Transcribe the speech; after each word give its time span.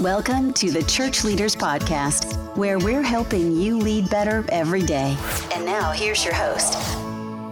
Welcome 0.00 0.52
to 0.54 0.72
the 0.72 0.82
Church 0.82 1.22
Leaders 1.22 1.54
Podcast, 1.54 2.56
where 2.56 2.80
we're 2.80 3.00
helping 3.00 3.56
you 3.56 3.78
lead 3.78 4.10
better 4.10 4.44
every 4.48 4.82
day. 4.82 5.16
And 5.54 5.64
now, 5.64 5.92
here's 5.92 6.24
your 6.24 6.34
host. 6.34 6.74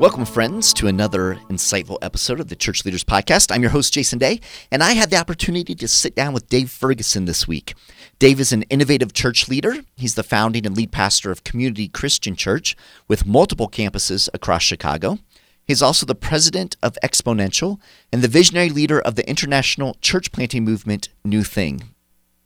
Welcome, 0.00 0.24
friends, 0.24 0.74
to 0.74 0.88
another 0.88 1.36
insightful 1.48 1.98
episode 2.02 2.40
of 2.40 2.48
the 2.48 2.56
Church 2.56 2.84
Leaders 2.84 3.04
Podcast. 3.04 3.54
I'm 3.54 3.62
your 3.62 3.70
host, 3.70 3.92
Jason 3.94 4.18
Daye, 4.18 4.40
and 4.72 4.82
I 4.82 4.94
had 4.94 5.10
the 5.10 5.18
opportunity 5.18 5.76
to 5.76 5.86
sit 5.86 6.16
down 6.16 6.32
with 6.32 6.48
Dave 6.48 6.68
Ferguson 6.68 7.26
this 7.26 7.46
week. 7.46 7.74
Dave 8.18 8.40
is 8.40 8.52
an 8.52 8.62
innovative 8.64 9.12
church 9.12 9.48
leader. 9.48 9.76
He's 9.94 10.16
the 10.16 10.24
founding 10.24 10.66
and 10.66 10.76
lead 10.76 10.90
pastor 10.90 11.30
of 11.30 11.44
Community 11.44 11.86
Christian 11.86 12.34
Church 12.34 12.76
with 13.06 13.24
multiple 13.24 13.68
campuses 13.68 14.28
across 14.34 14.62
Chicago. 14.62 15.20
He's 15.64 15.80
also 15.80 16.06
the 16.06 16.16
president 16.16 16.76
of 16.82 16.98
Exponential 17.04 17.78
and 18.12 18.20
the 18.20 18.26
visionary 18.26 18.70
leader 18.70 19.00
of 19.00 19.14
the 19.14 19.28
international 19.28 19.96
church 20.00 20.32
planting 20.32 20.64
movement, 20.64 21.08
New 21.24 21.44
Thing. 21.44 21.91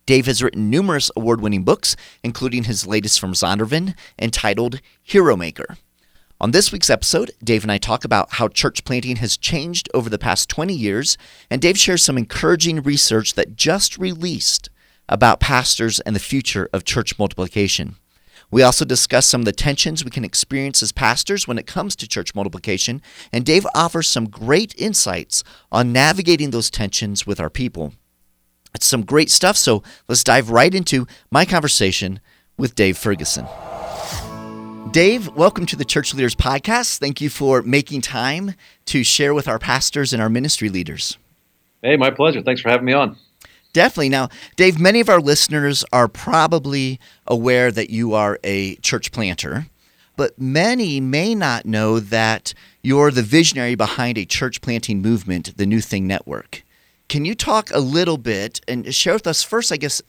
Dave 0.07 0.25
has 0.25 0.41
written 0.41 0.69
numerous 0.69 1.11
award 1.17 1.41
winning 1.41 1.65
books, 1.65 1.97
including 2.23 2.63
his 2.63 2.87
latest 2.87 3.19
from 3.19 3.33
Zondervan 3.33 3.93
entitled 4.17 4.79
Hero 5.03 5.35
Maker. 5.35 5.75
On 6.39 6.51
this 6.51 6.71
week's 6.71 6.89
episode, 6.89 7.31
Dave 7.43 7.63
and 7.63 7.71
I 7.71 7.77
talk 7.77 8.05
about 8.05 8.35
how 8.35 8.47
church 8.47 8.85
planting 8.85 9.17
has 9.17 9.35
changed 9.35 9.89
over 9.93 10.09
the 10.09 10.17
past 10.17 10.47
20 10.47 10.73
years, 10.73 11.17
and 11.49 11.61
Dave 11.61 11.77
shares 11.77 12.05
some 12.05 12.17
encouraging 12.17 12.81
research 12.83 13.33
that 13.33 13.57
just 13.57 13.97
released 13.97 14.69
about 15.09 15.41
pastors 15.41 15.99
and 15.99 16.15
the 16.15 16.21
future 16.21 16.69
of 16.71 16.85
church 16.85 17.19
multiplication. 17.19 17.97
We 18.49 18.63
also 18.63 18.85
discuss 18.85 19.27
some 19.27 19.41
of 19.41 19.45
the 19.45 19.51
tensions 19.51 20.05
we 20.05 20.11
can 20.11 20.23
experience 20.23 20.81
as 20.81 20.93
pastors 20.93 21.49
when 21.49 21.57
it 21.57 21.67
comes 21.67 21.97
to 21.97 22.07
church 22.07 22.33
multiplication, 22.33 23.01
and 23.33 23.45
Dave 23.45 23.67
offers 23.75 24.07
some 24.07 24.29
great 24.29 24.73
insights 24.77 25.43
on 25.69 25.91
navigating 25.91 26.51
those 26.51 26.71
tensions 26.71 27.27
with 27.27 27.41
our 27.41 27.49
people. 27.49 27.91
Some 28.83 29.03
great 29.03 29.29
stuff, 29.29 29.57
so 29.57 29.83
let's 30.07 30.23
dive 30.23 30.49
right 30.49 30.73
into 30.73 31.07
my 31.31 31.45
conversation 31.45 32.19
with 32.57 32.75
Dave 32.75 32.97
Ferguson. 32.97 33.45
Dave, 34.91 35.27
welcome 35.35 35.65
to 35.65 35.75
the 35.75 35.85
Church 35.85 36.13
Leaders 36.13 36.33
Podcast. 36.33 36.97
Thank 36.97 37.19
you 37.19 37.29
for 37.29 37.61
making 37.61 38.01
time 38.01 38.53
to 38.85 39.03
share 39.03 39.33
with 39.33 39.47
our 39.47 39.59
pastors 39.59 40.13
and 40.13 40.21
our 40.21 40.29
ministry 40.29 40.69
leaders. 40.69 41.17
Hey, 41.81 41.97
my 41.97 42.09
pleasure. 42.09 42.41
Thanks 42.41 42.61
for 42.61 42.69
having 42.69 42.85
me 42.85 42.93
on. 42.93 43.17
Definitely. 43.73 44.09
Now, 44.09 44.29
Dave, 44.55 44.79
many 44.79 44.99
of 45.01 45.09
our 45.09 45.19
listeners 45.19 45.85
are 45.93 46.07
probably 46.07 46.99
aware 47.27 47.71
that 47.71 47.89
you 47.89 48.13
are 48.13 48.39
a 48.43 48.75
church 48.77 49.11
planter, 49.11 49.67
but 50.15 50.39
many 50.39 50.99
may 50.99 51.35
not 51.35 51.65
know 51.65 51.99
that 51.99 52.53
you're 52.81 53.11
the 53.11 53.21
visionary 53.21 53.75
behind 53.75 54.17
a 54.17 54.25
church 54.25 54.61
planting 54.61 55.01
movement, 55.01 55.55
the 55.57 55.65
New 55.65 55.81
Thing 55.81 56.07
Network. 56.07 56.63
Can 57.09 57.25
you 57.25 57.35
talk 57.35 57.69
a 57.71 57.79
little 57.79 58.17
bit 58.17 58.61
and 58.67 58.93
share 58.93 59.13
with 59.13 59.27
us 59.27 59.43
first, 59.43 59.71
I 59.71 59.77
guess, 59.77 60.01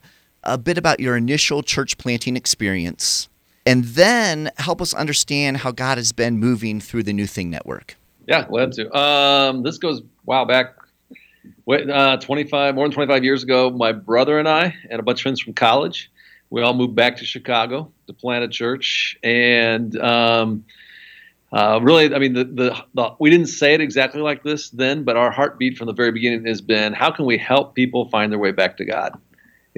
a 0.43 0.59
bit 0.59 0.79
about 0.79 1.01
your 1.01 1.17
initial 1.17 1.63
church 1.63 1.99
planting 1.99 2.37
experience? 2.37 3.29
and 3.69 3.85
then 3.85 4.51
help 4.57 4.81
us 4.81 4.95
understand 4.95 5.59
how 5.59 5.71
God 5.71 5.99
has 5.99 6.11
been 6.11 6.39
moving 6.39 6.81
through 6.81 7.03
the 7.03 7.13
New 7.13 7.27
Thing 7.27 7.51
Network. 7.51 7.99
Yeah, 8.27 8.47
glad 8.49 8.73
to. 8.73 8.91
Um, 8.99 9.63
this 9.63 9.77
goes 9.77 10.01
wow 10.25 10.47
back, 10.47 10.75
uh, 11.71 12.17
25 12.17 12.75
more 12.75 12.87
than 12.87 12.95
25 12.95 13.25
years 13.25 13.43
ago. 13.43 13.69
My 13.69 13.93
brother 13.93 14.39
and 14.39 14.49
I 14.49 14.75
and 14.89 14.99
a 14.99 15.03
bunch 15.03 15.19
of 15.19 15.23
friends 15.23 15.43
from 15.43 15.53
college, 15.53 16.11
we 16.49 16.63
all 16.63 16.73
moved 16.73 16.95
back 16.95 17.19
to 17.19 17.27
Chicago 17.27 17.93
to 18.07 18.15
plant 18.15 18.43
a 18.43 18.49
church, 18.49 19.19
and 19.23 19.95
um, 19.99 20.65
uh, 21.53 21.81
really, 21.83 22.15
I 22.15 22.19
mean, 22.19 22.35
the, 22.35 22.45
the, 22.45 22.85
the 22.95 23.15
we 23.19 23.31
didn't 23.31 23.47
say 23.47 23.75
it 23.75 23.81
exactly 23.81 24.21
like 24.21 24.43
this 24.43 24.71
then, 24.71 25.05
but 25.05 25.17
our 25.17 25.31
heartbeat 25.31 25.79
from 25.79 25.87
the 25.87 25.95
very 25.95 26.13
beginning 26.13 26.45
has 26.47 26.61
been, 26.61 26.93
how 26.93 27.11
can 27.11 27.25
we 27.25 27.39
help 27.39 27.75
people 27.75 28.09
find 28.09 28.31
their 28.31 28.39
way 28.39 28.53
back 28.53 28.77
to 28.79 28.85
God? 28.85 29.19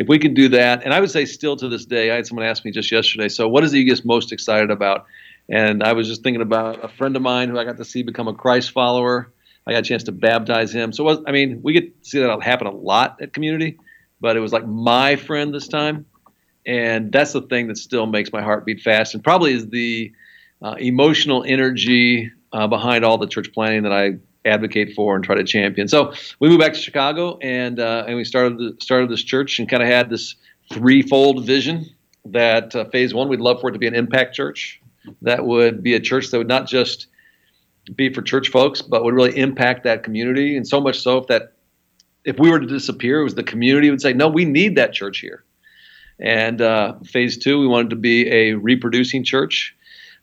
if 0.00 0.08
we 0.08 0.18
could 0.18 0.32
do 0.32 0.48
that, 0.48 0.82
and 0.82 0.94
I 0.94 1.00
would 1.00 1.10
say 1.10 1.26
still 1.26 1.56
to 1.56 1.68
this 1.68 1.84
day, 1.84 2.10
I 2.10 2.16
had 2.16 2.26
someone 2.26 2.46
ask 2.46 2.64
me 2.64 2.70
just 2.70 2.90
yesterday, 2.90 3.28
so 3.28 3.46
what 3.46 3.64
is 3.64 3.70
he 3.70 3.84
gets 3.84 4.02
most 4.02 4.32
excited 4.32 4.70
about? 4.70 5.04
And 5.50 5.82
I 5.82 5.92
was 5.92 6.08
just 6.08 6.22
thinking 6.22 6.40
about 6.40 6.82
a 6.82 6.88
friend 6.88 7.14
of 7.16 7.22
mine 7.22 7.50
who 7.50 7.58
I 7.58 7.64
got 7.64 7.76
to 7.76 7.84
see 7.84 8.02
become 8.02 8.26
a 8.26 8.32
Christ 8.32 8.70
follower. 8.70 9.30
I 9.66 9.72
got 9.72 9.80
a 9.80 9.82
chance 9.82 10.04
to 10.04 10.12
baptize 10.12 10.72
him. 10.72 10.94
So, 10.94 11.04
was, 11.04 11.18
I 11.26 11.32
mean, 11.32 11.60
we 11.62 11.74
get 11.74 12.02
to 12.02 12.08
see 12.08 12.18
that 12.18 12.42
happen 12.42 12.66
a 12.66 12.70
lot 12.70 13.18
at 13.20 13.34
community, 13.34 13.78
but 14.22 14.38
it 14.38 14.40
was 14.40 14.54
like 14.54 14.66
my 14.66 15.16
friend 15.16 15.52
this 15.52 15.68
time. 15.68 16.06
And 16.64 17.12
that's 17.12 17.32
the 17.32 17.42
thing 17.42 17.68
that 17.68 17.76
still 17.76 18.06
makes 18.06 18.32
my 18.32 18.40
heart 18.40 18.64
beat 18.64 18.80
fast 18.80 19.14
and 19.14 19.22
probably 19.22 19.52
is 19.52 19.68
the 19.68 20.12
uh, 20.62 20.76
emotional 20.78 21.44
energy 21.46 22.30
uh, 22.52 22.66
behind 22.66 23.04
all 23.04 23.18
the 23.18 23.26
church 23.26 23.52
planting 23.52 23.82
that 23.82 23.92
I 23.92 24.18
advocate 24.44 24.94
for 24.94 25.14
and 25.14 25.24
try 25.24 25.34
to 25.34 25.44
champion. 25.44 25.88
So 25.88 26.12
we 26.38 26.48
moved 26.48 26.60
back 26.60 26.72
to 26.72 26.78
Chicago 26.78 27.38
and 27.38 27.78
uh, 27.78 28.04
and 28.06 28.16
we 28.16 28.24
started 28.24 28.58
the, 28.58 28.76
started 28.80 29.10
this 29.10 29.22
church 29.22 29.58
and 29.58 29.68
kind 29.68 29.82
of 29.82 29.88
had 29.88 30.10
this 30.10 30.34
threefold 30.72 31.44
vision 31.44 31.86
that 32.24 32.74
uh, 32.74 32.84
phase 32.86 33.12
one 33.14 33.28
we'd 33.28 33.40
love 33.40 33.60
for 33.60 33.70
it 33.70 33.72
to 33.72 33.78
be 33.78 33.86
an 33.86 33.94
impact 33.94 34.34
church. 34.34 34.80
That 35.22 35.44
would 35.44 35.82
be 35.82 35.94
a 35.94 36.00
church 36.00 36.30
that 36.30 36.38
would 36.38 36.48
not 36.48 36.66
just 36.66 37.06
be 37.94 38.12
for 38.12 38.22
church 38.22 38.48
folks 38.50 38.82
but 38.82 39.04
would 39.04 39.14
really 39.14 39.36
impact 39.36 39.84
that 39.84 40.02
community. 40.02 40.56
And 40.56 40.66
so 40.66 40.80
much 40.80 41.00
so 41.00 41.18
if 41.18 41.26
that 41.28 41.54
if 42.24 42.38
we 42.38 42.50
were 42.50 42.60
to 42.60 42.66
disappear 42.66 43.20
it 43.20 43.24
was 43.24 43.34
the 43.34 43.42
community 43.42 43.90
would 43.90 44.02
say 44.02 44.12
no 44.12 44.28
we 44.28 44.44
need 44.44 44.76
that 44.76 44.92
church 44.92 45.18
here. 45.18 45.44
And 46.18 46.60
uh, 46.60 46.94
phase 47.04 47.38
two 47.38 47.58
we 47.58 47.66
wanted 47.66 47.90
to 47.90 47.96
be 47.96 48.28
a 48.30 48.52
reproducing 48.54 49.24
church 49.24 49.74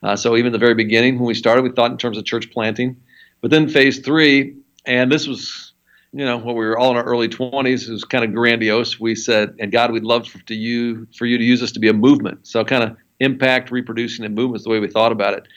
uh, 0.03 0.15
so 0.15 0.35
even 0.37 0.51
the 0.51 0.57
very 0.57 0.75
beginning 0.75 1.15
when 1.15 1.25
we 1.25 1.33
started 1.33 1.61
we 1.61 1.71
thought 1.71 1.91
in 1.91 1.97
terms 1.97 2.17
of 2.17 2.25
church 2.25 2.51
planting 2.51 2.97
but 3.41 3.51
then 3.51 3.69
phase 3.69 3.99
three, 3.99 4.55
and 4.85 5.11
this 5.11 5.27
was, 5.27 5.73
you 6.11 6.25
know, 6.25 6.37
when 6.37 6.55
we 6.55 6.65
were 6.65 6.77
all 6.77 6.91
in 6.91 6.97
our 6.97 7.03
early 7.03 7.29
20s, 7.29 7.87
it 7.87 7.91
was 7.91 8.03
kind 8.03 8.23
of 8.23 8.33
grandiose. 8.33 8.99
We 8.99 9.15
said, 9.15 9.55
and 9.59 9.71
God, 9.71 9.91
we'd 9.91 10.03
love 10.03 10.27
for, 10.27 10.39
to 10.39 10.55
you 10.55 11.07
for 11.15 11.25
you 11.25 11.37
to 11.37 11.43
use 11.43 11.61
us 11.61 11.71
to 11.73 11.79
be 11.79 11.87
a 11.87 11.93
movement. 11.93 12.47
So 12.47 12.63
kind 12.63 12.83
of 12.83 12.97
impact, 13.19 13.71
reproducing, 13.71 14.25
and 14.25 14.35
movement 14.35 14.61
is 14.61 14.63
the 14.63 14.69
way 14.69 14.79
we 14.79 14.87
thought 14.87 15.11
about 15.11 15.33
it. 15.33 15.47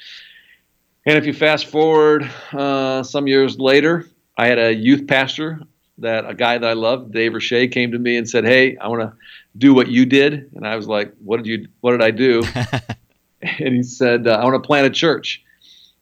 And 1.06 1.16
if 1.16 1.24
you 1.24 1.32
fast 1.32 1.66
forward 1.66 2.30
uh, 2.52 3.02
some 3.02 3.26
years 3.26 3.58
later, 3.58 4.06
I 4.36 4.46
had 4.46 4.58
a 4.58 4.74
youth 4.74 5.06
pastor 5.06 5.60
that 5.98 6.28
a 6.28 6.34
guy 6.34 6.58
that 6.58 6.68
I 6.68 6.74
loved, 6.74 7.12
Dave 7.12 7.32
Rashay, 7.32 7.70
came 7.72 7.92
to 7.92 7.98
me 7.98 8.16
and 8.16 8.28
said, 8.28 8.44
"Hey, 8.44 8.76
I 8.76 8.88
want 8.88 9.02
to 9.02 9.12
do 9.56 9.74
what 9.74 9.88
you 9.88 10.04
did." 10.04 10.50
And 10.54 10.66
I 10.66 10.76
was 10.76 10.86
like, 10.86 11.14
"What 11.24 11.38
did 11.38 11.46
you? 11.46 11.68
What 11.80 11.92
did 11.92 12.02
I 12.02 12.10
do?" 12.10 12.42
and 13.58 13.74
he 13.74 13.82
said, 13.82 14.26
uh, 14.26 14.32
"I 14.32 14.44
want 14.44 14.62
to 14.62 14.66
plant 14.66 14.86
a 14.86 14.90
church." 14.90 15.42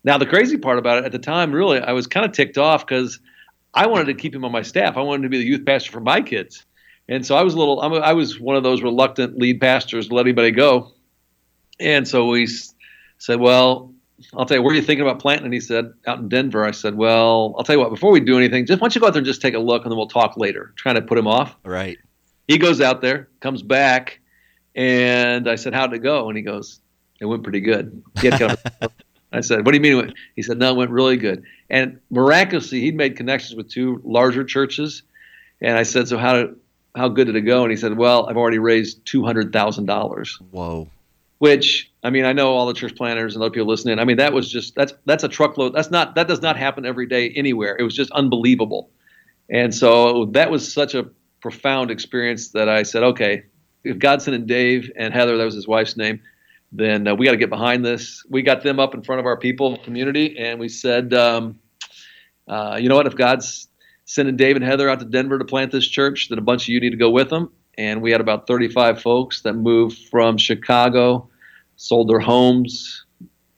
Now, 0.05 0.19
the 0.19 0.27
crazy 0.27 0.57
part 0.57 0.79
about 0.79 0.99
it 0.99 1.05
at 1.05 1.13
the 1.13 1.19
time, 1.19 1.53
really, 1.53 1.81
I 1.81 1.93
was 1.93 2.07
kind 2.07 2.25
of 2.25 2.33
ticked 2.33 2.57
off 2.57 2.87
because 2.87 3.19
I 3.75 3.87
wanted 3.87 4.07
to 4.07 4.15
keep 4.15 4.35
him 4.35 4.45
on 4.45 4.53
my 4.53 4.63
staff. 4.63 4.97
I 4.97 5.01
wanted 5.01 5.25
to 5.25 5.29
be 5.29 5.39
the 5.39 5.45
youth 5.45 5.67
pastor 5.67 5.93
for 5.93 6.01
my 6.01 6.21
kids. 6.21 6.65
And 7.09 7.27
so 7.27 7.37
I 7.37 7.43
was 7.43 7.55
a 7.55 7.59
little, 7.59 7.81
I'm 7.81 7.93
a, 7.93 7.97
I 7.97 8.13
was 8.13 8.39
one 8.39 8.57
of 8.57 8.63
those 8.63 8.83
reluctant 8.83 9.39
lead 9.39 9.61
pastors 9.61 10.09
to 10.09 10.15
let 10.15 10.23
anybody 10.23 10.51
go. 10.51 10.93
And 11.81 12.07
so 12.07 12.29
we 12.29 12.49
said, 13.19 13.41
well, 13.41 13.93
I'll 14.37 14.45
tell 14.45 14.59
you, 14.59 14.63
where 14.63 14.73
are 14.73 14.77
you 14.77 14.83
thinking 14.83 15.07
about 15.07 15.21
planting? 15.21 15.47
And 15.47 15.55
he 15.55 15.61
said, 15.61 15.93
out 16.07 16.19
in 16.19 16.29
Denver. 16.29 16.65
I 16.65 16.73
said, 16.73 16.97
well, 16.97 17.55
I'll 17.57 17.65
tell 17.65 17.77
you 17.77 17.81
what, 17.81 17.91
before 17.91 18.11
we 18.11 18.21
do 18.21 18.37
anything, 18.37 18.67
just 18.67 18.81
why 18.81 18.87
don't 18.87 18.95
you 18.95 19.01
go 19.01 19.07
out 19.07 19.15
there 19.15 19.21
and 19.21 19.27
just 19.27 19.41
take 19.41 19.55
a 19.55 19.59
look 19.59 19.85
and 19.85 19.93
then 19.93 19.97
we'll 19.97 20.09
talk 20.09 20.37
later, 20.37 20.73
trying 20.77 20.97
to 20.97 21.03
put 21.03 21.17
him 21.17 21.27
off. 21.27 21.57
Right. 21.65 21.99
He 22.47 22.59
goes 22.59 22.81
out 22.81 23.01
there, 23.01 23.29
comes 23.41 23.63
back, 23.63 24.21
and 24.75 25.49
I 25.49 25.55
said, 25.55 25.75
how'd 25.75 25.95
it 25.95 26.01
go? 26.01 26.29
And 26.29 26.37
he 26.37 26.43
goes, 26.43 26.81
it 27.21 27.27
went 27.27 27.43
pretty 27.43 27.61
good. 27.61 28.03
Kind 28.17 28.43
of 28.43 28.65
I 29.33 29.41
said, 29.41 29.65
"What 29.65 29.73
do 29.73 29.77
you 29.77 29.97
mean?" 29.97 30.15
He 30.37 30.43
said, 30.43 30.59
"No, 30.59 30.73
it 30.73 30.77
went 30.77 30.91
really 30.91 31.17
good." 31.17 31.45
And 31.69 32.01
miraculously, 32.11 32.81
he'd 32.81 32.97
made 32.97 33.17
connections 33.17 33.57
with 33.57 33.69
two 33.69 34.01
larger 34.05 34.45
churches. 34.45 35.03
And 35.61 35.77
I 35.77 35.83
said, 35.83 36.09
"So 36.09 36.17
how 36.19 36.35
did, 36.35 36.57
how 36.95 37.09
good 37.09 37.27
did 37.27 37.37
it 37.37 37.43
go?" 37.43 37.63
And 37.63 37.71
he 37.71 37.77
said, 37.77 37.97
"Well, 37.97 38.29
I've 38.29 38.37
already 38.37 38.59
raised 38.59 39.05
two 39.05 39.25
hundred 39.25 39.53
thousand 39.53 39.87
dollars." 39.87 40.39
Whoa! 40.51 40.89
Which 41.39 41.91
I 42.03 42.11
mean, 42.11 42.25
I 42.25 42.33
know 42.33 42.55
all 42.55 42.67
the 42.67 42.75
church 42.75 42.97
planters 42.97 43.35
and 43.35 43.43
other 43.43 43.51
people 43.51 43.69
listening. 43.69 43.99
I 43.99 44.05
mean, 44.05 44.17
that 44.17 44.33
was 44.33 44.51
just 44.51 44.75
that's 44.75 44.95
that's 45.05 45.25
a 45.25 45.29
truckload. 45.29 45.75
That's 45.75 45.91
not 45.91 46.15
that 46.15 46.27
does 46.27 46.41
not 46.41 46.57
happen 46.57 46.87
every 46.87 47.07
day 47.07 47.31
anywhere. 47.31 47.77
It 47.79 47.83
was 47.83 47.95
just 47.95 48.11
unbelievable. 48.13 48.91
And 49.51 49.75
so 49.75 50.27
that 50.33 50.51
was 50.51 50.71
such 50.73 50.95
a 50.95 51.07
profound 51.41 51.91
experience 51.91 52.51
that 52.51 52.69
I 52.69 52.83
said, 52.83 53.03
"Okay, 53.03 53.45
if 53.85 53.99
Godson 53.99 54.33
and 54.33 54.47
Dave 54.47 54.91
and 54.97 55.13
Heather, 55.13 55.37
that 55.37 55.45
was 55.45 55.55
his 55.55 55.69
wife's 55.69 55.97
name." 55.97 56.21
Then 56.73 57.09
uh, 57.09 57.15
we 57.15 57.25
got 57.25 57.33
to 57.33 57.39
get 57.39 57.51
behind 57.51 57.85
this. 57.85 58.25
We 58.29 58.43
got 58.43 58.63
them 58.63 58.79
up 58.79 58.95
in 58.95 59.03
front 59.03 59.21
of 59.21 59.27
our 59.27 59.39
people, 59.39 59.79
community, 59.79 60.37
and 60.39 60.61
we 60.61 60.69
said, 60.69 61.15
um, 61.15 61.59
uh, 62.47 62.79
you 62.81 62.89
know 62.89 62.97
what? 62.97 63.07
If 63.07 63.17
God's 63.17 63.69
sending 64.05 64.37
Dave 64.37 64.57
and 64.57 64.65
Heather 64.65 64.89
out 64.89 65.01
to 65.01 65.05
Denver 65.05 65.39
to 65.39 65.45
plant 65.45 65.73
this 65.73 65.87
church, 65.87 66.29
then 66.29 66.39
a 66.39 66.43
bunch 66.43 66.65
of 66.65 66.69
you 66.69 66.81
need 66.81 66.91
to 66.91 66.97
go 66.97 67.11
with 67.11 67.31
them. 67.31 67.53
And 67.77 68.03
we 68.03 68.11
had 68.11 68.21
about 68.21 68.47
35 68.47 69.01
folks 69.01 69.43
that 69.43 69.53
moved 69.53 69.99
from 70.11 70.37
Chicago, 70.37 71.29
sold 71.77 72.09
their 72.09 72.19
homes, 72.19 73.05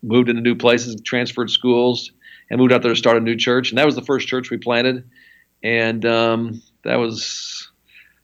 moved 0.02 0.28
into 0.28 0.42
new 0.42 0.54
places, 0.54 1.00
transferred 1.02 1.50
schools, 1.50 2.12
and 2.50 2.58
moved 2.58 2.72
out 2.72 2.82
there 2.82 2.92
to 2.92 2.96
start 2.96 3.16
a 3.16 3.20
new 3.20 3.36
church. 3.36 3.70
And 3.70 3.78
that 3.78 3.86
was 3.86 3.94
the 3.94 4.02
first 4.02 4.28
church 4.28 4.50
we 4.50 4.58
planted. 4.58 5.08
And 5.62 6.04
um, 6.04 6.62
that 6.84 6.96
was, 6.96 7.70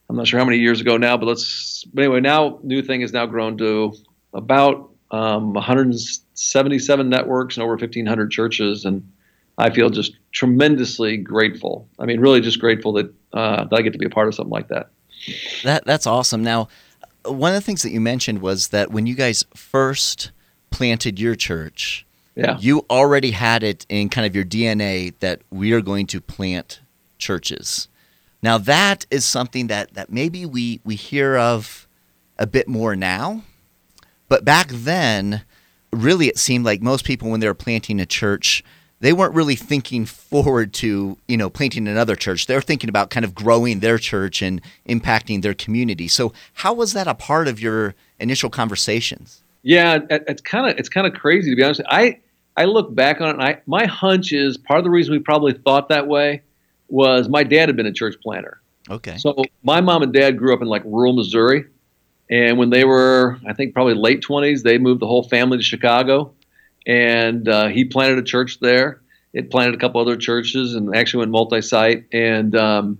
I'm 0.09 0.15
not 0.15 0.27
sure 0.27 0.39
how 0.39 0.45
many 0.45 0.57
years 0.57 0.81
ago 0.81 0.97
now, 0.97 1.17
but 1.17 1.27
let's, 1.27 1.83
but 1.85 2.03
anyway, 2.03 2.19
now 2.19 2.59
New 2.61 2.81
Thing 2.81 3.01
has 3.01 3.13
now 3.13 3.25
grown 3.25 3.57
to 3.57 3.93
about 4.33 4.91
um, 5.11 5.53
177 5.53 7.09
networks 7.09 7.55
and 7.57 7.63
over 7.63 7.73
1,500 7.73 8.31
churches, 8.31 8.85
and 8.85 9.09
I 9.57 9.69
feel 9.69 9.89
just 9.89 10.17
tremendously 10.31 11.17
grateful. 11.17 11.87
I 11.99 12.05
mean, 12.05 12.19
really 12.19 12.41
just 12.41 12.59
grateful 12.59 12.93
that 12.93 13.13
uh, 13.33 13.65
that 13.65 13.75
I 13.75 13.81
get 13.81 13.93
to 13.93 13.99
be 13.99 14.05
a 14.05 14.09
part 14.09 14.27
of 14.27 14.35
something 14.35 14.51
like 14.51 14.67
that. 14.69 14.89
That 15.63 15.85
that's 15.85 16.05
awesome. 16.07 16.43
Now, 16.43 16.67
one 17.25 17.51
of 17.51 17.55
the 17.55 17.65
things 17.65 17.81
that 17.83 17.91
you 17.91 17.99
mentioned 18.01 18.41
was 18.41 18.69
that 18.69 18.91
when 18.91 19.05
you 19.07 19.15
guys 19.15 19.43
first 19.55 20.31
planted 20.69 21.19
your 21.19 21.35
church, 21.35 22.05
Yeah. 22.35 22.57
you 22.59 22.85
already 22.89 23.31
had 23.31 23.63
it 23.63 23.85
in 23.89 24.09
kind 24.09 24.27
of 24.27 24.35
your 24.35 24.45
DNA 24.45 25.13
that 25.19 25.41
we 25.49 25.71
are 25.73 25.81
going 25.81 26.05
to 26.07 26.21
plant 26.21 26.81
churches. 27.17 27.87
Now 28.43 28.57
that 28.59 29.05
is 29.09 29.25
something 29.25 29.67
that 29.67 29.93
that 29.95 30.11
maybe 30.11 30.45
we 30.45 30.79
we 30.83 30.95
hear 30.95 31.35
of 31.37 31.87
a 32.37 32.45
bit 32.45 32.67
more 32.67 32.95
now, 32.95 33.41
but 34.29 34.45
back 34.45 34.67
then, 34.69 35.43
really 35.91 36.27
it 36.27 36.37
seemed 36.37 36.65
like 36.65 36.81
most 36.81 37.05
people 37.05 37.29
when 37.29 37.39
they 37.39 37.47
were 37.47 37.53
planting 37.53 37.99
a 37.99 38.05
church, 38.05 38.63
they 38.99 39.13
weren't 39.13 39.33
really 39.33 39.55
thinking 39.55 40.05
forward 40.05 40.73
to 40.73 41.17
you 41.27 41.37
know 41.37 41.49
planting 41.49 41.87
another 41.87 42.15
church. 42.15 42.47
they're 42.47 42.61
thinking 42.61 42.89
about 42.89 43.09
kind 43.09 43.23
of 43.23 43.35
growing 43.35 43.79
their 43.79 43.97
church 43.97 44.41
and 44.41 44.61
impacting 44.87 45.41
their 45.41 45.53
community. 45.53 46.07
So 46.07 46.33
how 46.53 46.73
was 46.73 46.93
that 46.93 47.07
a 47.07 47.15
part 47.15 47.47
of 47.47 47.59
your 47.59 47.95
initial 48.19 48.49
conversations? 48.49 49.43
Yeah, 49.63 49.99
it's 50.09 50.41
kind 50.41 50.71
of 50.71 50.79
it's 50.79 50.89
kind 50.89 51.07
of 51.07 51.13
crazy 51.13 51.51
to 51.51 51.55
be 51.55 51.63
honest. 51.63 51.81
I 51.89 52.19
I 52.55 52.65
look 52.65 52.93
back 52.93 53.21
on 53.21 53.29
it, 53.29 53.33
and 53.33 53.43
I 53.43 53.61
my 53.65 53.85
hunch 53.85 54.33
is 54.33 54.57
part 54.57 54.79
of 54.79 54.83
the 54.83 54.89
reason 54.89 55.13
we 55.13 55.19
probably 55.19 55.53
thought 55.53 55.89
that 55.89 56.07
way 56.07 56.41
was 56.89 57.29
my 57.29 57.43
dad 57.43 57.69
had 57.69 57.75
been 57.75 57.85
a 57.85 57.93
church 57.93 58.15
planter. 58.21 58.61
Okay. 58.89 59.17
So 59.17 59.43
my 59.63 59.81
mom 59.81 60.01
and 60.01 60.13
dad 60.13 60.37
grew 60.37 60.53
up 60.53 60.61
in 60.61 60.67
like 60.67 60.83
rural 60.85 61.13
Missouri, 61.13 61.65
and 62.29 62.57
when 62.57 62.69
they 62.69 62.83
were, 62.83 63.39
I 63.47 63.53
think, 63.53 63.73
probably 63.73 63.93
late 63.93 64.21
twenties, 64.21 64.63
they 64.63 64.77
moved 64.77 65.01
the 65.01 65.07
whole 65.07 65.23
family 65.23 65.57
to 65.57 65.63
Chicago, 65.63 66.33
and 66.85 67.47
uh, 67.47 67.67
he 67.67 67.85
planted 67.85 68.17
a 68.17 68.23
church 68.23 68.59
there. 68.59 69.01
It 69.33 69.51
planted 69.51 69.75
a 69.75 69.77
couple 69.77 70.01
other 70.01 70.17
churches, 70.17 70.73
and 70.73 70.95
actually 70.95 71.19
went 71.19 71.31
multi-site. 71.31 72.05
And 72.11 72.55
um, 72.55 72.99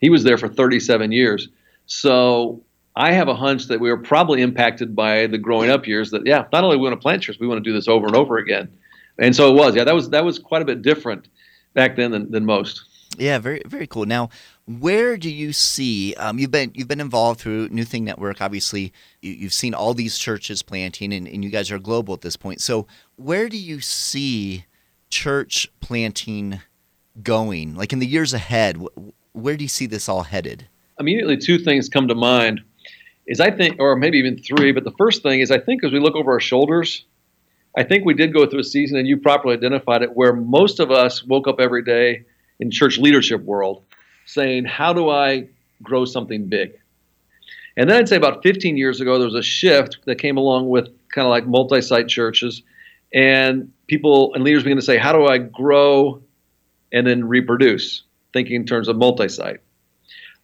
he 0.00 0.10
was 0.10 0.24
there 0.24 0.38
for 0.38 0.48
37 0.48 1.12
years. 1.12 1.48
So 1.86 2.62
I 2.94 3.12
have 3.12 3.28
a 3.28 3.34
hunch 3.34 3.66
that 3.68 3.80
we 3.80 3.90
were 3.90 3.98
probably 3.98 4.42
impacted 4.42 4.94
by 4.94 5.26
the 5.26 5.38
growing 5.38 5.70
up 5.70 5.86
years. 5.86 6.10
That 6.10 6.26
yeah, 6.26 6.44
not 6.52 6.64
only 6.64 6.76
we 6.76 6.82
want 6.82 6.94
to 6.94 7.00
plant 7.00 7.22
church, 7.22 7.38
we 7.40 7.46
want 7.46 7.62
to 7.62 7.68
do 7.68 7.74
this 7.74 7.88
over 7.88 8.06
and 8.06 8.16
over 8.16 8.38
again. 8.38 8.70
And 9.18 9.34
so 9.34 9.50
it 9.50 9.54
was. 9.54 9.74
Yeah, 9.74 9.84
that 9.84 9.94
was 9.94 10.10
that 10.10 10.24
was 10.24 10.38
quite 10.38 10.62
a 10.62 10.64
bit 10.64 10.82
different 10.82 11.28
back 11.74 11.96
then 11.96 12.10
than, 12.10 12.30
than 12.30 12.44
most. 12.44 12.84
Yeah, 13.18 13.38
very 13.38 13.62
very 13.66 13.86
cool. 13.86 14.06
Now, 14.06 14.30
where 14.66 15.16
do 15.16 15.30
you 15.30 15.52
see? 15.52 16.14
Um, 16.14 16.38
you've 16.38 16.50
been 16.50 16.70
you've 16.74 16.88
been 16.88 17.00
involved 17.00 17.40
through 17.40 17.68
New 17.68 17.84
Thing 17.84 18.04
Network. 18.04 18.40
Obviously, 18.40 18.92
you, 19.20 19.32
you've 19.32 19.52
seen 19.52 19.74
all 19.74 19.94
these 19.94 20.18
churches 20.18 20.62
planting, 20.62 21.12
and, 21.12 21.26
and 21.26 21.44
you 21.44 21.50
guys 21.50 21.70
are 21.70 21.78
global 21.78 22.14
at 22.14 22.20
this 22.20 22.36
point. 22.36 22.60
So, 22.60 22.86
where 23.16 23.48
do 23.48 23.58
you 23.58 23.80
see 23.80 24.66
church 25.10 25.70
planting 25.80 26.60
going? 27.22 27.74
Like 27.74 27.92
in 27.92 27.98
the 27.98 28.06
years 28.06 28.32
ahead, 28.32 28.76
wh- 28.76 29.36
where 29.36 29.56
do 29.56 29.64
you 29.64 29.68
see 29.68 29.86
this 29.86 30.08
all 30.08 30.22
headed? 30.22 30.68
immediately 31.02 31.36
two 31.36 31.58
things 31.58 31.88
come 31.88 32.08
to 32.08 32.14
mind 32.14 32.60
is 33.26 33.40
I 33.40 33.50
think, 33.50 33.76
or 33.78 33.94
maybe 33.96 34.18
even 34.18 34.38
three, 34.38 34.72
but 34.72 34.84
the 34.84 34.92
first 34.92 35.22
thing 35.22 35.40
is 35.40 35.50
I 35.50 35.58
think 35.58 35.84
as 35.84 35.92
we 35.92 36.00
look 36.00 36.16
over 36.16 36.32
our 36.32 36.40
shoulders, 36.40 37.04
I 37.76 37.84
think 37.84 38.04
we 38.04 38.14
did 38.14 38.32
go 38.32 38.46
through 38.46 38.60
a 38.60 38.64
season, 38.64 38.98
and 38.98 39.06
you 39.06 39.16
properly 39.16 39.54
identified 39.54 40.02
it, 40.02 40.14
where 40.14 40.32
most 40.32 40.80
of 40.80 40.90
us 40.90 41.24
woke 41.24 41.46
up 41.46 41.60
every 41.60 41.84
day 41.84 42.24
in 42.60 42.70
church 42.70 42.98
leadership 42.98 43.42
world 43.42 43.84
saying, 44.26 44.64
how 44.64 44.92
do 44.92 45.10
I 45.10 45.48
grow 45.82 46.04
something 46.04 46.46
big? 46.46 46.72
And 47.76 47.88
then 47.88 47.96
I'd 47.96 48.08
say 48.08 48.16
about 48.16 48.42
15 48.42 48.76
years 48.76 49.00
ago, 49.00 49.18
there 49.18 49.26
was 49.26 49.34
a 49.34 49.42
shift 49.42 49.98
that 50.04 50.16
came 50.16 50.36
along 50.36 50.68
with 50.68 50.86
kind 51.08 51.26
of 51.26 51.30
like 51.30 51.46
multi-site 51.46 52.08
churches, 52.08 52.62
and 53.14 53.70
people 53.86 54.34
and 54.34 54.44
leaders 54.44 54.62
began 54.62 54.76
to 54.76 54.82
say, 54.82 54.98
how 54.98 55.12
do 55.12 55.26
I 55.26 55.38
grow 55.38 56.22
and 56.92 57.06
then 57.06 57.26
reproduce, 57.26 58.02
thinking 58.32 58.56
in 58.56 58.66
terms 58.66 58.88
of 58.88 58.96
multi-site. 58.96 59.60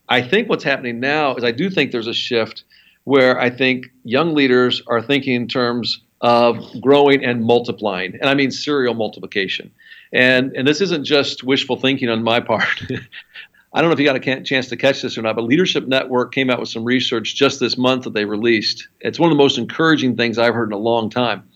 I 0.09 0.23
think 0.23 0.49
what's 0.49 0.65
happening 0.65 1.01
now 1.01 1.37
is 1.37 1.45
I 1.45 1.53
do 1.53 1.69
think 1.69 1.93
there's 1.93 2.07
a 2.07 2.15
shift 2.15 2.65
where 3.05 3.39
I 3.39 3.51
think 3.51 3.87
young 4.05 4.35
leaders 4.35 4.83
are 4.87 5.03
thinking 5.03 5.35
in 5.35 5.49
terms 5.49 6.01
of 6.21 6.59
growing 6.81 7.25
and 7.25 7.45
multiplying, 7.45 8.15
and 8.15 8.29
I 8.29 8.35
mean 8.35 8.51
serial 8.51 8.95
multiplication. 8.95 9.71
And 10.13 10.53
and 10.57 10.67
this 10.67 10.81
isn't 10.81 11.05
just 11.05 11.45
wishful 11.45 11.77
thinking 11.77 12.09
on 12.09 12.23
my 12.23 12.41
part. 12.41 12.83
I 13.73 13.81
don't 13.81 13.91
know 13.91 13.93
if 13.95 14.01
you 14.01 14.07
got 14.07 14.17
a 14.17 14.43
chance 14.43 14.69
to 14.69 14.77
catch 14.77 15.03
this 15.03 15.19
or 15.19 15.23
not, 15.23 15.37
but 15.37 15.45
Leadership 15.45 15.87
Network 15.87 16.33
came 16.33 16.49
out 16.49 16.59
with 16.59 16.71
some 16.71 16.85
research 16.85 17.35
just 17.35 17.61
this 17.61 17.77
month 17.77 18.05
that 18.05 18.15
they 18.15 18.25
released. 18.25 18.89
It's 19.01 19.19
one 19.19 19.31
of 19.31 19.37
the 19.37 19.43
most 19.43 19.59
encouraging 19.59 20.17
things 20.17 20.39
I've 20.39 20.55
heard 20.55 20.71
in 20.71 20.73
a 20.73 20.79
long 20.79 21.11
time. 21.11 21.49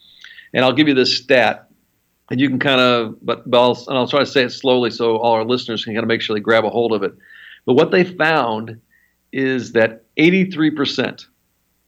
And 0.52 0.62
I'll 0.62 0.74
give 0.74 0.88
you 0.88 0.94
this 0.94 1.16
stat, 1.16 1.70
and 2.30 2.38
you 2.38 2.50
can 2.50 2.58
kind 2.58 2.80
of, 2.80 3.16
but, 3.24 3.50
but 3.50 3.58
I'll, 3.58 3.84
and 3.88 3.96
I'll 3.96 4.06
try 4.06 4.20
to 4.20 4.26
say 4.26 4.42
it 4.42 4.50
slowly 4.50 4.90
so 4.90 5.16
all 5.16 5.32
our 5.32 5.44
listeners 5.44 5.84
can 5.84 5.94
kind 5.94 6.04
of 6.04 6.08
make 6.08 6.20
sure 6.20 6.36
they 6.36 6.40
grab 6.40 6.66
a 6.66 6.70
hold 6.70 6.92
of 6.92 7.02
it. 7.02 7.14
But 7.64 7.74
what 7.74 7.90
they 7.90 8.04
found 8.04 8.78
is 9.32 9.72
that 9.72 10.04
83% 10.18 11.26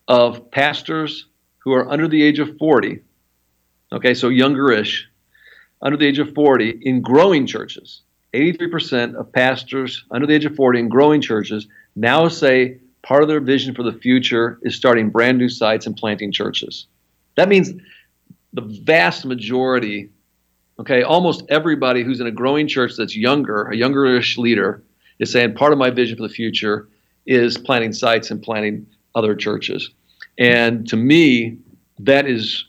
of 0.08 0.50
pastors 0.50 1.26
who 1.58 1.74
are 1.74 1.90
under 1.90 2.08
the 2.08 2.22
age 2.22 2.38
of 2.38 2.56
40, 2.56 3.02
okay, 3.92 4.14
so 4.14 4.30
younger-ish, 4.30 5.06
under 5.82 5.98
the 5.98 6.06
age 6.06 6.18
of 6.18 6.34
40 6.34 6.78
in 6.80 7.02
growing 7.02 7.46
churches, 7.46 8.00
83% 8.34 9.14
of 9.14 9.32
pastors 9.32 10.04
under 10.10 10.26
the 10.26 10.34
age 10.34 10.44
of 10.44 10.54
40 10.56 10.80
in 10.80 10.88
growing 10.88 11.20
churches 11.20 11.66
now 11.96 12.28
say 12.28 12.78
part 13.02 13.22
of 13.22 13.28
their 13.28 13.40
vision 13.40 13.74
for 13.74 13.82
the 13.82 13.92
future 13.92 14.58
is 14.62 14.74
starting 14.74 15.10
brand 15.10 15.38
new 15.38 15.48
sites 15.48 15.86
and 15.86 15.96
planting 15.96 16.32
churches. 16.32 16.86
That 17.36 17.48
means 17.48 17.72
the 18.52 18.62
vast 18.62 19.24
majority, 19.24 20.10
okay, 20.78 21.02
almost 21.02 21.44
everybody 21.48 22.02
who's 22.02 22.20
in 22.20 22.26
a 22.26 22.32
growing 22.32 22.66
church 22.66 22.92
that's 22.96 23.16
younger, 23.16 23.64
a 23.64 23.76
younger-ish 23.76 24.38
leader, 24.38 24.82
is 25.18 25.30
saying 25.30 25.54
part 25.54 25.72
of 25.72 25.78
my 25.78 25.90
vision 25.90 26.16
for 26.16 26.22
the 26.22 26.34
future 26.34 26.88
is 27.26 27.56
planting 27.56 27.92
sites 27.92 28.30
and 28.30 28.42
planting 28.42 28.86
other 29.14 29.34
churches. 29.34 29.90
And 30.38 30.88
to 30.88 30.96
me, 30.96 31.58
that 32.00 32.26
is 32.26 32.64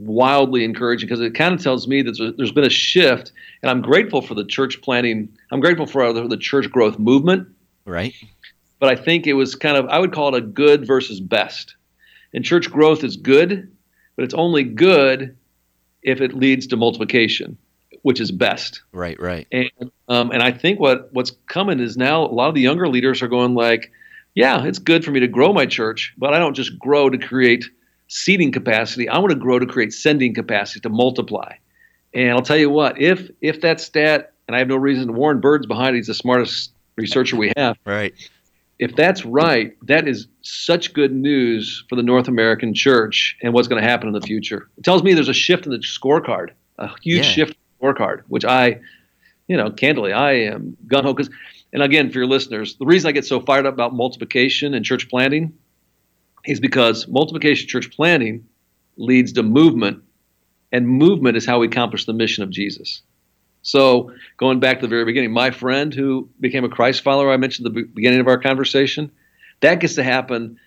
wildly 0.00 0.64
encouraging 0.64 1.06
because 1.08 1.20
it 1.20 1.34
kind 1.34 1.54
of 1.54 1.62
tells 1.62 1.86
me 1.86 2.02
that 2.02 2.16
there's- 2.36 2.50
been 2.52 2.64
a 2.64 2.70
shift, 2.70 3.32
and 3.62 3.70
I'm 3.70 3.82
grateful 3.82 4.22
for 4.22 4.34
the 4.34 4.44
church 4.44 4.80
planting. 4.82 5.28
I'm 5.52 5.60
grateful 5.60 5.86
for 5.86 6.12
the, 6.12 6.26
the 6.26 6.36
church 6.36 6.70
growth 6.70 6.98
movement, 6.98 7.48
Right. 7.84 8.14
but 8.78 8.88
I 8.88 8.96
think 8.96 9.26
it 9.26 9.34
was 9.34 9.54
kind 9.54 9.76
of 9.76 9.86
I 9.86 9.98
would 9.98 10.12
call 10.12 10.34
it 10.34 10.38
a 10.38 10.40
good 10.46 10.86
versus 10.86 11.20
best. 11.20 11.76
And 12.32 12.44
church 12.44 12.70
growth 12.70 13.02
is 13.04 13.16
good, 13.16 13.70
but 14.16 14.24
it's 14.24 14.34
only 14.34 14.62
good 14.64 15.36
if 16.02 16.20
it 16.20 16.32
leads 16.34 16.66
to 16.68 16.76
multiplication, 16.76 17.58
which 18.02 18.20
is 18.20 18.30
best. 18.30 18.82
Right. 18.92 19.20
Right. 19.20 19.46
And 19.52 19.70
um, 20.08 20.30
and 20.30 20.42
I 20.42 20.50
think 20.52 20.80
what 20.80 21.12
what's 21.12 21.32
coming 21.46 21.78
is 21.80 21.96
now 21.96 22.22
a 22.24 22.32
lot 22.32 22.48
of 22.48 22.54
the 22.54 22.60
younger 22.62 22.88
leaders 22.88 23.20
are 23.22 23.28
going 23.28 23.54
like, 23.54 23.90
yeah, 24.34 24.64
it's 24.64 24.78
good 24.78 25.04
for 25.04 25.10
me 25.10 25.20
to 25.20 25.28
grow 25.28 25.52
my 25.52 25.66
church, 25.66 26.14
but 26.16 26.32
I 26.32 26.38
don't 26.38 26.54
just 26.54 26.78
grow 26.78 27.10
to 27.10 27.18
create 27.18 27.64
seating 28.10 28.50
capacity. 28.50 29.08
I 29.08 29.18
want 29.18 29.30
to 29.30 29.38
grow 29.38 29.58
to 29.60 29.66
create 29.66 29.92
sending 29.92 30.34
capacity 30.34 30.80
to 30.80 30.88
multiply. 30.88 31.54
And 32.12 32.32
I'll 32.32 32.42
tell 32.42 32.56
you 32.56 32.68
what, 32.68 33.00
if 33.00 33.30
if 33.40 33.60
that 33.60 33.80
stat, 33.80 34.32
and 34.48 34.56
I 34.56 34.58
have 34.58 34.68
no 34.68 34.76
reason, 34.76 35.14
Warren 35.14 35.40
Bird's 35.40 35.66
behind 35.66 35.94
it, 35.94 36.00
he's 36.00 36.08
the 36.08 36.14
smartest 36.14 36.72
researcher 36.96 37.36
we 37.36 37.52
have. 37.56 37.78
Right. 37.86 38.12
If 38.80 38.96
that's 38.96 39.24
right, 39.24 39.76
that 39.86 40.08
is 40.08 40.26
such 40.42 40.92
good 40.92 41.12
news 41.12 41.84
for 41.88 41.94
the 41.94 42.02
North 42.02 42.26
American 42.26 42.74
church 42.74 43.36
and 43.42 43.52
what's 43.54 43.68
going 43.68 43.80
to 43.80 43.88
happen 43.88 44.08
in 44.08 44.14
the 44.14 44.22
future. 44.22 44.68
It 44.76 44.84
tells 44.84 45.04
me 45.04 45.14
there's 45.14 45.28
a 45.28 45.34
shift 45.34 45.66
in 45.66 45.72
the 45.72 45.78
scorecard, 45.78 46.50
a 46.78 46.88
huge 47.02 47.18
Yeah. 47.18 47.30
shift 47.30 47.50
in 47.52 47.56
the 47.78 47.86
scorecard, 47.86 48.22
which 48.26 48.44
I, 48.44 48.80
you 49.46 49.56
know, 49.56 49.70
candidly, 49.70 50.12
I 50.12 50.32
am 50.32 50.76
gun 50.88 51.04
ho. 51.04 51.12
Because, 51.12 51.30
and 51.72 51.82
again, 51.82 52.10
for 52.10 52.18
your 52.18 52.26
listeners, 52.26 52.74
the 52.76 52.86
reason 52.86 53.08
I 53.08 53.12
get 53.12 53.26
so 53.26 53.38
fired 53.38 53.66
up 53.66 53.74
about 53.74 53.94
multiplication 53.94 54.74
and 54.74 54.84
church 54.84 55.08
planting 55.08 55.52
is 56.46 56.60
because 56.60 57.08
multiplication 57.08 57.68
church 57.68 57.90
planting 57.90 58.46
leads 58.96 59.32
to 59.32 59.42
movement, 59.42 60.02
and 60.72 60.88
movement 60.88 61.36
is 61.36 61.46
how 61.46 61.58
we 61.58 61.66
accomplish 61.66 62.06
the 62.06 62.12
mission 62.12 62.42
of 62.42 62.50
Jesus. 62.50 63.02
So, 63.62 64.12
going 64.38 64.60
back 64.60 64.80
to 64.80 64.86
the 64.86 64.88
very 64.88 65.04
beginning, 65.04 65.32
my 65.32 65.50
friend 65.50 65.92
who 65.92 66.28
became 66.40 66.64
a 66.64 66.68
Christ 66.68 67.02
follower, 67.02 67.30
I 67.30 67.36
mentioned 67.36 67.66
at 67.66 67.74
the 67.74 67.82
beginning 67.82 68.20
of 68.20 68.26
our 68.26 68.38
conversation, 68.38 69.10
that 69.60 69.80
gets 69.80 69.94
to 69.96 70.02
happen 70.02 70.58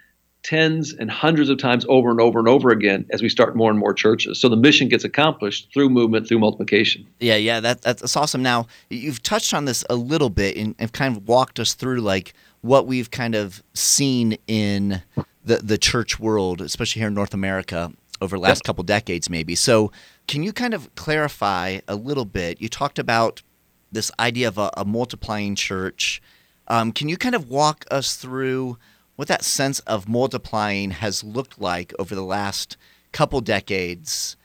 tens 0.44 0.94
and 0.94 1.10
hundreds 1.10 1.50
of 1.50 1.58
times 1.58 1.86
over 1.88 2.12
and 2.12 2.20
over 2.20 2.38
and 2.38 2.48
over 2.48 2.70
again 2.70 3.06
as 3.12 3.22
we 3.22 3.30
start 3.30 3.56
more 3.56 3.72
and 3.72 3.80
more 3.80 3.94
churches. 3.94 4.39
So 4.39 4.50
the 4.50 4.58
mission 4.58 4.89
gets 4.89 5.06
accomplished 5.06 5.70
through 5.74 5.89
movement, 5.89 6.27
through 6.27 6.39
multiplication. 6.39 7.08
Yeah, 7.20 7.38
yeah, 7.38 7.62
that, 7.62 7.82
that's, 7.82 8.15
awesome. 8.15 8.44
Now, 8.44 8.68
you've 8.89 9.24
touched 9.24 9.53
on 9.53 9.65
this 9.65 9.86
a 9.89 9.96
little 9.96 10.30
bit 10.30 10.58
and, 10.58 10.75
and 10.77 10.92
kind 10.92 11.15
of 11.15 11.27
walked 11.27 11.60
us 11.60 11.74
through 11.74 12.01
like 12.01 12.34
what 12.62 12.86
we've 12.86 13.10
kind 13.10 13.36
of 13.36 13.63
seen 13.74 14.38
in 14.48 15.01
the, 15.44 15.58
the 15.58 15.78
church 15.78 16.20
world, 16.20 16.62
especially 16.62 17.02
here 17.02 17.08
in 17.10 17.14
North 17.14 17.34
America 17.34 17.92
over 18.22 18.38
the 18.38 18.42
last 18.42 18.60
Yep. 18.60 18.64
couple 18.66 18.84
decades, 18.84 19.30
maybe. 19.30 19.56
So, 19.56 19.92
can 20.28 20.44
you 20.44 20.54
kind 20.54 20.74
of 20.74 20.94
clarify 20.96 21.80
a 21.88 21.96
little 21.96 22.26
bit? 22.26 22.62
You 22.62 22.70
talked 22.70 22.98
about 22.98 23.42
this 23.92 24.10
idea 24.20 24.48
of 24.48 24.58
a, 24.58 24.72
a 24.78 24.86
multiplying 24.86 25.56
church. 25.56 26.22
Um, 26.70 26.92
can 26.94 27.10
you 27.10 27.18
kind 27.18 27.36
of 27.36 27.50
walk 27.50 27.86
us 27.92 28.16
through 28.16 28.78
what 29.18 29.28
that 29.28 29.44
sense 29.44 29.80
of 29.82 30.08
multiplying 30.08 30.92
has 30.92 31.24
looked 31.24 31.60
like 31.60 31.94
over 32.00 32.16
the 32.16 32.24
last 32.24 32.78
couple 33.12 33.42
decades 33.42 34.38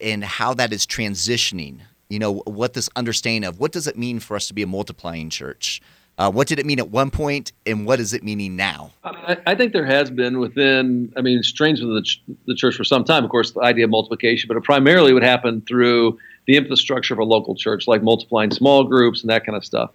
and 0.00 0.22
how 0.22 0.52
that 0.54 0.72
is 0.72 0.86
transitioning? 0.86 1.80
You 2.10 2.18
know, 2.18 2.34
what 2.44 2.74
this 2.74 2.90
understanding 2.94 3.48
of 3.48 3.58
what 3.58 3.72
does 3.72 3.86
it 3.86 3.96
mean 3.96 4.20
for 4.20 4.36
us 4.36 4.46
to 4.48 4.54
be 4.54 4.62
a 4.62 4.66
multiplying 4.66 5.30
church 5.30 5.80
Uh, 6.18 6.30
what 6.30 6.46
did 6.46 6.58
it 6.58 6.66
mean 6.66 6.78
at 6.78 6.90
one 6.90 7.10
point, 7.10 7.52
and 7.66 7.86
what 7.86 7.98
is 7.98 8.12
it 8.12 8.22
meaning 8.22 8.54
now? 8.54 8.90
I, 9.02 9.38
I 9.46 9.54
think 9.54 9.72
there 9.72 9.86
has 9.86 10.10
been 10.10 10.38
within, 10.38 11.12
I 11.16 11.22
mean, 11.22 11.42
strange 11.42 11.80
within 11.80 11.94
the, 11.94 12.02
ch- 12.02 12.22
the 12.46 12.54
church 12.54 12.76
for 12.76 12.84
some 12.84 13.02
time, 13.02 13.24
of 13.24 13.30
course, 13.30 13.52
the 13.52 13.60
idea 13.60 13.84
of 13.84 13.90
multiplication, 13.90 14.46
but 14.46 14.56
it 14.56 14.62
primarily 14.62 15.14
would 15.14 15.22
happen 15.22 15.62
through 15.62 16.18
the 16.46 16.56
infrastructure 16.56 17.14
of 17.14 17.18
a 17.18 17.24
local 17.24 17.54
church, 17.54 17.88
like 17.88 18.02
multiplying 18.02 18.50
small 18.50 18.84
groups 18.84 19.22
and 19.22 19.30
that 19.30 19.46
kind 19.46 19.56
of 19.56 19.64
stuff. 19.64 19.90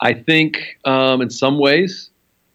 I 0.00 0.14
think 0.14 0.78
um, 0.84 1.20
in 1.20 1.28
some 1.28 1.58
ways, 1.58 2.10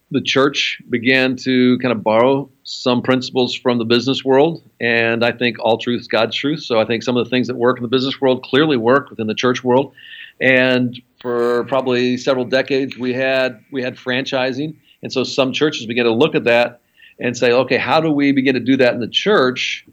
the 0.09 0.21
church 0.21 0.81
began 0.89 1.35
to 1.37 1.77
kind 1.79 1.91
of 1.91 2.03
borrow 2.03 2.49
some 2.63 3.01
principles 3.01 3.53
from 3.55 3.77
the 3.77 3.85
business 3.85 4.23
world, 4.23 4.63
and 4.79 5.23
I 5.23 5.31
think 5.31 5.57
all 5.59 5.77
truth 5.77 6.01
is 6.01 6.07
God's 6.07 6.35
truth. 6.35 6.63
So 6.63 6.79
I 6.79 6.85
think 6.85 7.03
some 7.03 7.17
of 7.17 7.25
the 7.25 7.29
things 7.29 7.47
that 7.47 7.55
work 7.55 7.77
in 7.77 7.83
the 7.83 7.89
business 7.89 8.19
world 8.19 8.43
clearly 8.43 8.77
work 8.77 9.09
within 9.09 9.27
the 9.27 9.35
church 9.35 9.63
world. 9.63 9.93
And 10.39 10.99
for 11.23 11.63
probably 11.63 12.17
several 12.17 12.43
decades, 12.43 12.97
we 12.97 13.13
had 13.13 13.63
we 13.71 13.81
had 13.81 13.95
franchising, 13.95 14.75
and 15.01 15.11
so 15.11 15.23
some 15.23 15.53
churches 15.53 15.85
began 15.85 16.03
to 16.03 16.13
look 16.13 16.35
at 16.35 16.43
that 16.43 16.81
and 17.17 17.37
say, 17.37 17.53
okay, 17.53 17.77
how 17.77 18.01
do 18.01 18.11
we 18.11 18.33
begin 18.33 18.53
to 18.55 18.59
do 18.59 18.75
that 18.75 18.93
in 18.93 18.99
the 18.99 19.07
church 19.07 19.85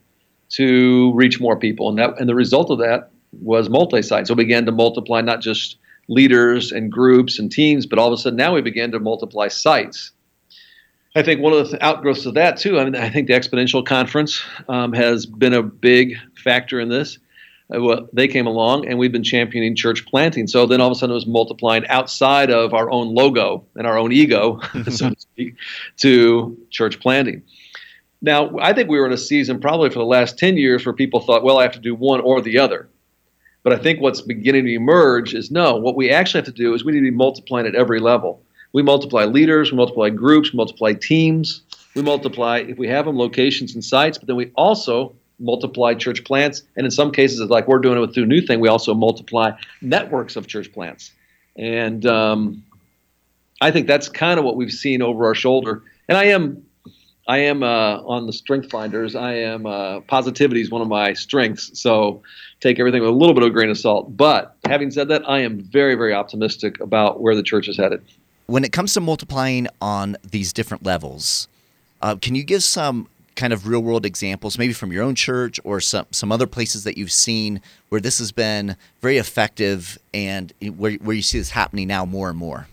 to 0.50 1.12
reach 1.14 1.40
more 1.40 1.56
people? 1.56 1.88
And 1.88 1.96
that 1.98 2.18
and 2.18 2.28
the 2.28 2.34
result 2.34 2.68
of 2.72 2.78
that 2.78 3.10
was 3.40 3.70
multi-site. 3.70 4.26
So 4.26 4.34
we 4.34 4.42
began 4.42 4.66
to 4.66 4.72
multiply 4.72 5.20
not 5.20 5.40
just 5.40 5.78
leaders 6.08 6.72
and 6.72 6.90
groups 6.90 7.38
and 7.38 7.50
teams, 7.50 7.86
but 7.86 8.00
all 8.00 8.08
of 8.08 8.12
a 8.12 8.20
sudden 8.20 8.36
now 8.36 8.52
we 8.52 8.60
began 8.60 8.90
to 8.90 8.98
multiply 8.98 9.46
sites. 9.46 10.10
I 11.14 11.22
think 11.22 11.40
one 11.40 11.52
of 11.52 11.70
the 11.70 11.84
outgrowths 11.84 12.26
of 12.26 12.34
that 12.34 12.56
too. 12.56 12.80
I 12.80 12.84
mean, 12.84 12.96
I 12.96 13.08
think 13.08 13.28
the 13.28 13.34
Exponential 13.34 13.86
Conference 13.86 14.42
um, 14.68 14.92
has 14.94 15.26
been 15.26 15.54
a 15.54 15.62
big 15.62 16.16
factor 16.34 16.80
in 16.80 16.88
this. 16.88 17.18
Uh, 17.74 17.80
well, 17.80 18.08
they 18.12 18.26
came 18.26 18.46
along, 18.46 18.86
and 18.88 18.98
we've 18.98 19.12
been 19.12 19.22
championing 19.22 19.76
church 19.76 20.04
planting. 20.06 20.46
So 20.46 20.66
then 20.66 20.80
all 20.80 20.88
of 20.88 20.92
a 20.92 20.94
sudden, 20.94 21.12
it 21.12 21.14
was 21.14 21.26
multiplying 21.26 21.86
outside 21.86 22.50
of 22.50 22.74
our 22.74 22.90
own 22.90 23.14
logo 23.14 23.64
and 23.76 23.86
our 23.86 23.98
own 23.98 24.12
ego, 24.12 24.60
so 24.90 25.10
to 25.10 25.16
speak, 25.18 25.56
to 25.98 26.58
church 26.70 27.00
planting. 27.00 27.42
Now, 28.22 28.58
I 28.60 28.72
think 28.72 28.90
we 28.90 28.98
were 28.98 29.06
in 29.06 29.12
a 29.12 29.18
season 29.18 29.60
probably 29.60 29.88
for 29.88 29.98
the 29.98 30.04
last 30.04 30.38
10 30.38 30.56
years 30.56 30.84
where 30.84 30.92
people 30.92 31.20
thought, 31.20 31.42
well, 31.42 31.58
I 31.58 31.62
have 31.62 31.72
to 31.72 31.80
do 31.80 31.94
one 31.94 32.20
or 32.20 32.40
the 32.40 32.58
other. 32.58 32.88
But 33.62 33.72
I 33.72 33.76
think 33.76 34.00
what's 34.00 34.20
beginning 34.20 34.64
to 34.64 34.74
emerge 34.74 35.34
is 35.34 35.50
no, 35.50 35.76
what 35.76 35.96
we 35.96 36.10
actually 36.10 36.38
have 36.38 36.46
to 36.46 36.52
do 36.52 36.74
is 36.74 36.84
we 36.84 36.92
need 36.92 37.00
to 37.00 37.10
be 37.10 37.16
multiplying 37.16 37.66
at 37.66 37.74
every 37.74 38.00
level. 38.00 38.42
We 38.72 38.82
multiply 38.82 39.24
leaders, 39.24 39.70
we 39.70 39.76
multiply 39.76 40.10
groups, 40.10 40.52
we 40.52 40.56
multiply 40.56 40.92
teams, 40.94 41.62
we 41.94 42.02
multiply, 42.02 42.58
if 42.58 42.78
we 42.78 42.88
have 42.88 43.04
them, 43.04 43.18
locations 43.18 43.74
and 43.74 43.84
sites, 43.84 44.16
but 44.16 44.28
then 44.28 44.36
we 44.36 44.50
also 44.54 45.14
multiply 45.40 45.94
church 45.94 46.24
plants. 46.24 46.62
And 46.76 46.84
in 46.84 46.90
some 46.90 47.10
cases, 47.10 47.40
like 47.40 47.66
we're 47.66 47.78
doing 47.78 47.96
it 47.96 48.00
with 48.00 48.14
through 48.14 48.26
New 48.26 48.40
Thing, 48.40 48.60
we 48.60 48.68
also 48.68 48.94
multiply 48.94 49.52
networks 49.80 50.36
of 50.36 50.46
church 50.46 50.72
plants. 50.72 51.10
And 51.56 52.06
um, 52.06 52.62
I 53.60 53.70
think 53.70 53.86
that's 53.86 54.08
kind 54.08 54.38
of 54.38 54.44
what 54.44 54.56
we've 54.56 54.72
seen 54.72 55.02
over 55.02 55.26
our 55.26 55.34
shoulder. 55.34 55.82
And 56.08 56.16
I 56.16 56.24
am 56.24 56.64
I 57.28 57.38
am 57.38 57.62
uh, 57.62 58.02
on 58.02 58.26
the 58.26 58.32
strength 58.32 58.70
finders. 58.70 59.14
I 59.14 59.34
am 59.34 59.66
uh, 59.66 60.00
positivity 60.00 60.62
is 60.62 60.70
one 60.70 60.82
of 60.82 60.88
my 60.88 61.12
strengths. 61.12 61.78
So 61.78 62.22
take 62.60 62.80
everything 62.80 63.02
with 63.02 63.10
a 63.10 63.14
little 63.14 63.34
bit 63.34 63.44
of 63.44 63.52
grain 63.52 63.70
of 63.70 63.78
salt. 63.78 64.16
But 64.16 64.56
having 64.64 64.90
said 64.90 65.08
that, 65.08 65.28
I 65.28 65.40
am 65.40 65.60
very, 65.60 65.94
very 65.94 66.12
optimistic 66.12 66.80
about 66.80 67.20
where 67.20 67.36
the 67.36 67.42
church 67.42 67.68
is 67.68 67.76
headed. 67.76 68.02
When 68.46 68.64
it 68.64 68.72
comes 68.72 68.94
to 68.94 69.00
multiplying 69.00 69.68
on 69.80 70.16
these 70.28 70.52
different 70.52 70.84
levels, 70.84 71.46
uh, 72.02 72.16
can 72.16 72.34
you 72.34 72.42
give 72.42 72.64
some 72.64 73.06
kind 73.40 73.54
of 73.54 73.66
real 73.66 73.80
world 73.80 74.04
examples, 74.04 74.58
maybe 74.58 74.74
from 74.74 74.92
your 74.92 75.02
own 75.02 75.14
church 75.14 75.58
or 75.64 75.80
some, 75.80 76.04
some 76.10 76.30
other 76.30 76.46
places 76.46 76.84
that 76.84 76.98
you've 76.98 77.10
seen 77.10 77.62
where 77.88 77.98
this 77.98 78.18
has 78.18 78.32
been 78.32 78.76
very 79.00 79.16
effective 79.16 79.98
and 80.12 80.52
where, 80.76 80.92
where 80.96 81.16
you 81.16 81.22
see 81.22 81.38
this 81.38 81.48
happening 81.48 81.88
now 81.88 82.04
more 82.04 82.28
and 82.28 82.36
more? 82.36 82.68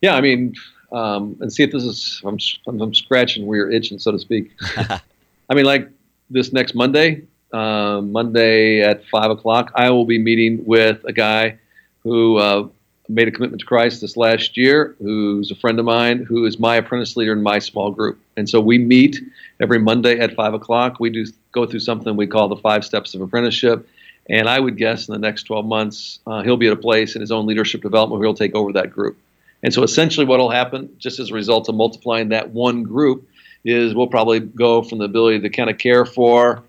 Yeah, 0.00 0.14
I 0.14 0.20
mean, 0.20 0.54
um, 0.92 1.36
and 1.40 1.52
see 1.52 1.64
if 1.64 1.72
this 1.72 1.82
is, 1.82 2.22
I'm, 2.24 2.38
I'm 2.68 2.94
scratching 2.94 3.46
where 3.46 3.56
you're 3.58 3.72
itching, 3.72 3.98
so 3.98 4.12
to 4.12 4.18
speak. 4.18 4.52
I 4.76 5.54
mean, 5.54 5.64
like 5.64 5.88
this 6.30 6.52
next 6.52 6.76
Monday, 6.76 7.22
uh, 7.52 8.00
Monday 8.00 8.80
at 8.80 9.04
five 9.06 9.32
o'clock, 9.32 9.72
I 9.74 9.90
will 9.90 10.06
be 10.06 10.20
meeting 10.20 10.64
with 10.64 11.02
a 11.04 11.12
guy 11.12 11.58
who 12.04 12.36
uh, 12.36 12.68
made 13.08 13.28
a 13.28 13.30
commitment 13.30 13.60
to 13.60 13.66
Christ 13.66 14.00
this 14.00 14.16
last 14.16 14.56
year, 14.56 14.96
who's 15.00 15.50
a 15.50 15.56
friend 15.56 15.78
of 15.78 15.84
mine, 15.84 16.24
who 16.24 16.44
is 16.46 16.58
my 16.58 16.76
apprentice 16.76 17.16
leader 17.16 17.32
in 17.32 17.42
my 17.42 17.58
small 17.58 17.90
group. 17.90 18.18
And 18.36 18.48
so 18.48 18.60
we 18.60 18.78
meet 18.78 19.20
every 19.60 19.78
Monday 19.78 20.18
at 20.18 20.34
five 20.34 20.54
o'clock. 20.54 21.00
We 21.00 21.10
do 21.10 21.26
go 21.50 21.66
through 21.66 21.80
something 21.80 22.16
we 22.16 22.26
call 22.26 22.48
the 22.48 22.56
five 22.56 22.84
steps 22.84 23.14
of 23.14 23.20
apprenticeship. 23.20 23.88
And 24.28 24.48
I 24.48 24.60
would 24.60 24.76
guess 24.76 25.08
in 25.08 25.12
the 25.12 25.18
next 25.18 25.44
12 25.44 25.66
months, 25.66 26.20
uh, 26.26 26.42
he'll 26.42 26.56
be 26.56 26.68
at 26.68 26.72
a 26.72 26.76
place 26.76 27.16
in 27.16 27.20
his 27.20 27.32
own 27.32 27.46
leadership 27.46 27.82
development 27.82 28.20
where 28.20 28.28
he'll 28.28 28.34
take 28.34 28.54
over 28.54 28.72
that 28.74 28.92
group. 28.92 29.18
And 29.64 29.74
so 29.74 29.82
essentially, 29.82 30.26
what 30.26 30.38
will 30.38 30.50
happen, 30.50 30.94
just 30.98 31.18
as 31.18 31.30
a 31.30 31.34
result 31.34 31.68
of 31.68 31.74
multiplying 31.74 32.30
that 32.30 32.50
one 32.50 32.82
group, 32.82 33.28
is 33.64 33.94
we'll 33.94 34.08
probably 34.08 34.40
go 34.40 34.82
from 34.82 34.98
the 34.98 35.04
ability 35.04 35.40
to 35.40 35.50
kind 35.50 35.70
of 35.70 35.78
care 35.78 36.04
for 36.04 36.62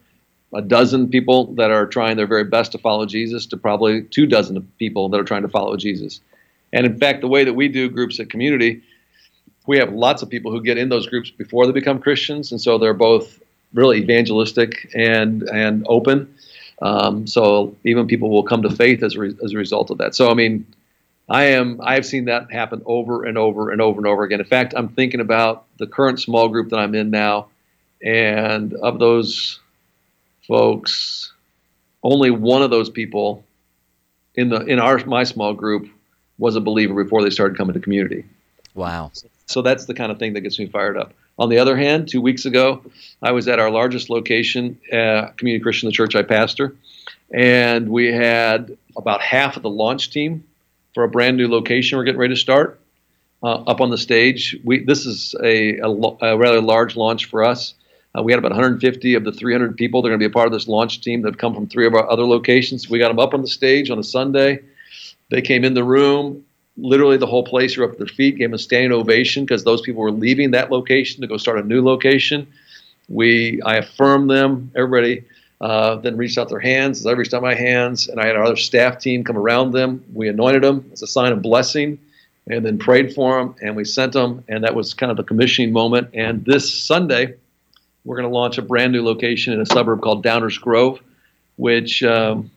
a 0.54 0.62
dozen 0.62 1.10
people 1.10 1.54
that 1.56 1.72
are 1.72 1.86
trying 1.88 2.18
their 2.18 2.28
very 2.28 2.44
best 2.44 2.72
to 2.74 2.78
follow 2.78 3.06
Jesus 3.06 3.46
to 3.48 3.58
probably 3.58 4.04
two 4.04 4.26
dozen 4.26 4.58
of 4.58 4.78
people 4.78 5.10
that 5.10 5.20
are 5.20 5.24
trying 5.24 5.42
to 5.42 5.48
follow 5.48 5.76
Jesus. 5.78 6.22
And 6.72 6.86
in 6.86 6.98
fact, 6.98 7.22
the 7.22 7.28
way 7.28 7.44
that 7.44 7.54
we 7.54 7.68
do 7.68 7.90
groups 7.90 8.20
at 8.20 8.30
community, 8.30 8.82
we 9.68 9.78
have 9.78 9.94
lots 9.94 10.22
of 10.22 10.30
people 10.30 10.52
who 10.52 10.62
get 10.62 10.78
in 10.78 10.90
those 10.90 11.08
groups 11.08 11.30
before 11.30 11.66
they 11.66 11.72
become 11.72 12.00
Christians, 12.00 12.52
and 12.52 12.60
so 12.60 12.78
they're 12.78 12.94
both 12.94 13.40
really 13.74 13.98
evangelistic 13.98 14.92
and 14.94 15.44
and 15.44 15.86
open. 15.88 16.34
Um, 16.82 17.26
so 17.28 17.76
even 17.86 18.08
people 18.08 18.30
will 18.30 18.44
come 18.44 18.62
to 18.64 18.70
faith 18.70 19.04
as 19.04 19.16
a, 19.16 19.20
re- 19.20 19.38
as 19.44 19.54
a 19.54 19.58
result 19.58 19.90
of 19.90 20.00
that. 20.00 20.16
So 20.16 20.30
I 20.30 20.34
mean, 20.34 20.66
I 21.30 21.44
am 21.46 21.80
I 21.82 21.94
have 21.94 22.06
seen 22.06 22.26
that 22.26 22.52
happen 22.52 22.82
over 22.86 23.24
and 23.24 23.38
over 23.38 23.72
and 23.72 23.82
over 23.82 24.00
and 24.00 24.08
over 24.08 24.24
again. 24.24 24.40
In 24.40 24.46
fact, 24.46 24.74
I'm 24.76 24.90
thinking 24.90 25.20
about 25.20 25.66
the 25.78 25.88
current 25.88 26.20
small 26.20 26.50
group 26.50 26.70
that 26.70 26.78
I'm 26.78 26.94
in 26.96 27.10
now, 27.10 27.48
and 28.02 28.74
of 28.74 29.00
those 29.00 29.60
folks, 30.48 31.32
only 32.04 32.32
one 32.32 32.62
of 32.62 32.70
those 32.70 32.90
people 32.90 33.44
in 34.36 34.50
the 34.50 34.62
in 34.66 34.80
our 34.80 35.04
my 35.06 35.24
small 35.24 35.54
group 35.54 35.88
was 36.38 36.56
a 36.56 36.62
believer 36.62 37.04
before 37.04 37.24
they 37.24 37.30
started 37.30 37.58
coming 37.58 37.74
to 37.74 37.80
community. 37.80 38.26
Wow. 38.74 39.12
So 39.46 39.62
that's 39.62 39.86
the 39.86 39.94
kind 39.94 40.12
of 40.12 40.20
thing 40.20 40.34
that 40.34 40.42
gets 40.42 40.58
me 40.58 40.66
fired 40.68 40.98
up. 40.98 41.14
On 41.38 41.50
the 41.50 41.58
other 41.60 41.76
hand, 41.76 42.08
two 42.08 42.22
weeks 42.22 42.46
ago, 42.46 42.84
I 43.22 43.32
was 43.32 43.48
at 43.48 43.60
our 43.60 43.70
largest 43.70 44.10
location, 44.10 44.80
uh, 44.92 45.28
Community 45.38 45.62
Christian, 45.62 45.88
the 45.88 45.94
church 45.94 46.16
I 46.16 46.24
pastor, 46.24 46.76
and 47.34 47.90
we 47.90 48.12
had 48.12 48.78
about 48.96 49.22
half 49.22 49.58
of 49.58 49.64
the 49.64 49.70
launch 49.70 50.12
team 50.12 50.44
for 50.94 51.04
a 51.04 51.10
brand 51.10 51.38
new 51.38 51.48
location 51.48 51.98
we're 51.98 52.04
getting 52.04 52.20
ready 52.20 52.36
to 52.36 52.40
start 52.40 52.80
uh, 53.42 53.64
up 53.64 53.82
on 53.82 53.90
the 53.90 53.98
stage. 53.98 54.56
We 54.64 54.84
this 54.84 55.06
is 55.06 55.36
a, 55.44 55.78
a, 55.80 55.90
a 55.90 56.38
rather 56.38 56.62
large 56.62 56.96
launch 56.96 57.26
for 57.26 57.44
us. 57.44 57.74
Uh, 58.18 58.22
we 58.22 58.32
had 58.32 58.40
about 58.40 58.52
150 58.52 59.16
of 59.16 59.24
the 59.24 59.32
300 59.32 59.76
people 59.76 60.02
that 60.02 60.08
are 60.08 60.12
going 60.12 60.20
to 60.20 60.28
be 60.28 60.32
a 60.32 60.34
part 60.34 60.46
of 60.46 60.54
this 60.54 60.68
launch 60.68 61.02
team 61.02 61.22
that 61.22 61.30
have 61.30 61.38
come 61.40 61.56
from 61.56 61.68
three 61.68 61.88
of 61.88 61.94
our 61.96 62.10
other 62.10 62.26
locations. 62.26 62.90
We 62.90 63.00
got 63.00 63.08
them 63.08 63.20
up 63.20 63.34
on 63.34 63.42
the 63.42 63.48
stage 63.48 63.90
on 63.90 63.98
a 63.98 64.04
Sunday. 64.04 64.60
They 65.30 65.42
came 65.42 65.64
in 65.64 65.74
the 65.74 65.84
room. 65.84 66.46
Literally, 66.78 67.18
the 67.18 67.28
whole 67.28 67.44
place 67.44 67.76
were 67.76 67.86
up 67.86 67.94
at 67.94 67.98
their 67.98 68.08
feet, 68.08 68.38
gave 68.38 68.50
them 68.50 68.54
a 68.54 68.60
standing 68.60 68.92
ovation 68.92 69.46
because 69.46 69.64
those 69.64 69.82
people 69.82 70.02
were 70.02 70.12
leaving 70.12 70.52
that 70.52 70.72
location 70.72 71.22
to 71.22 71.28
go 71.28 71.38
start 71.38 71.60
a 71.60 71.64
new 71.64 71.84
location. 71.84 72.48
We, 73.10 73.62
I 73.64 73.78
affirmed 73.78 74.30
them. 74.30 74.72
Everybody 74.76 75.24
uh, 75.62 75.96
then 75.96 76.18
reached 76.18 76.38
out 76.38 76.50
their 76.50 76.60
hands. 76.60 77.00
As 77.00 77.06
I 77.06 77.12
reached 77.14 77.34
out 77.34 77.42
my 77.42 77.56
hands, 77.56 78.08
and 78.08 78.20
I 78.20 78.28
had 78.28 78.36
our 78.36 78.44
other 78.44 78.56
staff 78.56 79.00
team 79.00 79.24
come 79.24 79.38
around 79.38 79.72
them. 79.72 80.04
We 80.14 80.30
anointed 80.30 80.64
them 80.64 80.90
as 80.94 81.02
a 81.02 81.08
sign 81.08 81.32
of 81.32 81.42
blessing, 81.42 82.00
and 82.48 82.66
then 82.66 82.78
prayed 82.78 83.14
for 83.14 83.40
them, 83.40 83.56
and 83.62 83.76
we 83.76 83.86
sent 83.86 84.14
them. 84.14 84.44
And 84.48 84.64
that 84.64 84.76
was 84.76 84.94
kind 84.94 85.10
of 85.10 85.18
the 85.18 85.24
commissioning 85.24 85.74
moment. 85.74 86.10
And 86.14 86.44
this 86.46 86.84
Sunday, 86.84 87.36
we're 88.06 88.18
going 88.18 88.30
to 88.30 88.34
launch 88.36 88.58
a 88.58 88.62
brand 88.62 88.92
new 88.92 89.04
location 89.04 89.54
in 89.54 89.62
a 89.62 89.66
suburb 89.66 90.02
called 90.02 90.24
Downers 90.24 90.60
Grove, 90.60 91.00
which 91.56 92.04
um, 92.04 92.52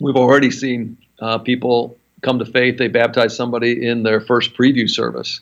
we've 0.00 0.16
already 0.16 0.50
seen 0.50 0.96
uh, 1.20 1.38
people 1.38 1.96
come 2.22 2.38
to 2.38 2.44
faith. 2.44 2.78
They 2.78 2.88
baptize 2.88 3.36
somebody 3.36 3.86
in 3.86 4.02
their 4.02 4.20
first 4.20 4.54
preview 4.54 4.88
service. 4.88 5.40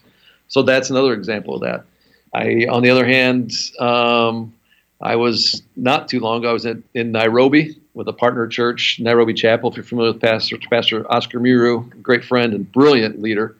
So 0.48 0.62
that's 0.62 0.90
another 0.90 1.12
example 1.12 1.54
of 1.54 1.60
that. 1.62 1.84
I, 2.32 2.66
on 2.70 2.82
the 2.82 2.90
other 2.90 3.06
hand, 3.06 3.52
um, 3.78 4.52
I 5.00 5.16
was 5.16 5.62
not 5.76 6.08
too 6.08 6.20
long 6.20 6.40
ago. 6.40 6.50
I 6.50 6.52
was 6.52 6.66
in, 6.66 6.82
in 6.94 7.12
Nairobi 7.12 7.76
with 7.94 8.08
a 8.08 8.12
partner 8.12 8.46
church, 8.46 8.98
Nairobi 9.00 9.34
Chapel. 9.34 9.70
If 9.70 9.76
you're 9.76 9.84
familiar 9.84 10.12
with 10.12 10.22
Pastor 10.22 10.58
Pastor 10.70 11.10
Oscar 11.10 11.40
Muriu, 11.40 12.02
great 12.02 12.24
friend 12.24 12.52
and 12.52 12.70
brilliant 12.70 13.20
leader, 13.20 13.56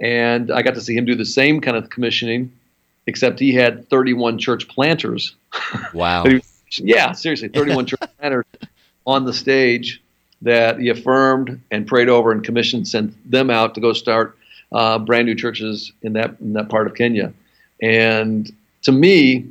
and 0.00 0.50
I 0.50 0.62
got 0.62 0.74
to 0.74 0.80
see 0.80 0.96
him 0.96 1.04
do 1.04 1.14
the 1.14 1.24
same 1.24 1.60
kind 1.60 1.76
of 1.76 1.90
commissioning, 1.90 2.52
except 3.08 3.40
he 3.40 3.54
had 3.54 3.88
31 3.88 4.38
church 4.38 4.68
planters. 4.68 5.34
Wow. 5.94 6.26
yeah, 6.76 7.12
seriously, 7.12 7.48
31 7.48 7.86
church 7.86 8.00
planters 8.18 8.44
on 9.06 9.24
the 9.24 9.32
stage 9.32 10.02
that 10.42 10.78
he 10.78 10.90
affirmed 10.90 11.60
and 11.70 11.86
prayed 11.86 12.10
over 12.10 12.30
and 12.30 12.44
commissioned, 12.44 12.86
sent 12.86 13.14
them 13.28 13.48
out 13.48 13.74
to 13.74 13.80
go 13.80 13.94
start 13.94 14.36
uh, 14.72 14.98
brand 14.98 15.24
new 15.24 15.34
churches 15.34 15.90
in 16.02 16.12
that 16.12 16.36
in 16.40 16.52
that 16.52 16.68
part 16.68 16.86
of 16.86 16.94
Kenya. 16.94 17.32
And 17.80 18.52
to 18.82 18.92
me, 18.92 19.46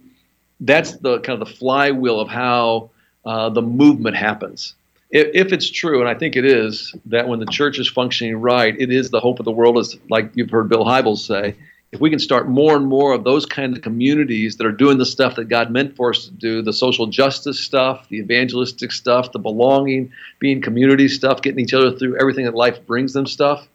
that's 0.59 0.97
the 0.97 1.19
kind 1.21 1.41
of 1.41 1.47
the 1.47 1.53
flywheel 1.53 2.19
of 2.19 2.29
how 2.29 2.91
uh, 3.25 3.49
the 3.49 3.63
movement 3.63 4.15
happens. 4.15 4.75
if, 5.09 5.27
if 5.33 5.51
it's 5.51 5.69
true, 5.69 5.99
and 5.99 6.07
I 6.07 6.13
think 6.13 6.35
it 6.35 6.45
is, 6.45 6.95
that 7.07 7.27
when 7.27 7.39
the 7.39 7.47
church 7.47 7.79
is 7.79 7.87
functioning 7.89 8.37
right, 8.37 8.79
it 8.79 8.91
is 8.91 9.09
the 9.09 9.19
hope 9.19 9.39
of 9.39 9.45
the 9.45 9.51
world, 9.51 9.79
as 9.79 9.97
like 10.11 10.29
you've 10.35 10.51
heard 10.51 10.69
Bill 10.69 10.85
Hybels 10.85 11.25
say. 11.25 11.55
If 11.93 12.01
we 12.01 12.09
can 12.09 12.19
start 12.19 12.49
more 12.49 12.75
and 12.75 12.85
more 12.85 13.13
of 13.13 13.23
those 13.23 13.45
kind 13.45 13.75
of 13.75 13.81
communities 13.81 14.57
that 14.57 14.67
are 14.67 14.73
doing 14.73 14.97
the 14.97 15.05
stuff 15.05 15.35
that 15.35 15.45
God 15.45 15.71
meant 15.71 15.95
for 15.95 16.09
us 16.09 16.25
to 16.25 16.31
do, 16.31 16.61
the 16.61 16.73
social 16.73 17.07
justice 17.07 17.59
stuff, 17.59 18.09
the 18.09 18.17
evangelistic 18.17 18.91
stuff, 18.91 19.31
the 19.31 19.39
belonging, 19.39 20.11
being 20.39 20.61
community 20.61 21.07
stuff, 21.07 21.41
getting 21.41 21.61
each 21.61 21.73
other 21.73 21.91
through 21.91 22.19
everything 22.19 22.43
that 22.43 22.55
life 22.55 22.85
brings 22.85 23.13
them 23.13 23.25
stuff, 23.25 23.67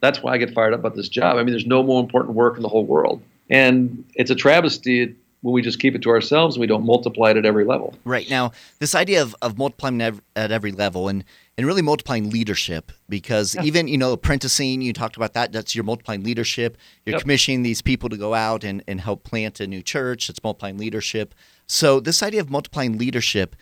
that's 0.00 0.22
why 0.22 0.34
I 0.34 0.38
get 0.38 0.54
fired 0.54 0.74
up 0.74 0.80
about 0.80 0.94
this 0.94 1.08
job. 1.08 1.36
I 1.36 1.42
mean, 1.42 1.50
there's 1.50 1.66
no 1.66 1.82
more 1.82 2.00
important 2.00 2.36
work 2.36 2.56
in 2.56 2.62
the 2.62 2.68
whole 2.68 2.84
world. 2.84 3.20
And 3.50 4.04
it's 4.14 4.30
a 4.30 4.36
travesty 4.36 5.16
when 5.42 5.52
we 5.52 5.62
just 5.62 5.78
keep 5.78 5.94
it 5.94 6.02
to 6.02 6.10
ourselves 6.10 6.56
and 6.56 6.60
we 6.60 6.66
don't 6.66 6.84
multiply 6.84 7.30
it 7.30 7.36
at 7.36 7.46
every 7.46 7.64
level. 7.64 7.94
Right. 8.04 8.28
Now, 8.28 8.52
this 8.78 8.94
idea 8.94 9.22
of, 9.22 9.36
of 9.42 9.58
multiplying 9.58 10.00
at 10.00 10.50
every 10.50 10.72
level 10.72 11.08
and, 11.08 11.24
and 11.56 11.66
really 11.66 11.82
multiplying 11.82 12.30
leadership, 12.30 12.90
because 13.08 13.54
yeah. 13.54 13.62
even, 13.62 13.88
you 13.88 13.98
know, 13.98 14.12
apprenticing, 14.12 14.82
you 14.82 14.92
talked 14.92 15.16
about 15.16 15.34
that, 15.34 15.52
that's 15.52 15.74
your 15.74 15.84
multiplying 15.84 16.24
leadership. 16.24 16.76
You're 17.04 17.14
yep. 17.14 17.22
commissioning 17.22 17.62
these 17.62 17.82
people 17.82 18.08
to 18.08 18.16
go 18.16 18.34
out 18.34 18.64
and, 18.64 18.82
and 18.88 19.00
help 19.00 19.24
plant 19.24 19.60
a 19.60 19.66
new 19.66 19.82
church. 19.82 20.28
It's 20.28 20.42
multiplying 20.42 20.78
leadership. 20.78 21.34
So, 21.66 22.00
this 22.00 22.22
idea 22.22 22.40
of 22.40 22.50
multiplying 22.50 22.98
leadership, 22.98 23.56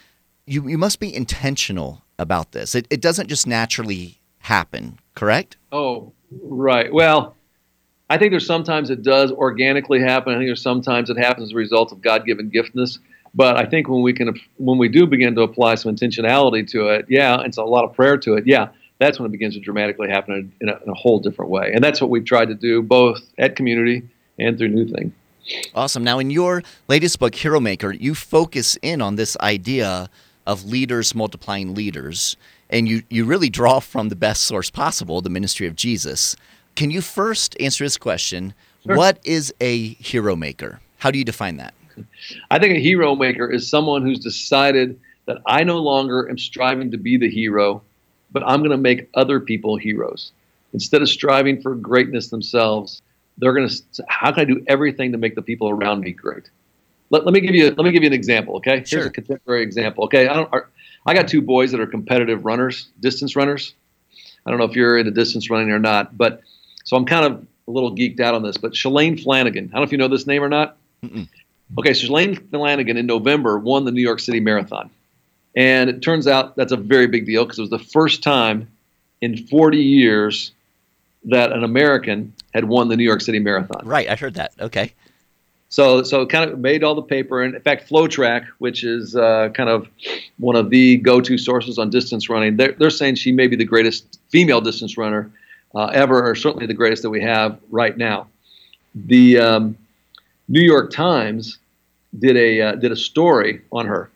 you, 0.46 0.68
you 0.68 0.78
must 0.78 1.00
be 1.00 1.14
intentional 1.14 2.02
about 2.18 2.52
this. 2.52 2.74
It, 2.74 2.86
it 2.90 3.00
doesn't 3.00 3.28
just 3.28 3.46
naturally 3.46 4.20
happen, 4.38 4.98
correct? 5.14 5.56
Oh, 5.72 6.12
right. 6.42 6.92
Well, 6.92 7.36
I 8.11 8.18
think 8.18 8.30
there's 8.30 8.46
sometimes 8.46 8.90
it 8.90 9.02
does 9.02 9.32
organically 9.32 10.00
happen. 10.00 10.34
I 10.34 10.37
think 10.37 10.49
there's 10.49 10.62
sometimes 10.62 11.11
it 11.11 11.16
happens 11.16 11.49
as 11.49 11.52
a 11.52 11.56
result 11.56 11.92
of 11.92 12.02
God-given 12.02 12.50
giftness. 12.50 12.99
But 13.34 13.56
I 13.56 13.64
think 13.64 13.88
when 13.88 14.02
we 14.02 14.12
can, 14.12 14.38
when 14.58 14.78
we 14.78 14.88
do 14.88 15.06
begin 15.06 15.34
to 15.34 15.42
apply 15.42 15.75
some 15.75 15.94
intentionality 15.94 16.68
to 16.70 16.88
it, 16.88 17.06
yeah, 17.08 17.40
and 17.40 17.56
a 17.56 17.64
lot 17.64 17.84
of 17.84 17.92
prayer 17.92 18.16
to 18.18 18.34
it, 18.34 18.46
yeah, 18.46 18.68
that's 18.99 19.18
when 19.18 19.26
it 19.26 19.32
begins 19.32 19.54
to 19.54 19.61
dramatically 19.61 20.08
happen 20.08 20.52
in 20.61 20.68
a, 20.68 20.78
in 20.82 20.88
a 20.88 20.94
whole 20.94 21.18
different 21.18 21.50
way. 21.50 21.73
And 21.75 21.82
that's 21.82 22.00
what 22.00 22.11
we've 22.11 22.25
tried 22.25 22.46
to 22.46 22.54
do 22.54 22.80
both 22.80 23.20
at 23.38 23.56
community 23.56 24.02
and 24.38 24.56
through 24.56 24.68
New 24.68 24.87
Thing. 24.87 25.12
Awesome. 25.75 26.04
Now, 26.04 26.20
in 26.20 26.30
your 26.30 26.62
latest 26.88 27.18
book, 27.18 27.34
Hero 27.34 27.58
Maker, 27.58 27.92
you 27.92 28.14
focus 28.14 28.78
in 28.82 29.02
on 29.02 29.16
this 29.16 29.37
idea 29.40 30.08
of 30.46 30.64
leaders 30.64 31.14
multiplying 31.14 31.75
leaders, 31.75 32.37
and 32.70 32.88
you, 32.88 33.02
you 33.11 33.25
really 33.25 33.50
draw 33.50 33.80
from 33.80 34.11
the 34.11 34.16
best 34.16 34.44
source 34.44 34.70
possible, 34.70 35.20
the 35.20 35.30
ministry 35.30 35.66
of 35.66 35.75
Jesus. 35.75 36.37
Can 36.76 36.90
you 36.90 37.00
first 37.00 37.56
answer 37.60 37.84
this 37.84 37.96
question? 37.96 38.54
Sure. 38.84 38.96
What 38.96 39.18
is 39.24 39.54
a 39.60 39.88
hero 39.94 40.36
maker? 40.36 40.80
How 40.98 41.10
do 41.10 41.18
you 41.18 41.24
define 41.24 41.56
that? 41.58 41.74
I 42.50 42.58
think 42.58 42.76
a 42.76 42.80
hero 42.80 43.14
maker 43.14 43.50
is 43.50 43.68
someone 43.68 44.02
who's 44.02 44.18
decided 44.18 44.98
that 45.26 45.38
I 45.46 45.64
no 45.64 45.78
longer 45.78 46.28
am 46.28 46.38
striving 46.38 46.90
to 46.90 46.98
be 46.98 47.16
the 47.16 47.30
hero, 47.30 47.82
but 48.32 48.42
I'm 48.44 48.60
going 48.60 48.72
to 48.72 48.76
make 48.76 49.08
other 49.14 49.40
people 49.40 49.76
heroes. 49.76 50.32
Instead 50.72 51.02
of 51.02 51.08
striving 51.08 51.62
for 51.62 51.74
greatness 51.76 52.28
themselves, 52.28 53.00
they're 53.38 53.52
going 53.52 53.68
to 53.68 54.04
how 54.08 54.32
can 54.32 54.40
I 54.40 54.44
do 54.44 54.64
everything 54.66 55.12
to 55.12 55.18
make 55.18 55.34
the 55.34 55.42
people 55.42 55.68
around 55.68 56.00
me 56.00 56.10
great? 56.10 56.50
Let, 57.10 57.24
let 57.24 57.32
me 57.32 57.40
give 57.40 57.54
you 57.54 57.66
let 57.66 57.84
me 57.84 57.92
give 57.92 58.02
you 58.02 58.08
an 58.08 58.12
example, 58.12 58.56
okay? 58.56 58.82
Sure. 58.84 59.00
Here's 59.00 59.06
a 59.06 59.12
contemporary 59.12 59.62
example. 59.62 60.04
Okay, 60.04 60.26
I 60.26 60.34
don't 60.34 60.50
I 61.06 61.14
got 61.14 61.28
two 61.28 61.42
boys 61.42 61.70
that 61.72 61.80
are 61.80 61.86
competitive 61.86 62.44
runners, 62.44 62.88
distance 63.00 63.36
runners. 63.36 63.74
I 64.46 64.50
don't 64.50 64.58
know 64.58 64.64
if 64.64 64.74
you're 64.74 64.98
into 64.98 65.10
distance 65.10 65.48
running 65.48 65.70
or 65.70 65.78
not, 65.78 66.16
but 66.16 66.42
so 66.84 66.96
I'm 66.96 67.04
kind 67.04 67.24
of 67.24 67.46
a 67.66 67.70
little 67.70 67.94
geeked 67.94 68.20
out 68.20 68.34
on 68.34 68.42
this, 68.42 68.56
but 68.56 68.72
Shalane 68.72 69.22
Flanagan. 69.22 69.66
I 69.66 69.72
don't 69.72 69.80
know 69.80 69.82
if 69.82 69.92
you 69.92 69.98
know 69.98 70.08
this 70.08 70.26
name 70.26 70.42
or 70.42 70.48
not. 70.48 70.76
Mm-mm. 71.02 71.28
Okay, 71.78 71.94
so 71.94 72.06
Shalane 72.06 72.50
Flanagan 72.50 72.96
in 72.96 73.06
November 73.06 73.58
won 73.58 73.84
the 73.84 73.90
New 73.90 74.02
York 74.02 74.20
City 74.20 74.40
Marathon. 74.40 74.90
And 75.56 75.88
it 75.88 76.02
turns 76.02 76.26
out 76.26 76.56
that's 76.56 76.72
a 76.72 76.76
very 76.76 77.06
big 77.06 77.26
deal 77.26 77.44
because 77.44 77.58
it 77.58 77.62
was 77.62 77.70
the 77.70 77.78
first 77.78 78.22
time 78.22 78.68
in 79.20 79.46
40 79.46 79.78
years 79.78 80.52
that 81.24 81.52
an 81.52 81.64
American 81.64 82.34
had 82.52 82.64
won 82.64 82.88
the 82.88 82.96
New 82.96 83.04
York 83.04 83.22
City 83.22 83.38
Marathon. 83.38 83.86
Right, 83.86 84.08
I 84.08 84.16
heard 84.16 84.34
that. 84.34 84.52
Okay. 84.60 84.92
So, 85.70 86.02
so 86.02 86.22
it 86.22 86.28
kind 86.28 86.48
of 86.48 86.58
made 86.58 86.84
all 86.84 86.94
the 86.94 87.02
paper. 87.02 87.42
And 87.42 87.54
in 87.54 87.60
fact, 87.62 87.88
FloTrack, 87.88 88.46
which 88.58 88.84
is 88.84 89.16
uh, 89.16 89.48
kind 89.54 89.70
of 89.70 89.88
one 90.38 90.54
of 90.54 90.70
the 90.70 90.98
go-to 90.98 91.38
sources 91.38 91.78
on 91.78 91.90
distance 91.90 92.28
running, 92.28 92.56
they're, 92.56 92.72
they're 92.72 92.90
saying 92.90 93.16
she 93.16 93.32
may 93.32 93.46
be 93.46 93.56
the 93.56 93.64
greatest 93.64 94.20
female 94.28 94.61
distance 94.61 94.96
runner 94.98 95.32
uh, 95.74 95.87
ever, 95.87 96.28
or 96.28 96.34
certainly 96.34 96.66
the 96.66 96.74
greatest 96.74 97.02
that 97.02 97.10
we 97.10 97.22
have 97.22 97.58
right 97.70 97.96
now. 97.96 98.28
The 98.94 99.38
um, 99.38 99.78
New 100.48 100.60
York 100.60 100.90
Times 100.90 101.58
did 102.18 102.37
a 102.37 102.60
uh, 102.60 102.72
did 102.76 102.92
a 102.92 102.96
story 102.96 103.62
on 103.72 103.87
her, 103.87 104.10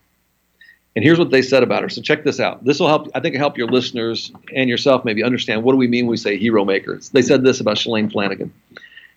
and 0.95 1.05
here's 1.05 1.19
what 1.19 1.31
they 1.31 1.43
said 1.43 1.63
about 1.63 1.83
her. 1.83 1.89
So 1.89 2.01
check 2.01 2.25
this 2.25 2.39
out. 2.39 2.65
This 2.65 2.79
will 2.79 2.89
help. 2.89 3.09
I 3.15 3.21
think 3.21 3.35
help 3.37 3.59
your 3.59 3.69
listeners 3.69 4.31
and 4.55 4.69
yourself 4.69 5.05
maybe 5.05 5.23
understand 5.23 5.65
what 5.65 5.73
do 5.73 5.79
we 5.79 5.89
mean 5.89 6.07
when 6.07 6.13
we 6.13 6.17
say 6.17 6.39
hero 6.39 6.65
makers. 6.65 7.11
They 7.11 7.23
said 7.23 7.43
this 7.43 7.61
about 7.61 7.77
Shalane 7.77 8.11
Flanagan, 8.13 8.53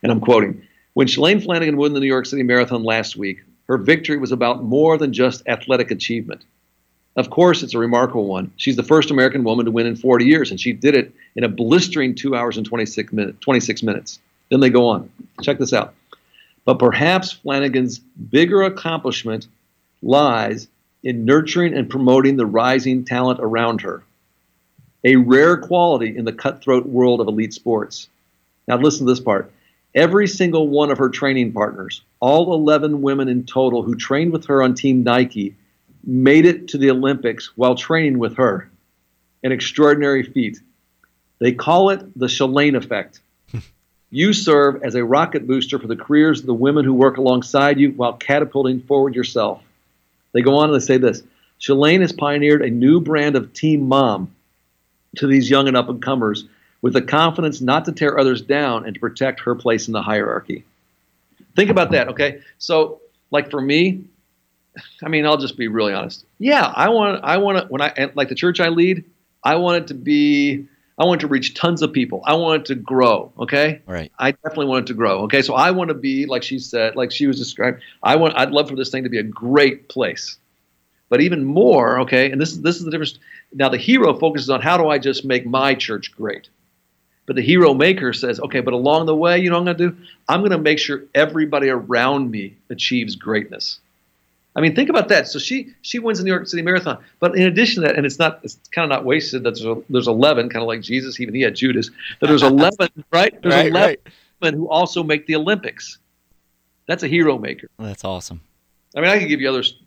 and 0.02 0.12
I'm 0.12 0.22
quoting: 0.22 0.66
When 0.94 1.08
Shalane 1.08 1.44
Flanagan 1.44 1.78
won 1.78 1.94
the 1.94 2.00
New 2.00 2.08
York 2.08 2.26
City 2.26 2.44
Marathon 2.44 2.84
last 2.84 3.16
week, 3.16 3.44
her 3.68 3.78
victory 3.78 4.18
was 4.18 4.32
about 4.32 4.64
more 4.64 4.98
than 4.98 5.14
just 5.14 5.48
athletic 5.48 5.92
achievement. 5.92 6.44
Of 7.18 7.30
course, 7.30 7.62
it's 7.62 7.74
a 7.74 7.78
remarkable 7.78 8.26
one. 8.26 8.52
She's 8.56 8.78
the 8.78 8.84
first 8.84 9.12
American 9.12 9.44
woman 9.44 9.66
to 9.66 9.72
win 9.72 9.86
in 9.86 9.98
40 9.98 10.26
years, 10.26 10.50
and 10.50 10.60
she 10.60 10.72
did 10.72 10.96
it 10.96 11.14
in 11.36 11.44
a 11.44 11.50
blistering 11.50 12.16
two 12.16 12.36
hours 12.36 12.58
and 12.58 12.66
26, 12.66 13.14
minute, 13.14 13.42
26 13.42 13.84
minutes. 13.84 14.20
Then 14.50 14.60
they 14.60 14.70
go 14.70 14.88
on. 14.88 15.10
Check 15.42 15.60
this 15.60 15.74
out. 15.74 15.94
But 16.66 16.80
perhaps 16.80 17.32
Flanagan's 17.32 18.00
bigger 18.00 18.64
accomplishment 18.64 19.48
lies 20.02 20.68
in 21.04 21.26
nurturing 21.26 21.74
and 21.74 21.90
promoting 21.90 22.38
the 22.38 22.46
rising 22.46 23.04
talent 23.06 23.40
around 23.42 23.82
her, 23.82 24.04
a 25.04 25.16
rare 25.16 25.58
quality 25.58 26.16
in 26.16 26.26
the 26.26 26.34
cutthroat 26.34 26.86
world 26.86 27.22
of 27.22 27.28
elite 27.28 27.54
sports. 27.54 28.08
Now, 28.68 28.78
listen 28.78 29.08
to 29.08 29.12
this 29.12 29.20
part. 29.20 29.52
Every 29.96 30.28
single 30.28 30.68
one 30.68 30.92
of 30.92 31.00
her 31.00 31.10
training 31.10 31.52
partners, 31.52 32.02
all 32.20 32.54
11 32.54 33.02
women 33.02 33.28
in 33.28 33.46
total 33.46 33.82
who 33.84 33.96
trained 33.96 34.32
with 34.32 34.46
her 34.46 34.62
on 34.62 34.76
Team 34.76 35.04
Nike, 35.04 35.56
made 36.04 36.46
it 36.46 36.70
to 36.70 36.78
the 36.78 36.92
Olympics 36.92 37.52
while 37.58 37.76
training 37.76 38.18
with 38.18 38.38
her. 38.38 38.70
An 39.44 39.52
extraordinary 39.52 40.24
feat. 40.24 40.60
They 41.42 41.52
call 41.52 41.90
it 41.90 42.18
the 42.18 42.28
Shalane 42.28 42.78
effect. 42.78 43.20
you 44.12 44.32
serve 44.32 44.84
as 44.84 44.94
a 44.94 45.04
rocket 45.04 45.48
booster 45.48 45.80
for 45.80 45.88
the 45.88 45.96
careers 45.96 46.40
of 46.40 46.46
the 46.46 46.54
women 46.54 46.86
who 46.86 46.94
work 46.94 47.18
alongside 47.18 47.80
you 47.80 47.92
while 47.94 48.14
catapulting 48.14 48.82
forward 48.82 49.16
yourself. 49.16 49.62
They 50.34 50.44
go 50.44 50.56
on 50.56 50.70
and 50.70 50.80
they 50.80 50.86
say 50.86 50.98
this 50.98 51.24
Shalane 51.60 52.02
has 52.02 52.14
pioneered 52.14 52.62
a 52.62 52.70
new 52.70 53.02
brand 53.02 53.36
of 53.36 53.54
team 53.54 53.88
mom 53.88 54.34
to 55.18 55.26
these 55.26 55.50
young 55.50 55.68
and 55.68 55.76
up 55.76 55.90
and 55.90 56.02
comers 56.02 56.46
with 56.84 56.94
the 56.94 57.02
confidence 57.02 57.60
not 57.60 57.86
to 57.86 57.92
tear 57.92 58.20
others 58.20 58.44
down 58.44 58.86
and 58.86 58.94
to 58.94 59.00
protect 59.00 59.40
her 59.42 59.56
place 59.56 59.88
in 59.88 59.94
the 59.94 60.02
hierarchy. 60.02 60.64
Think 61.56 61.72
about 61.72 61.92
that, 61.92 62.08
okay? 62.10 62.42
So, 62.60 63.02
like 63.32 63.50
for 63.50 63.60
me, 63.60 64.04
I 65.04 65.10
mean, 65.10 65.26
I'll 65.26 65.38
just 65.38 65.58
be 65.58 65.68
really 65.68 65.94
honest. 65.94 66.24
Yeah, 66.38 66.72
I 66.76 66.90
want 66.90 67.24
I 67.24 67.38
want 67.38 67.58
to 67.58 67.66
when 67.66 67.82
I 67.82 68.12
like 68.14 68.30
the 68.30 68.36
church 68.36 68.60
I 68.60 68.70
lead, 68.70 69.04
I 69.44 69.56
want 69.56 69.84
it 69.84 69.88
to 69.88 69.96
be 69.96 70.68
I 71.02 71.04
want 71.04 71.22
to 71.22 71.28
reach 71.28 71.56
tons 71.56 71.82
of 71.82 71.92
people. 71.92 72.22
I 72.26 72.36
want 72.36 72.62
it 72.62 72.66
to 72.68 72.76
grow. 72.76 73.34
Okay. 73.40 73.82
Right. 73.88 74.12
I 74.20 74.34
definitely 74.34 74.68
want 74.68 74.84
it 74.84 74.88
to 74.90 74.94
grow. 74.94 75.22
Okay. 75.24 75.42
So 75.42 75.56
I 75.56 75.72
want 75.72 75.88
to 75.88 75.96
be 75.96 76.28
like 76.28 76.44
she 76.44 76.60
said, 76.60 76.96
like 76.96 77.12
she 77.12 77.26
was 77.26 77.40
described. 77.40 77.82
I 78.04 78.18
want. 78.18 78.38
I'd 78.38 78.52
love 78.52 78.70
for 78.70 78.76
this 78.76 78.92
thing 78.92 79.04
to 79.06 79.10
be 79.10 79.18
a 79.18 79.24
great 79.24 79.90
place. 79.90 80.38
But 81.10 81.22
even 81.22 81.44
more, 81.44 82.02
okay, 82.02 82.32
and 82.32 82.40
this 82.40 82.52
is 82.52 82.62
this 82.62 82.76
is 82.76 82.86
the 82.86 82.92
difference. 82.92 83.18
Now 83.52 83.68
the 83.68 83.80
hero 83.80 84.16
focuses 84.16 84.52
on 84.52 84.62
how 84.62 84.78
do 84.78 84.90
I 84.90 85.00
just 85.00 85.26
make 85.26 85.44
my 85.44 85.74
church 85.74 86.12
great. 86.16 86.50
But 87.26 87.36
the 87.36 87.42
hero 87.42 87.74
maker 87.74 88.14
says, 88.14 88.40
okay, 88.40 88.62
but 88.62 88.74
along 88.74 89.08
the 89.08 89.16
way, 89.16 89.40
you 89.40 89.50
know 89.50 89.60
what 89.60 89.70
I'm 89.70 89.78
going 89.78 89.78
to 89.78 89.90
do? 89.90 90.06
I'm 90.30 90.42
going 90.42 90.52
to 90.52 90.58
make 90.58 90.80
sure 90.80 91.06
everybody 91.16 91.70
around 91.70 92.30
me 92.30 92.58
achieves 92.70 93.16
greatness. 93.16 93.80
I 94.56 94.62
mean, 94.62 94.76
think 94.76 94.90
about 94.90 95.08
that. 95.10 95.28
So 95.28 95.40
she 95.40 95.74
she 95.82 96.00
wins 96.00 96.18
the 96.18 96.26
New 96.26 96.32
York 96.32 96.48
City 96.48 96.62
Marathon, 96.62 97.02
but 97.20 97.36
in 97.36 97.44
addition 97.44 97.82
to 97.82 97.88
that, 97.88 97.96
and 97.96 98.06
it's 98.06 98.20
not 98.20 98.40
it's 98.44 98.58
kind 98.72 98.84
of 98.84 98.90
not 98.90 99.06
wasted. 99.06 99.44
That 99.44 99.56
there's, 99.56 99.66
a, 99.66 99.82
there's 99.90 100.08
eleven, 100.08 100.50
kind 100.50 100.62
of 100.62 100.68
like 100.68 100.82
Jesus, 100.82 101.20
even 101.20 101.34
he 101.34 101.42
had 101.42 101.56
Judas. 101.56 101.90
That 102.20 102.28
there's 102.28 102.44
eleven, 102.44 102.90
right? 103.14 103.40
There's 103.42 103.54
right, 103.54 103.68
eleven 103.68 103.98
right. 104.42 104.54
who 104.54 104.70
also 104.70 105.04
make 105.04 105.26
the 105.26 105.36
Olympics. 105.36 106.00
That's 106.88 107.04
a 107.04 107.08
hero 107.08 107.38
maker. 107.38 107.70
that's 107.80 108.04
awesome. 108.04 108.42
I 108.96 109.00
mean, 109.00 109.10
I 109.10 109.20
can 109.20 109.30
give 109.30 109.40
you 109.40 109.48
others. 109.48 109.80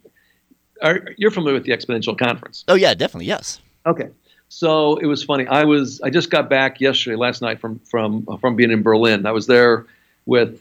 Are, 0.80 1.08
you're 1.18 1.30
familiar 1.30 1.54
with 1.54 1.64
the 1.64 1.72
Exponential 1.72 2.16
Conference? 2.16 2.64
Oh 2.66 2.74
yeah, 2.74 2.94
definitely. 2.94 3.26
Yes. 3.26 3.60
Okay. 3.84 4.08
So 4.48 4.96
it 4.96 5.06
was 5.06 5.22
funny. 5.22 5.46
I 5.46 5.64
was 5.64 6.00
I 6.00 6.08
just 6.08 6.30
got 6.30 6.48
back 6.48 6.80
yesterday, 6.80 7.16
last 7.16 7.42
night 7.42 7.60
from 7.60 7.80
from 7.80 8.24
from 8.40 8.56
being 8.56 8.70
in 8.70 8.82
Berlin. 8.82 9.26
I 9.26 9.32
was 9.32 9.46
there 9.46 9.86
with 10.26 10.60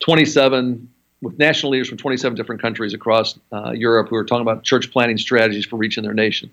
27 0.00 0.88
with 1.24 1.38
national 1.38 1.72
leaders 1.72 1.88
from 1.88 1.98
27 1.98 2.36
different 2.36 2.62
countries 2.62 2.94
across 2.94 3.38
uh, 3.52 3.72
Europe 3.72 4.08
who 4.08 4.16
are 4.16 4.24
talking 4.24 4.42
about 4.42 4.62
church 4.62 4.92
planting 4.92 5.18
strategies 5.18 5.64
for 5.64 5.76
reaching 5.76 6.04
their 6.04 6.14
nation. 6.14 6.50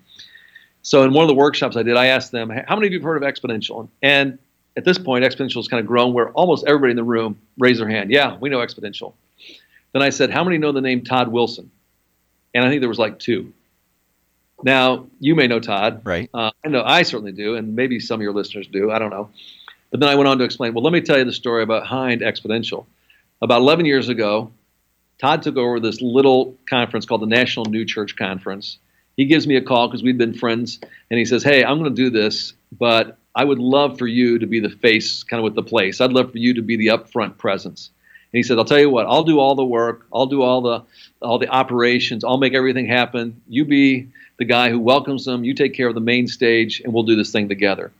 So, 0.84 1.03
in 1.03 1.13
one 1.13 1.23
of 1.23 1.27
the 1.27 1.36
workshops 1.36 1.77
I 1.77 1.84
did, 1.84 1.95
I 1.95 2.07
asked 2.07 2.31
them, 2.31 2.49
How 2.49 2.75
many 2.75 2.88
of 2.88 2.93
you 2.93 2.99
have 2.99 3.05
heard 3.05 3.21
of 3.21 3.23
Exponential? 3.23 3.88
And 4.01 4.39
at 4.75 4.86
this 4.86 4.97
point, 4.97 5.23
Exponential 5.23 5.55
has 5.55 5.67
kind 5.67 5.79
of 5.79 5.86
grown 5.86 6.13
where 6.13 6.29
almost 6.31 6.65
everybody 6.65 6.91
in 6.91 6.97
the 6.97 7.03
room 7.03 7.39
raised 7.60 7.79
their 7.79 7.89
hand. 7.89 8.10
Yeah, 8.10 8.38
we 8.39 8.49
know 8.49 8.60
Exponential. 8.60 9.13
Then 9.93 10.01
I 10.01 10.10
said, 10.10 10.31
How 10.31 10.43
many 10.43 10.57
know 10.57 10.71
the 10.71 10.81
name 10.81 11.03
Todd 11.03 11.27
Wilson? 11.27 11.69
And 12.53 12.65
I 12.65 12.69
think 12.69 12.81
there 12.81 12.89
was 12.89 12.99
like 12.99 13.19
two. 13.19 13.53
Now, 14.63 15.07
you 15.19 15.36
may 15.36 15.47
know 15.47 15.60
Todd. 15.60 16.01
Right. 16.03 16.29
Uh, 16.34 16.51
I 16.63 16.69
know 16.69 16.84
I 16.84 17.03
certainly 17.03 17.31
do, 17.31 17.55
and 17.55 17.75
maybe 17.75 17.99
some 17.99 18.19
of 18.19 18.23
your 18.23 18.34
listeners 18.34 18.67
do. 18.67 18.91
I 18.91 18.99
don't 18.99 19.10
know. 19.10 19.29
But 19.89 19.99
then 19.99 20.10
I 20.10 20.15
went 20.15 20.27
on 20.27 20.38
to 20.38 20.43
explain, 20.43 20.73
well, 20.73 20.84
let 20.84 20.93
me 20.93 21.01
tell 21.01 21.17
you 21.17 21.25
the 21.25 21.34
story 21.34 21.63
about 21.63 21.86
Hind 21.86 22.21
Exponential. 22.21 22.86
About 23.41 23.62
11 23.62 23.86
years 23.86 24.07
ago, 24.07 24.51
Todd 25.21 25.43
took 25.43 25.55
over 25.55 25.79
this 25.79 26.01
little 26.01 26.57
conference 26.67 27.05
called 27.05 27.21
the 27.21 27.27
National 27.27 27.65
New 27.65 27.86
Church 27.86 28.15
Conference. 28.15 28.79
He 29.15 29.25
gives 29.25 29.45
me 29.45 29.55
a 29.55 29.62
call 29.62 29.88
because 29.88 30.01
we've 30.01 30.17
been 30.17 30.34
friends, 30.34 30.79
and 30.81 31.19
he 31.19 31.25
says, 31.25 31.43
Hey, 31.43 31.63
I'm 31.63 31.77
going 31.77 31.95
to 31.95 32.03
do 32.03 32.10
this, 32.10 32.53
but 32.71 33.19
I 33.36 33.43
would 33.43 33.60
love 33.60 33.99
for 33.99 34.07
you 34.07 34.39
to 34.39 34.47
be 34.47 34.60
the 34.60 34.69
face 34.71 35.21
kind 35.21 35.39
of 35.39 35.43
with 35.43 35.53
the 35.53 35.62
place. 35.62 36.01
I'd 36.01 36.12
love 36.12 36.31
for 36.31 36.39
you 36.39 36.55
to 36.55 36.63
be 36.63 36.75
the 36.75 36.88
upfront 36.88 37.38
presence. 37.38 37.91
And 38.34 38.39
he 38.39 38.43
said, 38.43 38.57
I'll 38.57 38.65
tell 38.65 38.79
you 38.79 38.89
what, 38.89 39.05
I'll 39.05 39.23
do 39.23 39.39
all 39.39 39.53
the 39.53 39.63
work, 39.63 40.07
I'll 40.12 40.25
do 40.25 40.41
all 40.41 40.62
the 40.62 40.84
all 41.21 41.38
the 41.38 41.49
operations, 41.49 42.23
I'll 42.23 42.39
make 42.39 42.55
everything 42.55 42.88
happen. 42.88 43.43
You 43.47 43.65
be 43.65 44.07
the 44.38 44.45
guy 44.45 44.71
who 44.71 44.79
welcomes 44.79 45.23
them, 45.23 45.43
you 45.43 45.53
take 45.53 45.75
care 45.75 45.88
of 45.88 45.93
the 45.93 46.01
main 46.01 46.27
stage, 46.27 46.81
and 46.84 46.93
we'll 46.93 47.03
do 47.03 47.15
this 47.15 47.31
thing 47.31 47.47
together. 47.47 47.91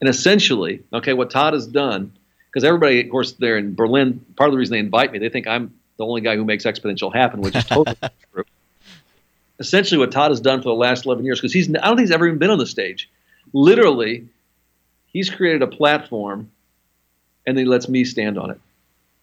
And 0.00 0.08
essentially, 0.08 0.84
okay, 0.92 1.14
what 1.14 1.32
Todd 1.32 1.54
has 1.54 1.66
done, 1.66 2.12
because 2.48 2.62
everybody, 2.62 3.00
of 3.00 3.10
course, 3.10 3.32
there 3.32 3.58
in 3.58 3.74
Berlin, 3.74 4.24
part 4.36 4.48
of 4.48 4.52
the 4.52 4.58
reason 4.58 4.74
they 4.74 4.78
invite 4.78 5.10
me, 5.10 5.18
they 5.18 5.30
think 5.30 5.48
I'm 5.48 5.74
the 6.00 6.06
only 6.06 6.22
guy 6.22 6.34
who 6.34 6.46
makes 6.46 6.64
exponential 6.64 7.14
happen, 7.14 7.42
which 7.42 7.54
is 7.54 7.64
totally 7.66 7.94
true. 8.32 8.44
Essentially, 9.58 9.98
what 9.98 10.10
Todd 10.10 10.30
has 10.30 10.40
done 10.40 10.62
for 10.62 10.70
the 10.70 10.74
last 10.74 11.04
11 11.04 11.26
years, 11.26 11.38
because 11.38 11.52
he's, 11.52 11.68
I 11.68 11.72
don't 11.72 11.96
think 11.96 12.00
he's 12.00 12.10
ever 12.10 12.26
even 12.26 12.38
been 12.38 12.48
on 12.48 12.58
the 12.58 12.66
stage. 12.66 13.10
Literally, 13.52 14.26
he's 15.12 15.28
created 15.28 15.60
a 15.60 15.66
platform, 15.66 16.50
and 17.46 17.54
then 17.56 17.66
he 17.66 17.68
lets 17.68 17.86
me 17.86 18.04
stand 18.04 18.38
on 18.38 18.50
it. 18.50 18.58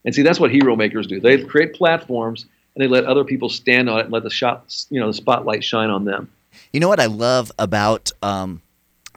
And 0.05 0.13
see, 0.13 0.21
that's 0.21 0.39
what 0.39 0.51
hero 0.51 0.75
makers 0.75 1.07
do. 1.07 1.19
They 1.19 1.43
create 1.43 1.73
platforms, 1.73 2.45
and 2.75 2.83
they 2.83 2.87
let 2.87 3.05
other 3.05 3.23
people 3.23 3.49
stand 3.49 3.89
on 3.89 3.97
it 3.99 4.03
and 4.03 4.13
let 4.13 4.21
the 4.21 4.29
shot, 4.29 4.85
you 4.91 4.99
know, 4.99 5.07
the 5.07 5.15
spotlight 5.15 5.63
shine 5.63 5.89
on 5.89 6.05
them. 6.05 6.29
You 6.71 6.79
know 6.79 6.89
what 6.89 6.99
I 6.99 7.07
love 7.07 7.51
about 7.57 8.11
um, 8.21 8.61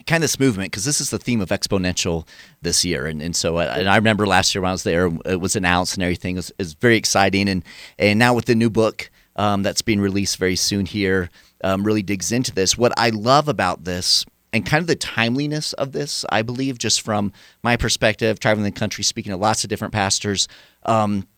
kind 0.06 0.22
of 0.22 0.30
this 0.30 0.40
movement 0.40 0.70
because 0.70 0.84
this 0.84 1.00
is 1.00 1.10
the 1.10 1.18
theme 1.18 1.40
of 1.40 1.50
exponential 1.50 2.26
this 2.62 2.84
year, 2.84 3.06
and 3.06 3.20
and 3.22 3.34
so 3.34 3.56
I, 3.56 3.78
and 3.78 3.88
I 3.88 3.96
remember 3.96 4.26
last 4.26 4.54
year 4.54 4.62
when 4.62 4.70
I 4.70 4.72
was 4.72 4.82
there, 4.82 5.10
it 5.26 5.40
was 5.40 5.56
announced 5.56 5.94
and 5.94 6.02
everything. 6.02 6.36
It 6.36 6.38
was, 6.38 6.50
it 6.50 6.58
was 6.58 6.74
very 6.74 6.96
exciting, 6.96 7.48
and 7.48 7.64
and 7.98 8.18
now 8.18 8.34
with 8.34 8.46
the 8.46 8.54
new 8.54 8.70
book 8.70 9.10
um, 9.36 9.62
that's 9.62 9.82
being 9.82 10.00
released 10.00 10.36
very 10.36 10.56
soon 10.56 10.86
here, 10.86 11.30
um, 11.64 11.84
really 11.84 12.02
digs 12.02 12.32
into 12.32 12.52
this. 12.52 12.76
What 12.76 12.92
I 12.96 13.10
love 13.10 13.48
about 13.48 13.84
this. 13.84 14.24
And 14.52 14.66
kind 14.66 14.80
of 14.80 14.88
the 14.88 14.96
timeliness 14.96 15.74
of 15.74 15.92
this, 15.92 16.24
I 16.28 16.42
believe, 16.42 16.76
just 16.76 17.02
from 17.02 17.32
my 17.62 17.76
perspective, 17.76 18.40
traveling 18.40 18.64
the 18.64 18.72
country, 18.72 19.04
speaking 19.04 19.30
to 19.30 19.36
lots 19.36 19.62
of 19.62 19.70
different 19.70 19.94
pastors, 19.94 20.48
um, 20.86 21.28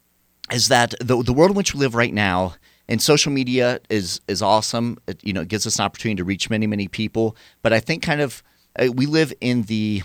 is 0.50 0.68
that 0.68 0.94
the, 0.98 1.22
the 1.22 1.34
world 1.34 1.50
in 1.50 1.56
which 1.58 1.74
we 1.74 1.80
live 1.80 1.94
right 1.94 2.14
now 2.14 2.54
and 2.88 3.00
social 3.00 3.32
media 3.32 3.80
is 3.88 4.20
is 4.28 4.42
awesome. 4.42 4.98
It, 5.06 5.22
you 5.24 5.32
know, 5.32 5.42
it 5.42 5.48
gives 5.48 5.66
us 5.66 5.78
an 5.78 5.84
opportunity 5.84 6.16
to 6.16 6.24
reach 6.24 6.50
many 6.50 6.66
many 6.66 6.88
people. 6.88 7.36
But 7.62 7.72
I 7.72 7.80
think 7.80 8.02
kind 8.02 8.20
of 8.20 8.42
uh, 8.78 8.88
we 8.92 9.06
live 9.06 9.32
in 9.40 9.62
the 9.62 10.02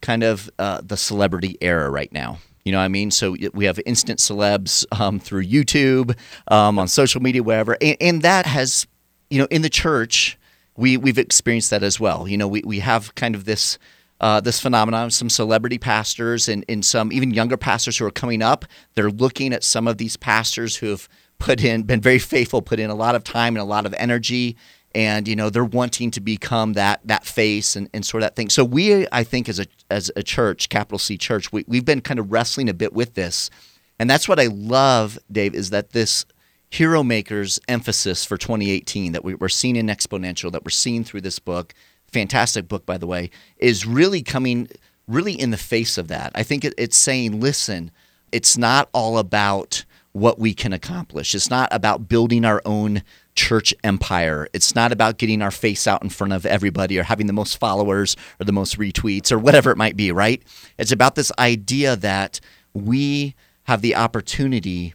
kind 0.00 0.22
of 0.22 0.50
uh, 0.58 0.80
the 0.82 0.96
celebrity 0.96 1.56
era 1.60 1.90
right 1.90 2.12
now. 2.12 2.38
You 2.64 2.72
know 2.72 2.78
what 2.78 2.84
I 2.84 2.88
mean? 2.88 3.10
So 3.10 3.36
we 3.52 3.66
have 3.66 3.78
instant 3.84 4.20
celebs 4.20 4.86
um, 4.98 5.20
through 5.20 5.44
YouTube, 5.44 6.16
um, 6.48 6.78
on 6.78 6.88
social 6.88 7.20
media, 7.20 7.42
wherever, 7.42 7.76
and, 7.80 7.96
and, 8.00 8.22
that 8.22 8.46
has, 8.46 8.86
you 9.28 9.38
know, 9.38 9.46
in 9.50 9.60
the 9.60 9.68
church, 9.68 10.38
we 10.76 10.96
we've 10.96 11.18
experienced 11.18 11.70
that 11.70 11.82
as 11.82 12.00
well. 12.00 12.26
You 12.26 12.38
know, 12.38 12.48
we 12.48 12.62
we 12.64 12.80
have 12.80 13.14
kind 13.14 13.34
of 13.34 13.44
this. 13.44 13.78
Uh, 14.20 14.40
this 14.40 14.60
phenomenon, 14.60 15.10
some 15.10 15.28
celebrity 15.28 15.76
pastors 15.76 16.48
and, 16.48 16.64
and 16.68 16.84
some 16.84 17.12
even 17.12 17.34
younger 17.34 17.56
pastors 17.56 17.98
who 17.98 18.06
are 18.06 18.12
coming 18.12 18.42
up, 18.42 18.64
they're 18.94 19.10
looking 19.10 19.52
at 19.52 19.62
some 19.62 19.88
of 19.88 19.98
these 19.98 20.16
pastors 20.16 20.76
who 20.76 20.86
have 20.86 21.08
put 21.38 21.62
in, 21.62 21.82
been 21.82 22.00
very 22.00 22.20
faithful, 22.20 22.62
put 22.62 22.78
in 22.78 22.88
a 22.90 22.94
lot 22.94 23.16
of 23.16 23.24
time 23.24 23.56
and 23.56 23.60
a 23.60 23.66
lot 23.66 23.84
of 23.84 23.94
energy 23.98 24.56
and 24.94 25.26
you 25.26 25.36
know 25.36 25.50
they're 25.50 25.64
wanting 25.64 26.10
to 26.12 26.20
become 26.20 26.74
that 26.74 27.00
that 27.04 27.24
face 27.24 27.76
and, 27.76 27.88
and 27.92 28.04
sort 28.04 28.22
of 28.22 28.28
that 28.28 28.36
thing. 28.36 28.50
So 28.50 28.64
we, 28.64 29.06
I 29.10 29.24
think, 29.24 29.48
as 29.48 29.58
a 29.58 29.66
as 29.90 30.10
a 30.16 30.22
church, 30.22 30.68
capital 30.68 30.98
C 30.98 31.18
church, 31.18 31.52
we, 31.52 31.64
we've 31.66 31.84
been 31.84 32.00
kind 32.00 32.20
of 32.20 32.30
wrestling 32.30 32.68
a 32.68 32.74
bit 32.74 32.92
with 32.92 33.14
this, 33.14 33.50
and 33.98 34.08
that's 34.08 34.28
what 34.28 34.40
I 34.40 34.46
love, 34.46 35.18
Dave, 35.30 35.54
is 35.54 35.70
that 35.70 35.90
this 35.90 36.24
hero 36.70 37.02
makers 37.04 37.60
emphasis 37.68 38.24
for 38.24 38.36
2018 38.36 39.12
that 39.12 39.24
we, 39.24 39.34
we're 39.34 39.48
seeing 39.48 39.76
in 39.76 39.86
exponential, 39.86 40.50
that 40.50 40.64
we're 40.64 40.70
seeing 40.70 41.04
through 41.04 41.20
this 41.20 41.38
book, 41.38 41.72
fantastic 42.08 42.66
book 42.66 42.84
by 42.84 42.98
the 42.98 43.06
way, 43.06 43.30
is 43.58 43.86
really 43.86 44.22
coming 44.22 44.68
really 45.06 45.38
in 45.38 45.50
the 45.50 45.56
face 45.56 45.98
of 45.98 46.08
that. 46.08 46.32
I 46.34 46.42
think 46.42 46.64
it, 46.64 46.74
it's 46.76 46.96
saying, 46.96 47.40
listen, 47.40 47.90
it's 48.32 48.58
not 48.58 48.88
all 48.92 49.18
about 49.18 49.84
what 50.12 50.38
we 50.38 50.54
can 50.54 50.72
accomplish. 50.72 51.34
It's 51.34 51.50
not 51.50 51.68
about 51.72 52.08
building 52.08 52.44
our 52.44 52.62
own 52.64 53.02
church 53.34 53.74
empire. 53.82 54.48
It's 54.52 54.74
not 54.74 54.92
about 54.92 55.18
getting 55.18 55.42
our 55.42 55.50
face 55.50 55.86
out 55.86 56.02
in 56.02 56.08
front 56.08 56.32
of 56.32 56.46
everybody 56.46 56.98
or 56.98 57.02
having 57.02 57.26
the 57.26 57.32
most 57.32 57.58
followers 57.58 58.16
or 58.40 58.44
the 58.44 58.52
most 58.52 58.78
retweets 58.78 59.32
or 59.32 59.38
whatever 59.38 59.70
it 59.70 59.76
might 59.76 59.96
be, 59.96 60.12
right? 60.12 60.42
It's 60.78 60.92
about 60.92 61.14
this 61.14 61.32
idea 61.38 61.96
that 61.96 62.40
we 62.72 63.34
have 63.64 63.82
the 63.82 63.96
opportunity 63.96 64.94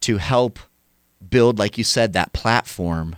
to 0.00 0.18
help 0.18 0.58
build, 1.28 1.58
like 1.58 1.78
you 1.78 1.84
said, 1.84 2.12
that 2.12 2.32
platform 2.32 3.16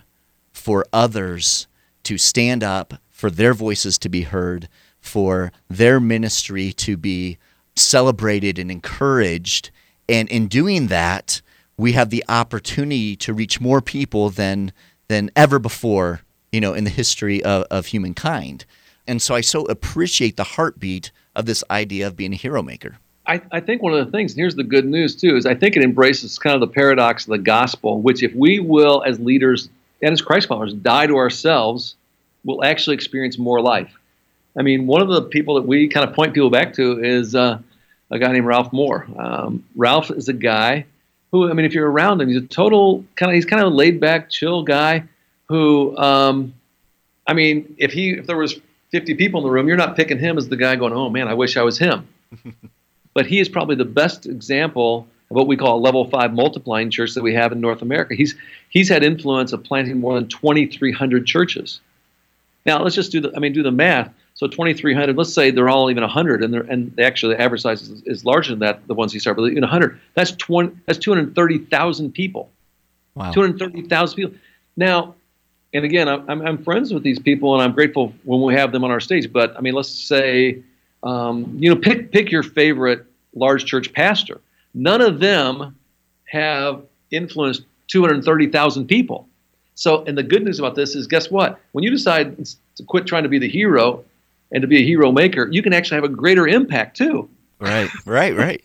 for 0.51 0.85
others 0.91 1.67
to 2.03 2.17
stand 2.17 2.63
up, 2.63 2.95
for 3.09 3.29
their 3.29 3.53
voices 3.53 3.97
to 3.99 4.09
be 4.09 4.21
heard, 4.21 4.69
for 4.99 5.51
their 5.69 5.99
ministry 5.99 6.71
to 6.73 6.97
be 6.97 7.37
celebrated 7.75 8.57
and 8.57 8.71
encouraged. 8.71 9.71
And 10.09 10.29
in 10.29 10.47
doing 10.47 10.87
that, 10.87 11.41
we 11.77 11.91
have 11.91 12.09
the 12.09 12.23
opportunity 12.27 13.15
to 13.17 13.33
reach 13.33 13.61
more 13.61 13.81
people 13.81 14.29
than 14.29 14.71
than 15.07 15.31
ever 15.35 15.59
before, 15.59 16.21
you 16.51 16.59
know, 16.59 16.73
in 16.73 16.83
the 16.83 16.89
history 16.89 17.41
of, 17.43 17.63
of 17.71 17.87
humankind. 17.87 18.65
And 19.07 19.21
so 19.21 19.35
I 19.35 19.41
so 19.41 19.63
appreciate 19.65 20.35
the 20.35 20.43
heartbeat 20.43 21.11
of 21.33 21.45
this 21.45 21.63
idea 21.71 22.07
of 22.07 22.17
being 22.17 22.33
a 22.33 22.35
hero 22.35 22.61
maker. 22.61 22.97
I, 23.25 23.41
I 23.51 23.59
think 23.61 23.81
one 23.81 23.93
of 23.93 24.05
the 24.05 24.11
things, 24.11 24.33
and 24.33 24.39
here's 24.39 24.55
the 24.55 24.63
good 24.63 24.85
news 24.85 25.15
too, 25.15 25.37
is 25.37 25.45
I 25.45 25.55
think 25.55 25.77
it 25.77 25.83
embraces 25.83 26.37
kind 26.39 26.55
of 26.55 26.61
the 26.61 26.73
paradox 26.73 27.25
of 27.25 27.31
the 27.31 27.37
gospel, 27.37 28.01
which 28.01 28.21
if 28.21 28.33
we 28.33 28.59
will, 28.59 29.03
as 29.05 29.19
leaders 29.19 29.69
and 30.01 30.11
as 30.11 30.21
Christ 30.21 30.47
followers, 30.47 30.73
die 30.73 31.07
to 31.07 31.15
ourselves, 31.15 31.95
we'll 32.43 32.63
actually 32.63 32.95
experience 32.95 33.37
more 33.37 33.61
life. 33.61 33.93
I 34.57 34.61
mean, 34.61 34.87
one 34.87 35.01
of 35.01 35.09
the 35.09 35.21
people 35.21 35.55
that 35.55 35.65
we 35.65 35.87
kind 35.87 36.07
of 36.07 36.15
point 36.15 36.33
people 36.33 36.49
back 36.49 36.73
to 36.73 37.01
is 37.03 37.35
uh, 37.35 37.59
a 38.11 38.19
guy 38.19 38.31
named 38.31 38.45
Ralph 38.45 38.73
Moore. 38.73 39.07
Um, 39.17 39.63
Ralph 39.75 40.11
is 40.11 40.27
a 40.27 40.33
guy 40.33 40.85
who 41.31 41.49
I 41.49 41.53
mean, 41.53 41.65
if 41.65 41.73
you're 41.73 41.89
around 41.89 42.21
him, 42.21 42.29
he's 42.29 42.37
a 42.37 42.45
total 42.45 43.05
kind 43.15 43.31
of 43.31 43.35
he's 43.35 43.45
kind 43.45 43.61
of 43.61 43.71
a 43.71 43.75
laid 43.75 43.99
back, 43.99 44.29
chill 44.29 44.63
guy. 44.63 45.03
Who, 45.49 45.97
um, 45.97 46.53
I 47.25 47.33
mean, 47.33 47.75
if 47.77 47.91
he 47.91 48.11
if 48.11 48.27
there 48.27 48.37
was 48.37 48.59
50 48.91 49.15
people 49.15 49.41
in 49.41 49.45
the 49.45 49.51
room, 49.51 49.67
you're 49.67 49.77
not 49.77 49.95
picking 49.95 50.17
him 50.17 50.37
as 50.37 50.47
the 50.49 50.57
guy 50.57 50.75
going, 50.75 50.93
oh 50.93 51.09
man, 51.09 51.27
I 51.27 51.33
wish 51.33 51.57
I 51.57 51.63
was 51.63 51.77
him. 51.77 52.07
but 53.13 53.25
he 53.25 53.39
is 53.39 53.49
probably 53.49 53.75
the 53.75 53.85
best 53.85 54.25
example 54.25 55.07
of 55.29 55.35
what 55.35 55.47
we 55.47 55.57
call 55.57 55.77
a 55.77 55.81
level 55.81 56.05
five 56.09 56.33
multiplying 56.33 56.89
church 56.89 57.13
that 57.13 57.23
we 57.23 57.33
have 57.33 57.51
in 57.51 57.59
North 57.59 57.81
America. 57.81 58.15
He's 58.15 58.35
he's 58.69 58.89
had 58.89 59.03
influence 59.03 59.51
of 59.53 59.63
planting 59.63 59.99
more 59.99 60.13
than 60.15 60.27
2,300 60.27 61.25
churches. 61.25 61.81
Now 62.65 62.81
let's 62.81 62.95
just 62.95 63.11
do 63.11 63.21
the 63.21 63.33
I 63.35 63.39
mean 63.39 63.53
do 63.53 63.63
the 63.63 63.71
math. 63.71 64.13
So 64.37 64.45
2,300, 64.45 65.17
let's 65.17 65.33
say 65.33 65.49
they're 65.49 65.67
all 65.67 65.89
even 65.89 66.03
100, 66.03 66.43
and 66.43 66.53
they're, 66.53 66.61
and 66.61 66.95
they 66.95 67.03
actually 67.03 67.33
the 67.33 67.41
average 67.41 67.63
size 67.63 67.81
is, 67.81 68.03
is, 68.03 68.23
larger 68.23 68.51
than 68.51 68.59
that, 68.59 68.85
the 68.85 68.93
ones 68.93 69.11
he 69.11 69.17
started, 69.17 69.41
but 69.41 69.47
even 69.47 69.63
100. 69.63 69.99
That's 70.13 70.29
20, 70.33 70.77
that's 70.85 70.99
230,000 70.99 72.11
people. 72.13 72.51
Wow. 73.15 73.31
230,000 73.31 74.15
people. 74.15 74.37
Now, 74.75 75.15
and 75.73 75.83
again, 75.83 76.07
I'm, 76.07 76.29
I'm 76.29 76.63
friends 76.63 76.93
with 76.93 77.01
these 77.01 77.17
people, 77.17 77.55
and 77.55 77.63
I'm 77.63 77.71
grateful 77.71 78.13
when 78.25 78.43
we 78.43 78.53
have 78.53 78.71
them 78.71 78.83
on 78.83 78.91
our 78.91 78.99
stage. 78.99 79.33
But 79.33 79.57
I 79.57 79.61
mean, 79.61 79.73
let's 79.73 79.89
say, 79.89 80.61
um, 81.01 81.57
you 81.59 81.73
know, 81.73 81.75
pick 81.75 82.11
pick 82.11 82.31
your 82.31 82.43
favorite 82.43 83.05
large 83.33 83.65
church 83.65 83.91
pastor. 83.91 84.39
None 84.75 85.01
of 85.01 85.19
them 85.19 85.75
have 86.25 86.83
influenced 87.09 87.63
230,000 87.87 88.85
people. 88.85 89.27
So, 89.73 90.03
and 90.05 90.15
the 90.15 90.23
good 90.23 90.43
news 90.43 90.59
about 90.59 90.75
this 90.75 90.95
is, 90.95 91.07
guess 91.07 91.31
what? 91.31 91.59
When 91.71 91.83
you 91.83 91.89
decide 91.89 92.37
to 92.75 92.83
quit 92.83 93.07
trying 93.07 93.23
to 93.23 93.29
be 93.29 93.39
the 93.39 93.49
hero 93.49 94.03
and 94.51 94.61
to 94.61 94.67
be 94.67 94.77
a 94.77 94.85
hero 94.85 95.11
maker, 95.11 95.47
you 95.51 95.61
can 95.61 95.73
actually 95.73 95.95
have 95.95 96.03
a 96.03 96.09
greater 96.09 96.47
impact 96.47 96.97
too. 96.97 97.29
Right, 97.59 97.89
right, 98.05 98.35
right. 98.35 98.63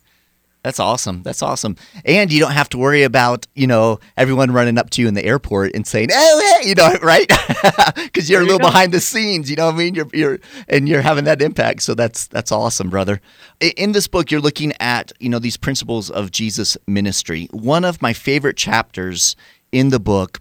That's 0.62 0.78
awesome. 0.78 1.24
That's 1.24 1.42
awesome. 1.42 1.74
And 2.04 2.32
you 2.32 2.38
don't 2.38 2.52
have 2.52 2.68
to 2.68 2.78
worry 2.78 3.02
about, 3.02 3.48
you 3.56 3.66
know, 3.66 3.98
everyone 4.16 4.52
running 4.52 4.78
up 4.78 4.90
to 4.90 5.02
you 5.02 5.08
in 5.08 5.14
the 5.14 5.24
airport 5.24 5.74
and 5.74 5.84
saying, 5.84 6.10
"Oh, 6.12 6.58
hey," 6.60 6.68
you 6.68 6.76
know, 6.76 6.94
right? 7.02 7.28
Cuz 8.14 8.30
you're 8.30 8.40
there 8.40 8.42
a 8.42 8.44
little 8.44 8.60
behind 8.60 8.92
the 8.92 9.00
scenes, 9.00 9.50
you 9.50 9.56
know 9.56 9.66
what 9.66 9.74
I 9.74 9.78
mean? 9.78 9.94
You're 9.96 10.08
you're 10.12 10.38
and 10.68 10.88
you're 10.88 11.02
having 11.02 11.24
that 11.24 11.42
impact. 11.42 11.82
So 11.82 11.94
that's 11.94 12.28
that's 12.28 12.52
awesome, 12.52 12.90
brother. 12.90 13.20
In 13.60 13.90
this 13.90 14.06
book 14.06 14.30
you're 14.30 14.40
looking 14.40 14.72
at, 14.78 15.10
you 15.18 15.28
know, 15.28 15.40
these 15.40 15.56
principles 15.56 16.10
of 16.10 16.30
Jesus 16.30 16.78
ministry. 16.86 17.48
One 17.50 17.84
of 17.84 18.00
my 18.00 18.12
favorite 18.12 18.56
chapters 18.56 19.34
in 19.72 19.88
the 19.88 20.00
book 20.00 20.40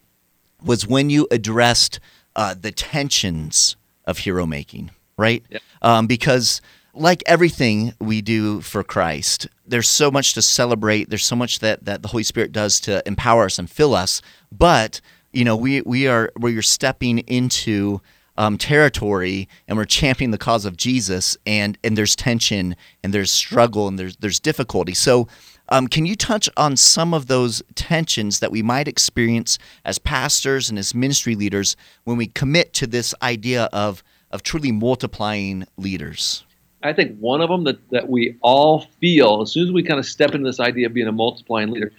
was 0.64 0.86
when 0.86 1.10
you 1.10 1.28
addressed 1.32 2.00
uh, 2.36 2.54
the 2.54 2.72
tensions 2.72 3.76
of 4.06 4.20
hero 4.20 4.46
making 4.46 4.92
right? 5.22 5.44
Yep. 5.50 5.62
Um, 5.82 6.08
because 6.08 6.62
like 6.94 7.24
everything 7.26 7.94
we 8.00 8.22
do 8.22 8.62
for 8.62 8.84
Christ, 8.84 9.48
there's 9.66 9.88
so 9.88 10.12
much 10.12 10.34
to 10.34 10.42
celebrate. 10.42 11.10
There's 11.10 11.24
so 11.24 11.36
much 11.36 11.60
that, 11.60 11.86
that 11.86 12.02
the 12.02 12.10
Holy 12.10 12.24
Spirit 12.24 12.52
does 12.52 12.80
to 12.82 13.02
empower 13.08 13.46
us 13.46 13.58
and 13.58 13.70
fill 13.70 13.96
us. 13.96 14.22
But 14.52 15.00
you 15.32 15.46
know, 15.46 15.56
we 15.56 15.82
we 15.82 16.08
are 16.08 16.32
where 16.38 16.52
you're 16.52 16.62
stepping 16.62 17.20
into 17.20 18.02
um, 18.38 18.58
territory 18.58 19.48
and 19.68 19.78
we're 19.78 19.86
championing 19.86 20.32
the 20.32 20.38
cause 20.38 20.66
of 20.66 20.76
Jesus, 20.76 21.38
and 21.46 21.78
and 21.84 21.98
there's 21.98 22.16
tension 22.16 22.76
and 23.04 23.14
there's 23.14 23.32
struggle 23.32 23.88
and 23.88 23.98
there's 23.98 24.18
there's 24.18 24.40
difficulty. 24.40 24.94
So. 24.94 25.28
Um, 25.70 25.88
can 25.88 26.06
you 26.06 26.18
touch 26.18 26.50
on 26.58 26.76
some 26.76 27.14
of 27.14 27.28
those 27.28 27.64
tensions 27.76 28.42
that 28.42 28.52
we 28.52 28.62
might 28.62 28.90
experience 28.90 29.58
as 29.86 30.00
pastors 30.00 30.70
and 30.70 30.78
as 30.78 30.94
ministry 30.94 31.34
leaders 31.34 31.78
when 32.04 32.18
we 32.18 32.28
commit 32.28 32.74
to 32.74 32.88
this 32.88 33.16
idea 33.22 33.70
of 33.72 34.04
of 34.32 34.44
truly 34.44 34.72
multiplying 34.72 35.66
leaders? 35.78 36.44
I 36.84 36.94
think 36.94 37.18
one 37.20 37.42
of 37.42 37.50
them 37.50 37.64
that, 37.66 37.90
that 37.92 38.10
we 38.10 38.38
all 38.42 38.88
feel 39.00 39.42
as 39.42 39.52
soon 39.52 39.68
as 39.68 39.72
we 39.72 39.84
kind 39.84 40.00
of 40.00 40.06
step 40.06 40.34
into 40.34 40.50
this 40.50 40.60
idea 40.60 40.88
of 40.88 40.94
being 40.94 41.08
a 41.08 41.12
multiplying 41.12 41.70
leader, 41.70 41.92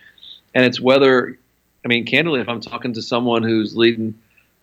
and 0.55 0.65
it's 0.65 0.81
whether, 0.81 1.39
I 1.85 1.89
mean, 1.89 2.05
candidly, 2.05 2.41
if 2.41 2.49
I'm 2.49 2.61
talking 2.61 2.93
to 2.95 3.03
someone 3.03 3.43
who's 3.43 3.77
leading 3.77 4.15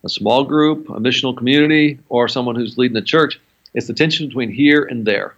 a 0.04 0.08
small 0.08 0.44
group, 0.44 0.88
a 0.90 1.00
missional 1.00 1.36
community, 1.36 1.98
or 2.08 2.28
someone 2.28 2.54
who's 2.54 2.78
leading 2.78 2.96
a 2.96 3.02
church, 3.02 3.40
it's 3.74 3.86
the 3.86 3.94
tension 3.94 4.26
between 4.26 4.50
here 4.50 4.84
and 4.84 5.06
there. 5.06 5.34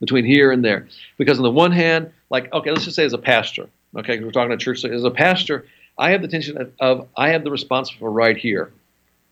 Between 0.00 0.24
here 0.24 0.50
and 0.50 0.64
there. 0.64 0.88
Because 1.16 1.38
on 1.38 1.44
the 1.44 1.50
one 1.50 1.72
hand, 1.72 2.12
like, 2.30 2.52
okay, 2.52 2.70
let's 2.70 2.84
just 2.84 2.96
say 2.96 3.04
as 3.04 3.12
a 3.12 3.18
pastor, 3.18 3.68
okay, 3.96 4.20
we're 4.20 4.30
talking 4.30 4.50
to 4.50 4.56
church, 4.56 4.80
so 4.80 4.88
as 4.88 5.04
a 5.04 5.10
pastor, 5.10 5.66
I 5.98 6.10
have 6.10 6.22
the 6.22 6.28
tension 6.28 6.56
of, 6.56 6.72
of 6.80 7.08
I 7.16 7.30
have 7.30 7.44
the 7.44 7.50
responsibility 7.50 8.14
right 8.14 8.36
here. 8.36 8.72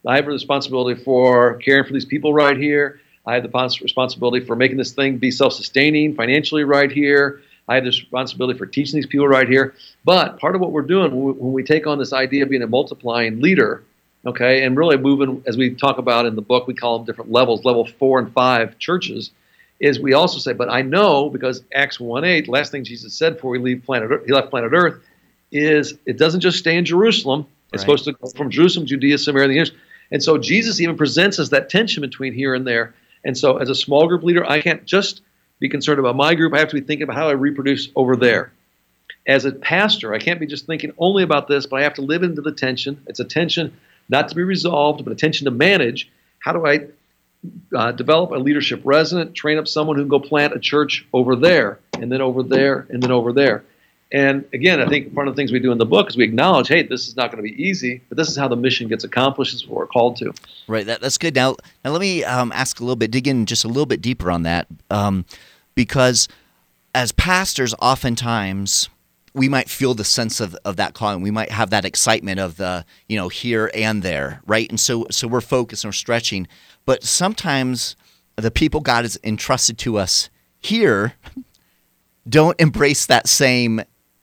I 0.06 0.16
have 0.16 0.24
the 0.24 0.32
responsibility 0.32 1.02
for 1.02 1.54
caring 1.56 1.84
for 1.84 1.92
these 1.92 2.04
people 2.04 2.32
right 2.32 2.56
here. 2.56 3.00
I 3.26 3.34
have 3.34 3.42
the 3.42 3.78
responsibility 3.82 4.44
for 4.44 4.56
making 4.56 4.78
this 4.78 4.92
thing 4.92 5.18
be 5.18 5.30
self 5.30 5.52
sustaining 5.52 6.14
financially 6.14 6.64
right 6.64 6.90
here. 6.90 7.42
I 7.68 7.76
have 7.76 7.84
this 7.84 8.00
responsibility 8.00 8.58
for 8.58 8.66
teaching 8.66 8.96
these 8.96 9.06
people 9.06 9.28
right 9.28 9.48
here. 9.48 9.74
But 10.04 10.38
part 10.38 10.54
of 10.54 10.60
what 10.60 10.72
we're 10.72 10.82
doing 10.82 11.14
when 11.14 11.52
we 11.52 11.62
take 11.62 11.86
on 11.86 11.98
this 11.98 12.12
idea 12.12 12.42
of 12.42 12.48
being 12.48 12.62
a 12.62 12.66
multiplying 12.66 13.40
leader 13.40 13.84
okay, 14.26 14.64
and 14.64 14.76
really 14.76 14.96
moving, 14.96 15.42
as 15.46 15.56
we 15.56 15.74
talk 15.74 15.98
about 15.98 16.26
in 16.26 16.36
the 16.36 16.42
book, 16.42 16.66
we 16.66 16.74
call 16.74 16.98
them 16.98 17.06
different 17.06 17.30
levels, 17.30 17.64
level 17.64 17.86
four 17.86 18.18
and 18.18 18.32
five 18.32 18.78
churches, 18.78 19.30
is 19.78 19.98
we 19.98 20.12
also 20.12 20.38
say, 20.38 20.52
but 20.52 20.68
I 20.70 20.82
know 20.82 21.30
because 21.30 21.62
Acts 21.74 21.98
1 21.98 22.24
8, 22.24 22.48
last 22.48 22.70
thing 22.70 22.84
Jesus 22.84 23.14
said 23.14 23.36
before 23.36 23.54
he 23.54 23.60
leave 23.60 23.82
planet 23.84 24.10
Earth, 24.10 24.26
he 24.26 24.32
left 24.32 24.50
planet 24.50 24.72
Earth, 24.74 25.00
is 25.52 25.94
it 26.06 26.18
doesn't 26.18 26.40
just 26.40 26.58
stay 26.58 26.76
in 26.76 26.84
Jerusalem. 26.84 27.46
It's 27.72 27.82
right. 27.82 27.86
supposed 27.86 28.04
to 28.04 28.12
go 28.12 28.28
from 28.36 28.50
Jerusalem, 28.50 28.86
Judea, 28.86 29.16
Samaria, 29.16 29.44
and 29.44 29.50
the 29.50 29.54
years. 29.54 29.72
And 30.10 30.22
so 30.22 30.38
Jesus 30.38 30.80
even 30.80 30.96
presents 30.96 31.38
us 31.38 31.50
that 31.50 31.70
tension 31.70 32.00
between 32.00 32.32
here 32.32 32.54
and 32.54 32.66
there. 32.66 32.94
And 33.24 33.36
so 33.36 33.58
as 33.58 33.68
a 33.68 33.74
small 33.74 34.08
group 34.08 34.22
leader, 34.22 34.48
I 34.48 34.60
can't 34.60 34.84
just 34.84 35.22
be 35.58 35.68
concerned 35.68 36.00
about 36.00 36.16
my 36.16 36.34
group. 36.34 36.54
I 36.54 36.58
have 36.58 36.68
to 36.70 36.80
be 36.80 36.86
thinking 36.86 37.04
about 37.04 37.16
how 37.16 37.28
I 37.28 37.32
reproduce 37.32 37.88
over 37.94 38.16
there. 38.16 38.52
As 39.26 39.44
a 39.44 39.52
pastor, 39.52 40.14
I 40.14 40.18
can't 40.18 40.40
be 40.40 40.46
just 40.46 40.66
thinking 40.66 40.92
only 40.98 41.22
about 41.22 41.46
this, 41.46 41.66
but 41.66 41.80
I 41.80 41.82
have 41.82 41.94
to 41.94 42.02
live 42.02 42.22
into 42.22 42.40
the 42.40 42.52
tension. 42.52 43.02
It's 43.06 43.20
a 43.20 43.24
tension 43.24 43.76
not 44.08 44.28
to 44.28 44.34
be 44.34 44.42
resolved, 44.42 45.04
but 45.04 45.12
a 45.12 45.16
tension 45.16 45.44
to 45.44 45.50
manage. 45.50 46.10
How 46.38 46.52
do 46.52 46.66
I 46.66 46.86
uh, 47.76 47.92
develop 47.92 48.30
a 48.32 48.36
leadership 48.36 48.80
resident, 48.84 49.34
train 49.34 49.58
up 49.58 49.68
someone 49.68 49.96
who 49.96 50.02
can 50.02 50.08
go 50.08 50.20
plant 50.20 50.54
a 50.54 50.58
church 50.58 51.06
over 51.12 51.36
there, 51.36 51.78
and 51.94 52.10
then 52.10 52.20
over 52.20 52.42
there, 52.42 52.86
and 52.88 53.02
then 53.02 53.12
over 53.12 53.32
there? 53.32 53.62
And 54.12 54.44
again, 54.52 54.80
I 54.80 54.88
think 54.88 55.12
one 55.12 55.28
of 55.28 55.36
the 55.36 55.40
things 55.40 55.52
we 55.52 55.60
do 55.60 55.70
in 55.70 55.78
the 55.78 55.86
book 55.86 56.08
is 56.08 56.16
we 56.16 56.24
acknowledge, 56.24 56.66
hey, 56.68 56.82
this 56.82 57.06
is 57.06 57.16
not 57.16 57.30
going 57.30 57.44
to 57.44 57.48
be 57.48 57.62
easy, 57.62 58.02
but 58.08 58.18
this 58.18 58.28
is 58.28 58.36
how 58.36 58.48
the 58.48 58.56
mission 58.56 58.88
gets 58.88 59.04
accomplished. 59.04 59.52
This 59.52 59.62
is 59.62 59.68
what 59.68 59.78
we're 59.78 59.86
called 59.86 60.16
to. 60.16 60.32
Right. 60.66 60.84
That, 60.84 61.00
that's 61.00 61.16
good. 61.16 61.34
Now, 61.34 61.56
now 61.84 61.92
let 61.92 62.00
me 62.00 62.24
um, 62.24 62.50
ask 62.52 62.80
a 62.80 62.82
little 62.82 62.96
bit, 62.96 63.12
dig 63.12 63.28
in 63.28 63.46
just 63.46 63.64
a 63.64 63.68
little 63.68 63.86
bit 63.86 64.00
deeper 64.00 64.30
on 64.30 64.42
that, 64.42 64.66
um, 64.90 65.24
because 65.76 66.26
as 66.94 67.12
pastors, 67.12 67.72
oftentimes 67.80 68.88
we 69.32 69.48
might 69.48 69.70
feel 69.70 69.94
the 69.94 70.04
sense 70.04 70.40
of, 70.40 70.56
of 70.64 70.76
that 70.76 70.94
calling. 70.94 71.22
We 71.22 71.30
might 71.30 71.52
have 71.52 71.70
that 71.70 71.84
excitement 71.84 72.40
of 72.40 72.56
the, 72.56 72.84
you 73.08 73.16
know, 73.16 73.28
here 73.28 73.70
and 73.74 74.02
there, 74.02 74.42
right? 74.46 74.68
And 74.68 74.80
so 74.80 75.06
so 75.10 75.28
we're 75.28 75.40
focused 75.40 75.84
and 75.84 75.88
we're 75.88 75.92
stretching. 75.92 76.48
But 76.84 77.04
sometimes 77.04 77.96
the 78.36 78.50
people 78.50 78.80
God 78.80 79.04
has 79.04 79.18
entrusted 79.22 79.78
to 79.78 79.98
us 79.98 80.30
here 80.58 81.14
don't 82.28 82.60
embrace 82.60 83.06
that 83.06 83.28
same, 83.28 83.82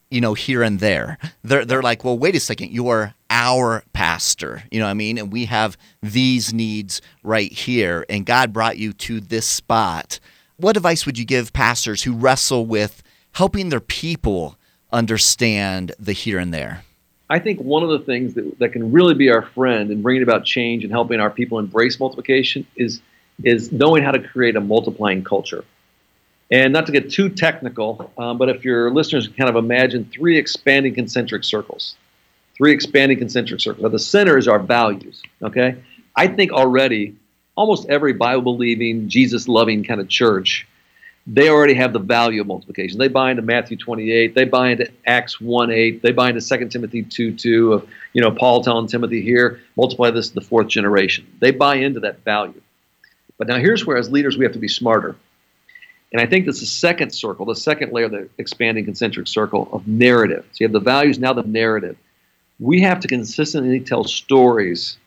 you 0.10 0.22
know, 0.22 0.34
here 0.34 0.64
and 0.64 0.80
there. 0.80 1.18
They're 1.44 1.66
they're 1.66 1.82
like, 1.82 2.04
well, 2.04 2.18
wait 2.18 2.36
a 2.36 2.40
second, 2.40 2.72
you're 2.72 3.14
our 3.30 3.84
pastor. 3.94 4.64
You 4.72 4.80
know 4.80 4.86
what 4.86 4.92
I 4.92 4.96
mean? 4.96 5.18
And 5.18 5.32
we 5.32 5.46
have 5.46 5.78
these 6.02 6.54
needs 6.54 7.02
right 7.24 7.52
here. 7.52 8.06
And 8.10 8.26
God 8.26 8.54
brought 8.54 8.78
you 8.78 8.94
to 8.94 9.20
this 9.20 9.46
spot. 9.46 10.20
What 10.56 10.78
advice 10.78 11.06
would 11.06 11.18
you 11.18 11.26
give 11.26 11.54
pastors 11.54 12.04
who 12.04 12.14
wrestle 12.14 12.66
with 12.66 13.04
helping 13.34 13.70
their 13.70 13.80
people 13.80 14.58
understand 14.92 15.94
the 16.00 16.14
here 16.14 16.40
and 16.40 16.54
there? 16.54 16.84
I 17.30 17.40
think 17.40 17.60
one 17.60 17.84
of 17.84 17.90
the 17.90 18.00
things 18.00 18.36
that, 18.36 18.58
that 18.60 18.70
can 18.70 18.92
really 18.92 19.14
be 19.14 19.30
our 19.30 19.42
friend 19.42 19.92
in 19.92 20.02
bringing 20.02 20.24
about 20.24 20.46
change 20.46 20.84
and 20.84 20.92
helping 20.92 21.20
our 21.20 21.30
people 21.30 21.60
embrace 21.60 22.00
multiplication 22.00 22.66
is 22.76 23.02
is 23.44 23.72
knowing 23.72 24.02
how 24.02 24.12
to 24.12 24.20
create 24.20 24.56
a 24.56 24.62
multiplying 24.62 25.24
culture. 25.24 25.64
And 26.50 26.72
not 26.72 26.86
to 26.86 26.92
get 26.92 27.12
too 27.12 27.30
technical, 27.30 28.12
um, 28.18 28.38
but 28.38 28.48
if 28.50 28.64
your 28.64 28.92
listeners 28.92 29.28
kind 29.28 29.50
of 29.50 29.58
imagine 29.58 30.10
three 30.14 30.38
expanding 30.38 30.96
concentric 30.96 31.44
circles, 31.44 31.98
three 32.56 32.72
expanding 32.72 33.18
concentric 33.18 33.60
circles. 33.60 33.84
At 33.84 33.92
the 33.92 34.00
center 34.00 34.38
is 34.38 34.48
our 34.48 34.60
values. 34.60 35.22
Okay, 35.42 35.76
I 36.16 36.28
think 36.28 36.52
already 36.52 37.16
almost 37.56 37.90
every 37.90 38.14
Bible 38.14 38.44
believing, 38.44 39.10
Jesus 39.10 39.48
loving 39.48 39.84
kind 39.84 40.00
of 40.00 40.08
church 40.08 40.68
they 41.30 41.50
already 41.50 41.74
have 41.74 41.92
the 41.92 42.00
value 42.00 42.40
of 42.40 42.48
multiplication. 42.48 42.98
They 42.98 43.10
buy 43.10 43.32
into 43.32 43.42
Matthew 43.42 43.76
28. 43.76 44.34
They 44.34 44.46
buy 44.46 44.70
into 44.70 44.90
Acts 45.06 45.42
1 45.42 45.70
8. 45.72 46.02
They 46.02 46.14
buy 46.14 46.30
into 46.30 46.42
2 46.42 46.70
Timothy 46.70 47.04
2 47.04 47.36
2 47.36 47.74
of, 47.74 47.90
you 48.14 48.22
know, 48.22 48.32
Paul 48.32 48.64
telling 48.64 48.88
Timothy 48.88 49.22
here, 49.22 49.60
multiply 49.76 50.10
this 50.10 50.30
to 50.30 50.36
the 50.36 50.42
fourth 50.42 50.70
generation. 50.70 51.28
They 51.40 51.52
buy 51.52 51.76
into 51.76 52.00
that 52.00 52.24
value. 52.24 52.62
But 53.38 53.48
now 53.48 53.58
here's 53.58 53.86
where, 53.86 53.98
as 53.98 54.10
leaders, 54.10 54.38
we 54.38 54.46
have 54.46 54.54
to 54.54 54.60
be 54.60 54.70
smarter. 54.70 55.18
And 56.14 56.22
I 56.22 56.26
think 56.26 56.46
that's 56.46 56.62
the 56.62 56.66
second 56.66 57.12
circle, 57.12 57.46
the 57.46 57.56
second 57.56 57.92
layer 57.92 58.06
of 58.06 58.12
the 58.12 58.30
expanding 58.38 58.86
concentric 58.86 59.28
circle 59.28 59.70
of 59.74 59.88
narrative. 59.88 60.46
So 60.52 60.58
you 60.60 60.66
have 60.66 60.74
the 60.74 60.80
values, 60.80 61.20
now 61.20 61.34
the 61.34 61.44
narrative. 61.44 61.98
We 62.60 62.82
have 62.82 63.00
to 63.02 63.08
consistently 63.08 63.80
tell 63.82 64.04
stories. 64.04 64.98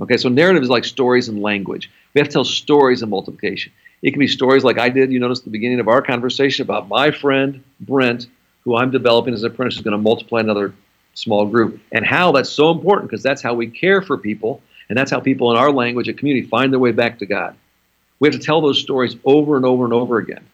Okay, 0.00 0.16
so 0.16 0.28
narrative 0.28 0.62
is 0.62 0.70
like 0.70 0.84
stories 0.84 1.28
and 1.28 1.42
language. 1.42 1.90
We 2.14 2.20
have 2.20 2.28
to 2.28 2.32
tell 2.32 2.44
stories 2.44 3.02
of 3.02 3.08
multiplication. 3.08 3.72
It 4.02 4.10
can 4.10 4.20
be 4.20 4.26
stories 4.26 4.64
like 4.64 4.78
I 4.78 4.88
did, 4.88 5.12
you 5.12 5.20
noticed 5.20 5.42
at 5.42 5.44
the 5.44 5.50
beginning 5.50 5.80
of 5.80 5.86
our 5.86 6.02
conversation 6.02 6.62
about 6.62 6.88
my 6.88 7.10
friend 7.10 7.62
Brent, 7.80 8.26
who 8.64 8.76
I'm 8.76 8.90
developing 8.90 9.34
as 9.34 9.44
an 9.44 9.52
apprentice, 9.52 9.76
is 9.76 9.82
going 9.82 9.92
to 9.92 9.98
multiply 9.98 10.40
another 10.40 10.74
small 11.14 11.46
group, 11.46 11.78
and 11.92 12.04
how 12.06 12.32
that's 12.32 12.50
so 12.50 12.70
important 12.70 13.10
because 13.10 13.22
that's 13.22 13.42
how 13.42 13.54
we 13.54 13.68
care 13.68 14.02
for 14.02 14.16
people, 14.16 14.62
and 14.88 14.98
that's 14.98 15.10
how 15.10 15.20
people 15.20 15.52
in 15.52 15.58
our 15.58 15.70
language 15.70 16.08
at 16.08 16.18
community 16.18 16.46
find 16.48 16.72
their 16.72 16.80
way 16.80 16.90
back 16.90 17.18
to 17.18 17.26
God. 17.26 17.54
We 18.22 18.28
have 18.28 18.38
to 18.38 18.46
tell 18.46 18.60
those 18.60 18.78
stories 18.78 19.16
over 19.24 19.56
and 19.56 19.64
over 19.64 19.82
and 19.82 19.92
over 19.92 20.18
again. 20.18 20.44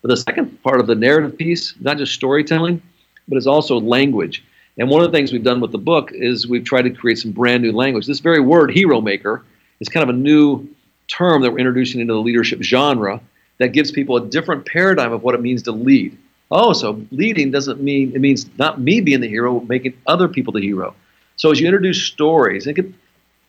But 0.00 0.10
the 0.10 0.16
second 0.16 0.62
part 0.62 0.78
of 0.78 0.86
the 0.86 0.94
narrative 0.94 1.36
piece, 1.36 1.74
not 1.80 1.98
just 1.98 2.14
storytelling, 2.14 2.80
but 3.26 3.36
it's 3.36 3.48
also 3.48 3.80
language. 3.80 4.44
And 4.78 4.88
one 4.88 5.02
of 5.02 5.10
the 5.10 5.18
things 5.18 5.32
we've 5.32 5.42
done 5.42 5.60
with 5.60 5.72
the 5.72 5.78
book 5.78 6.12
is 6.12 6.46
we've 6.46 6.62
tried 6.62 6.82
to 6.82 6.90
create 6.90 7.18
some 7.18 7.32
brand 7.32 7.64
new 7.64 7.72
language. 7.72 8.06
This 8.06 8.20
very 8.20 8.38
word, 8.38 8.70
hero 8.70 9.00
maker, 9.00 9.44
is 9.80 9.88
kind 9.88 10.08
of 10.08 10.14
a 10.14 10.16
new 10.16 10.68
term 11.08 11.42
that 11.42 11.50
we're 11.50 11.58
introducing 11.58 12.00
into 12.00 12.12
the 12.12 12.20
leadership 12.20 12.62
genre 12.62 13.20
that 13.58 13.72
gives 13.72 13.90
people 13.90 14.16
a 14.16 14.24
different 14.28 14.64
paradigm 14.64 15.12
of 15.12 15.24
what 15.24 15.34
it 15.34 15.40
means 15.40 15.64
to 15.64 15.72
lead. 15.72 16.16
Oh, 16.52 16.74
so 16.74 17.04
leading 17.10 17.50
doesn't 17.50 17.82
mean 17.82 18.12
it 18.14 18.20
means 18.20 18.46
not 18.56 18.80
me 18.80 19.00
being 19.00 19.20
the 19.20 19.28
hero, 19.28 19.58
making 19.62 19.94
other 20.06 20.28
people 20.28 20.52
the 20.52 20.60
hero. 20.60 20.94
So 21.34 21.50
as 21.50 21.58
you 21.58 21.66
introduce 21.66 22.00
stories, 22.04 22.68
and, 22.68 22.76
can, 22.76 22.94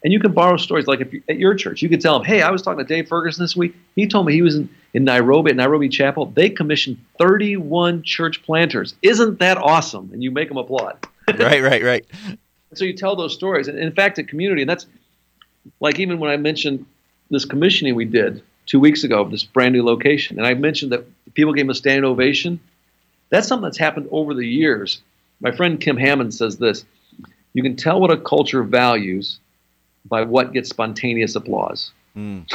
and 0.03 0.13
you 0.13 0.19
can 0.19 0.31
borrow 0.31 0.57
stories 0.57 0.87
like 0.87 1.01
if 1.01 1.13
you, 1.13 1.21
at 1.27 1.37
your 1.37 1.53
church, 1.55 1.81
you 1.81 1.89
could 1.89 2.01
tell 2.01 2.17
them, 2.17 2.25
"Hey, 2.25 2.41
I 2.41 2.51
was 2.51 2.61
talking 2.61 2.85
to 2.85 2.87
Dave 2.87 3.07
Ferguson 3.07 3.43
this 3.43 3.55
week. 3.55 3.75
He 3.95 4.07
told 4.07 4.25
me 4.25 4.33
he 4.33 4.41
was 4.41 4.55
in, 4.55 4.69
in 4.93 5.03
Nairobi 5.03 5.51
at 5.51 5.57
Nairobi 5.57 5.89
Chapel. 5.89 6.27
They 6.27 6.49
commissioned 6.49 6.97
31 7.17 8.03
church 8.03 8.41
planters. 8.43 8.95
Isn't 9.01 9.39
that 9.39 9.57
awesome?" 9.57 10.09
And 10.13 10.23
you 10.23 10.31
make 10.31 10.47
them 10.47 10.57
applaud. 10.57 11.05
right, 11.37 11.61
right, 11.61 11.83
right. 11.83 12.05
So 12.73 12.85
you 12.85 12.93
tell 12.93 13.15
those 13.15 13.33
stories, 13.33 13.67
and 13.67 13.77
in 13.77 13.91
fact, 13.91 14.19
at 14.19 14.27
community, 14.27 14.61
and 14.61 14.69
that's 14.69 14.85
like 15.79 15.99
even 15.99 16.19
when 16.19 16.31
I 16.31 16.37
mentioned 16.37 16.85
this 17.29 17.45
commissioning 17.45 17.95
we 17.95 18.05
did 18.05 18.41
two 18.65 18.79
weeks 18.79 19.03
ago 19.03 19.21
of 19.21 19.31
this 19.31 19.43
brand 19.43 19.73
new 19.73 19.83
location, 19.83 20.37
and 20.37 20.47
I 20.47 20.53
mentioned 20.53 20.91
that 20.91 21.05
people 21.33 21.53
gave 21.53 21.65
him 21.65 21.71
a 21.71 21.75
standing 21.75 22.05
ovation. 22.05 22.59
That's 23.29 23.47
something 23.47 23.63
that's 23.63 23.77
happened 23.77 24.07
over 24.11 24.33
the 24.33 24.47
years. 24.47 25.01
My 25.41 25.51
friend 25.51 25.79
Kim 25.79 25.97
Hammond 25.97 26.33
says 26.33 26.57
this 26.57 26.85
you 27.53 27.63
can 27.63 27.75
tell 27.75 27.99
what 27.99 28.11
a 28.11 28.17
culture 28.17 28.63
values 28.63 29.39
by 30.05 30.23
what 30.23 30.53
gets 30.53 30.69
spontaneous 30.69 31.35
applause. 31.35 31.91
Mm. 32.15 32.49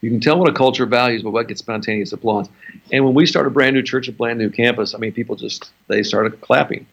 You 0.00 0.10
can 0.10 0.20
tell 0.20 0.38
what 0.38 0.48
a 0.48 0.52
culture 0.52 0.86
values 0.86 1.22
by 1.22 1.30
what 1.30 1.48
gets 1.48 1.60
spontaneous 1.60 2.12
applause. 2.12 2.48
And 2.90 3.04
when 3.04 3.14
we 3.14 3.26
start 3.26 3.46
a 3.46 3.50
brand 3.50 3.74
new 3.74 3.82
church, 3.82 4.08
a 4.08 4.12
brand 4.12 4.38
new 4.38 4.50
campus, 4.50 4.94
I 4.94 4.98
mean, 4.98 5.12
people 5.12 5.36
just 5.36 5.72
they 5.88 6.02
started 6.02 6.40
clapping. 6.40 6.86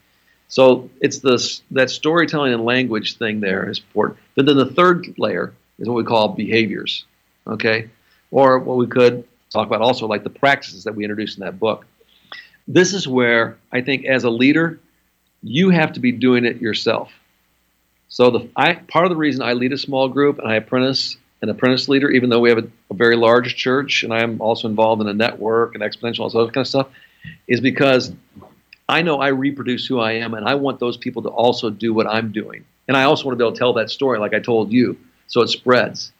So 0.48 0.88
it's 1.00 1.18
this 1.18 1.62
that 1.70 1.90
storytelling 1.90 2.52
and 2.52 2.64
language 2.64 3.16
thing 3.16 3.40
there 3.40 3.68
is 3.68 3.78
important. 3.78 4.18
But 4.34 4.46
then 4.46 4.56
the 4.56 4.66
third 4.66 5.14
layer 5.18 5.52
is 5.78 5.88
what 5.88 5.94
we 5.94 6.04
call 6.04 6.28
behaviors 6.28 7.04
okay? 7.48 7.88
Or 8.30 8.58
what 8.58 8.76
we 8.76 8.86
could 8.86 9.24
talk 9.50 9.66
about 9.66 9.80
also, 9.80 10.06
like 10.06 10.24
the 10.24 10.30
practices 10.30 10.84
that 10.84 10.94
we 10.94 11.04
introduced 11.04 11.38
in 11.38 11.44
that 11.44 11.58
book. 11.58 11.86
This 12.66 12.92
is 12.92 13.08
where 13.08 13.56
I 13.72 13.80
think 13.80 14.04
as 14.04 14.24
a 14.24 14.30
leader, 14.30 14.78
you 15.42 15.70
have 15.70 15.92
to 15.94 16.00
be 16.00 16.12
doing 16.12 16.44
it 16.44 16.60
yourself. 16.60 17.10
So 18.08 18.30
the 18.30 18.48
I, 18.56 18.74
part 18.74 19.04
of 19.04 19.10
the 19.10 19.16
reason 19.16 19.42
I 19.42 19.52
lead 19.52 19.72
a 19.72 19.78
small 19.78 20.08
group 20.08 20.38
and 20.38 20.48
I 20.48 20.56
apprentice 20.56 21.16
an 21.40 21.50
apprentice 21.50 21.88
leader, 21.88 22.10
even 22.10 22.30
though 22.30 22.40
we 22.40 22.48
have 22.48 22.58
a, 22.58 22.68
a 22.90 22.94
very 22.94 23.16
large 23.16 23.54
church 23.54 24.02
and 24.02 24.12
I 24.12 24.22
am 24.22 24.40
also 24.40 24.66
involved 24.66 25.00
in 25.02 25.08
a 25.08 25.14
network 25.14 25.74
and 25.74 25.84
exponential 25.84 26.20
all 26.20 26.30
that 26.30 26.52
kind 26.52 26.62
of 26.64 26.66
stuff, 26.66 26.88
is 27.46 27.60
because 27.60 28.12
I 28.88 29.02
know 29.02 29.20
I 29.20 29.28
reproduce 29.28 29.86
who 29.86 30.00
I 30.00 30.12
am 30.12 30.34
and 30.34 30.48
I 30.48 30.54
want 30.54 30.80
those 30.80 30.96
people 30.96 31.22
to 31.22 31.28
also 31.28 31.70
do 31.70 31.92
what 31.94 32.06
I'm 32.06 32.32
doing. 32.32 32.64
And 32.88 32.96
I 32.96 33.04
also 33.04 33.26
want 33.26 33.38
to 33.38 33.42
be 33.42 33.46
able 33.46 33.52
to 33.52 33.58
tell 33.58 33.74
that 33.74 33.90
story 33.90 34.18
like 34.18 34.34
I 34.34 34.40
told 34.40 34.72
you 34.72 34.98
so 35.26 35.42
it 35.42 35.48
spreads. 35.48 36.10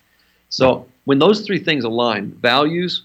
So 0.50 0.86
when 1.04 1.18
those 1.18 1.40
three 1.40 1.58
things 1.58 1.84
align 1.84 2.30
values, 2.32 3.02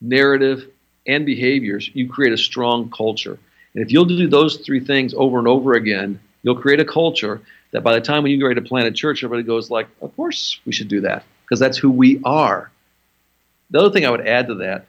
narrative, 0.00 0.68
and 1.06 1.26
behaviors 1.26 1.90
you 1.92 2.08
create 2.08 2.32
a 2.32 2.38
strong 2.38 2.90
culture. 2.90 3.38
And 3.74 3.84
if 3.84 3.90
you'll 3.90 4.04
do 4.04 4.28
those 4.28 4.58
three 4.58 4.80
things 4.80 5.14
over 5.14 5.38
and 5.38 5.48
over 5.48 5.74
again, 5.74 6.20
you'll 6.42 6.60
create 6.60 6.80
a 6.80 6.84
culture 6.84 7.42
that 7.70 7.82
by 7.82 7.94
the 7.94 8.00
time 8.00 8.22
when 8.22 8.32
you 8.32 8.38
get 8.38 8.44
ready 8.44 8.60
to 8.60 8.66
plant 8.66 8.86
a 8.86 8.92
church, 8.92 9.22
everybody 9.22 9.46
goes 9.46 9.70
like, 9.70 9.88
of 10.00 10.14
course 10.16 10.60
we 10.64 10.72
should 10.72 10.88
do 10.88 11.00
that 11.02 11.24
because 11.44 11.60
that's 11.60 11.78
who 11.78 11.90
we 11.90 12.20
are. 12.24 12.70
The 13.70 13.80
other 13.80 13.90
thing 13.90 14.06
I 14.06 14.10
would 14.10 14.26
add 14.26 14.48
to 14.48 14.54
that, 14.56 14.86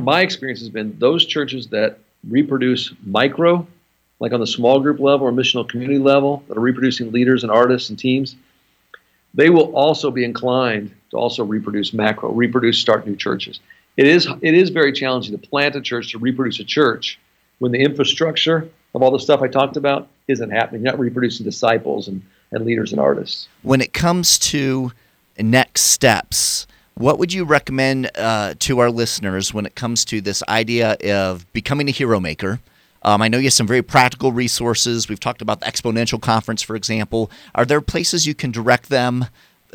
my 0.00 0.22
experience 0.22 0.60
has 0.60 0.70
been 0.70 0.98
those 0.98 1.26
churches 1.26 1.68
that 1.68 1.98
reproduce 2.28 2.92
micro, 3.04 3.66
like 4.20 4.32
on 4.32 4.40
the 4.40 4.46
small 4.46 4.80
group 4.80 5.00
level 5.00 5.26
or 5.26 5.32
missional 5.32 5.68
community 5.68 5.98
level, 5.98 6.42
that 6.48 6.56
are 6.56 6.60
reproducing 6.60 7.12
leaders 7.12 7.42
and 7.42 7.52
artists 7.52 7.90
and 7.90 7.98
teams, 7.98 8.36
they 9.34 9.50
will 9.50 9.74
also 9.74 10.10
be 10.10 10.24
inclined 10.24 10.94
to 11.10 11.16
also 11.16 11.44
reproduce 11.44 11.92
macro, 11.92 12.30
reproduce 12.32 12.78
start 12.78 13.06
new 13.06 13.16
churches. 13.16 13.60
It 13.96 14.06
is 14.06 14.26
it 14.40 14.54
is 14.54 14.70
very 14.70 14.92
challenging 14.92 15.38
to 15.38 15.48
plant 15.48 15.76
a 15.76 15.80
church 15.80 16.12
to 16.12 16.18
reproduce 16.18 16.60
a 16.60 16.64
church 16.64 17.18
when 17.58 17.72
the 17.72 17.78
infrastructure 17.78 18.68
of 18.94 19.02
all 19.02 19.10
the 19.10 19.20
stuff 19.20 19.42
I 19.42 19.48
talked 19.48 19.76
about 19.76 20.08
isn't 20.28 20.50
happening. 20.50 20.82
You're 20.82 20.92
not 20.92 21.00
reproducing 21.00 21.44
disciples 21.44 22.08
and, 22.08 22.22
and 22.52 22.64
leaders 22.64 22.92
and 22.92 23.00
artists. 23.00 23.48
When 23.62 23.80
it 23.80 23.92
comes 23.92 24.38
to 24.40 24.92
next 25.38 25.82
steps, 25.82 26.66
what 26.94 27.18
would 27.18 27.32
you 27.32 27.44
recommend 27.44 28.10
uh, 28.16 28.54
to 28.60 28.78
our 28.78 28.90
listeners 28.90 29.52
when 29.52 29.66
it 29.66 29.74
comes 29.74 30.04
to 30.06 30.20
this 30.20 30.42
idea 30.48 30.92
of 31.12 31.50
becoming 31.52 31.88
a 31.88 31.92
hero 31.92 32.20
maker? 32.20 32.60
Um, 33.02 33.20
I 33.20 33.28
know 33.28 33.36
you 33.36 33.44
have 33.44 33.52
some 33.52 33.66
very 33.66 33.82
practical 33.82 34.32
resources. 34.32 35.08
We've 35.08 35.20
talked 35.20 35.42
about 35.42 35.60
the 35.60 35.66
Exponential 35.66 36.20
Conference, 36.20 36.62
for 36.62 36.74
example. 36.74 37.30
Are 37.54 37.66
there 37.66 37.82
places 37.82 38.26
you 38.26 38.34
can 38.34 38.50
direct 38.50 38.88
them 38.88 39.26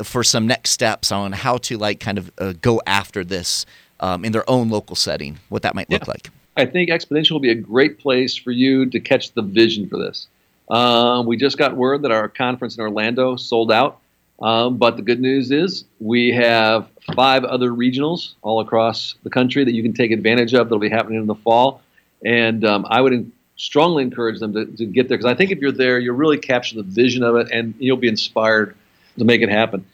for 0.02 0.24
some 0.24 0.46
next 0.46 0.70
steps 0.70 1.12
on 1.12 1.32
how 1.32 1.58
to 1.58 1.78
like 1.78 2.00
kind 2.00 2.18
of 2.18 2.32
uh, 2.38 2.54
go 2.60 2.80
after 2.86 3.22
this 3.22 3.66
um, 4.00 4.24
in 4.24 4.32
their 4.32 4.48
own 4.50 4.68
local 4.68 4.96
setting? 4.96 5.38
What 5.48 5.62
that 5.62 5.74
might 5.76 5.88
look 5.90 6.06
yeah. 6.06 6.12
like? 6.12 6.30
I 6.56 6.66
think 6.66 6.90
Exponential 6.90 7.32
will 7.32 7.40
be 7.40 7.50
a 7.50 7.54
great 7.54 7.98
place 7.98 8.34
for 8.34 8.50
you 8.50 8.86
to 8.86 8.98
catch 8.98 9.32
the 9.32 9.42
vision 9.42 9.88
for 9.88 9.96
this. 9.96 10.26
Um, 10.70 11.26
we 11.26 11.36
just 11.36 11.58
got 11.58 11.76
word 11.76 12.02
that 12.02 12.12
our 12.12 12.28
conference 12.28 12.76
in 12.76 12.82
Orlando 12.82 13.36
sold 13.36 13.72
out. 13.72 14.00
Um, 14.40 14.78
but 14.78 14.96
the 14.96 15.02
good 15.02 15.20
news 15.20 15.50
is 15.50 15.84
we 15.98 16.32
have 16.32 16.88
five 17.14 17.44
other 17.44 17.70
regionals 17.70 18.34
all 18.40 18.60
across 18.60 19.16
the 19.22 19.30
country 19.30 19.64
that 19.64 19.72
you 19.72 19.82
can 19.82 19.92
take 19.92 20.12
advantage 20.12 20.54
of 20.54 20.68
that'll 20.68 20.78
be 20.78 20.88
happening 20.88 21.20
in 21.20 21.26
the 21.26 21.34
fall. 21.34 21.82
And 22.24 22.64
um, 22.64 22.86
I 22.88 23.02
would 23.02 23.12
in- 23.12 23.32
strongly 23.56 24.02
encourage 24.02 24.40
them 24.40 24.54
to, 24.54 24.64
to 24.64 24.86
get 24.86 25.08
there 25.08 25.18
because 25.18 25.30
I 25.30 25.34
think 25.34 25.50
if 25.50 25.58
you're 25.58 25.72
there, 25.72 25.98
you'll 25.98 26.16
really 26.16 26.38
capture 26.38 26.76
the 26.76 26.82
vision 26.82 27.22
of 27.22 27.36
it 27.36 27.50
and 27.50 27.74
you'll 27.78 27.98
be 27.98 28.08
inspired 28.08 28.74
to 29.18 29.24
make 29.24 29.42
it 29.42 29.50
happen. 29.50 29.84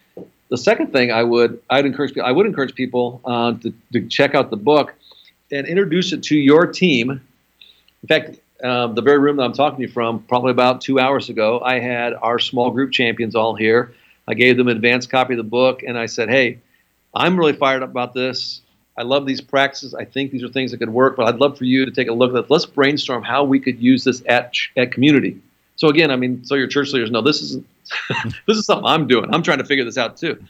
The 0.49 0.59
second 0.59 0.93
thing 0.93 1.11
I 1.11 1.25
would 1.25 1.61
I'd 1.69 1.85
encourage 1.87 2.15
people 2.15 2.29
I 2.29 2.31
would 2.31 2.47
encourage 2.47 2.75
people 2.77 3.21
uh, 3.25 3.55
to, 3.55 3.75
to 3.93 4.07
check 4.07 4.37
out 4.37 4.51
the 4.51 4.57
book 4.57 4.95
and 5.51 5.67
introduce 5.67 6.13
it 6.13 6.23
to 6.25 6.37
your 6.37 6.67
team. 6.67 7.11
In 7.11 8.09
fact, 8.09 8.39
um, 8.63 8.95
the 8.95 9.03
very 9.03 9.19
room 9.19 9.37
that 9.37 9.43
I'm 9.45 9.53
talking 9.53 9.77
to 9.79 9.83
you 9.83 9.89
from, 9.89 10.23
probably 10.25 10.51
about 10.51 10.81
two 10.81 10.99
hours 10.99 11.29
ago, 11.29 11.61
I 11.61 11.79
had 11.79 12.15
our 12.15 12.39
small 12.39 12.71
group 12.71 12.93
champions 12.93 13.35
all 13.35 13.55
here. 13.55 13.95
I 14.29 14.35
gave 14.35 14.57
them 14.57 14.69
an 14.69 14.77
advanced 14.77 15.11
copy 15.11 15.35
of 15.35 15.39
the 15.39 15.45
book, 15.45 15.83
and 15.83 15.99
I 15.99 16.07
said, 16.07 16.29
"Hey, 16.29 16.59
I'm 17.15 17.37
really 17.39 17.53
fired 17.53 17.83
up 17.83 17.91
about 17.91 18.15
this. 18.15 18.63
I 18.99 19.03
love 19.03 19.27
these 19.27 19.41
practices. 19.41 19.95
I 19.95 20.05
think 20.05 20.31
these 20.31 20.43
are 20.43 20.49
things 20.49 20.71
that 20.71 20.79
could 20.79 20.91
work, 20.91 21.17
but 21.17 21.27
I'd 21.27 21.39
love 21.39 21.59
for 21.59 21.65
you 21.65 21.85
to 21.85 21.91
take 21.93 22.09
a 22.09 22.13
look 22.13 22.33
at 22.33 22.45
it. 22.45 22.51
Let's 22.51 22.67
brainstorm 22.67 23.23
how 23.23 23.45
we 23.45 23.61
could 23.61 23.81
use 23.81 24.05
this 24.05 24.23
at 24.27 24.55
at 24.77 24.93
community." 24.93 25.39
So 25.77 25.89
again, 25.89 26.11
I 26.11 26.17
mean, 26.17 26.45
so 26.45 26.55
your 26.55 26.67
church 26.67 26.93
leaders 26.93 27.11
know 27.11 27.21
this 27.21 27.43
isn't 27.43 27.67
this 28.47 28.57
is 28.57 28.67
something 28.67 28.87
I'm 28.87 29.07
doing. 29.07 29.33
I'm 29.33 29.43
trying 29.43 29.59
to 29.59 29.65
figure 29.65 29.85
this 29.85 29.99
out 29.99 30.17
too. 30.17 30.43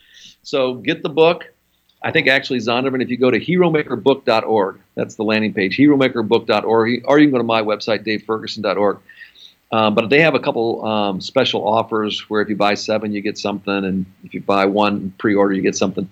So 0.42 0.75
get 0.75 1.03
the 1.03 1.09
book. 1.09 1.53
I 2.02 2.11
think 2.12 2.28
actually 2.28 2.59
Zondervan, 2.59 3.02
if 3.02 3.09
you 3.09 3.16
go 3.16 3.30
to 3.30 3.40
heromakerbook.org, 3.40 4.80
that's 4.94 5.16
the 5.16 5.24
landing 5.24 5.52
page, 5.52 5.76
heromakerbook.org, 5.76 7.02
or 7.04 7.18
you 7.18 7.26
can 7.26 7.32
go 7.32 7.38
to 7.38 7.44
my 7.44 7.62
website, 7.62 8.06
daveferguson.org. 8.06 8.98
Um, 9.72 9.94
but 9.94 10.09
they 10.11 10.20
have 10.20 10.35
a 10.35 10.40
couple 10.40 10.85
um, 10.85 11.20
special 11.20 11.66
offers 11.66 12.30
where 12.30 12.40
if 12.40 12.48
you 12.48 12.56
buy 12.56 12.74
seven, 12.74 13.12
you 13.12 13.20
get 13.20 13.37
something, 13.37 13.85
and 13.85 14.06
if 14.24 14.32
you 14.32 14.40
buy 14.40 14.64
one 14.64 15.12
pre-order, 15.18 15.54
you 15.54 15.62
get 15.62 15.76
something. 15.76 16.09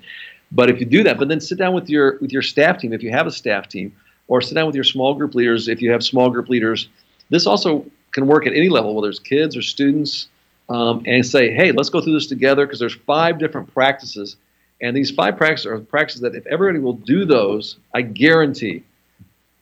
But 0.51 0.71
if 0.71 0.81
you 0.81 0.87
do 0.87 1.03
that, 1.05 1.19
but 1.19 1.29
then 1.29 1.41
sit 1.41 1.59
down 1.59 1.75
with 1.75 1.89
your 1.89 2.19
with 2.21 2.33
your 2.33 2.43
staff 2.43 2.79
team 2.79 2.93
if 2.93 3.03
you 3.03 3.11
have 3.11 3.27
a 3.27 3.33
staff 3.33 3.69
team, 3.69 3.95
or 4.29 4.41
sit 4.41 4.55
down 4.55 4.67
with 4.67 4.75
your 4.75 4.85
small 4.85 5.15
group 5.15 5.35
leaders 5.35 5.69
if 5.69 5.81
you 5.81 5.91
have 5.93 6.03
small 6.03 6.31
group 6.31 6.49
leaders. 6.49 6.89
This 7.31 7.47
also 7.47 7.87
can 8.13 8.27
work 8.27 8.47
at 8.47 8.55
any 8.55 8.69
level, 8.69 8.95
whether 8.95 9.09
it's 9.09 9.19
kids 9.19 9.57
or 9.57 9.63
students, 9.63 10.29
um, 10.69 11.03
and 11.07 11.25
say, 11.25 11.53
hey, 11.53 11.73
let's 11.73 11.91
go 11.91 12.01
through 12.01 12.15
this 12.15 12.27
together 12.27 12.67
because 12.67 12.79
there's 12.79 12.95
five 12.95 13.39
different 13.39 13.73
practices, 13.73 14.37
and 14.85 14.95
these 14.95 15.11
five 15.11 15.39
practices 15.39 15.67
are 15.67 15.79
practices 15.79 16.21
that 16.21 16.35
if 16.35 16.47
everybody 16.47 16.79
will 16.79 16.93
do 16.93 17.25
those, 17.25 17.79
I 17.95 18.03
guarantee 18.03 18.85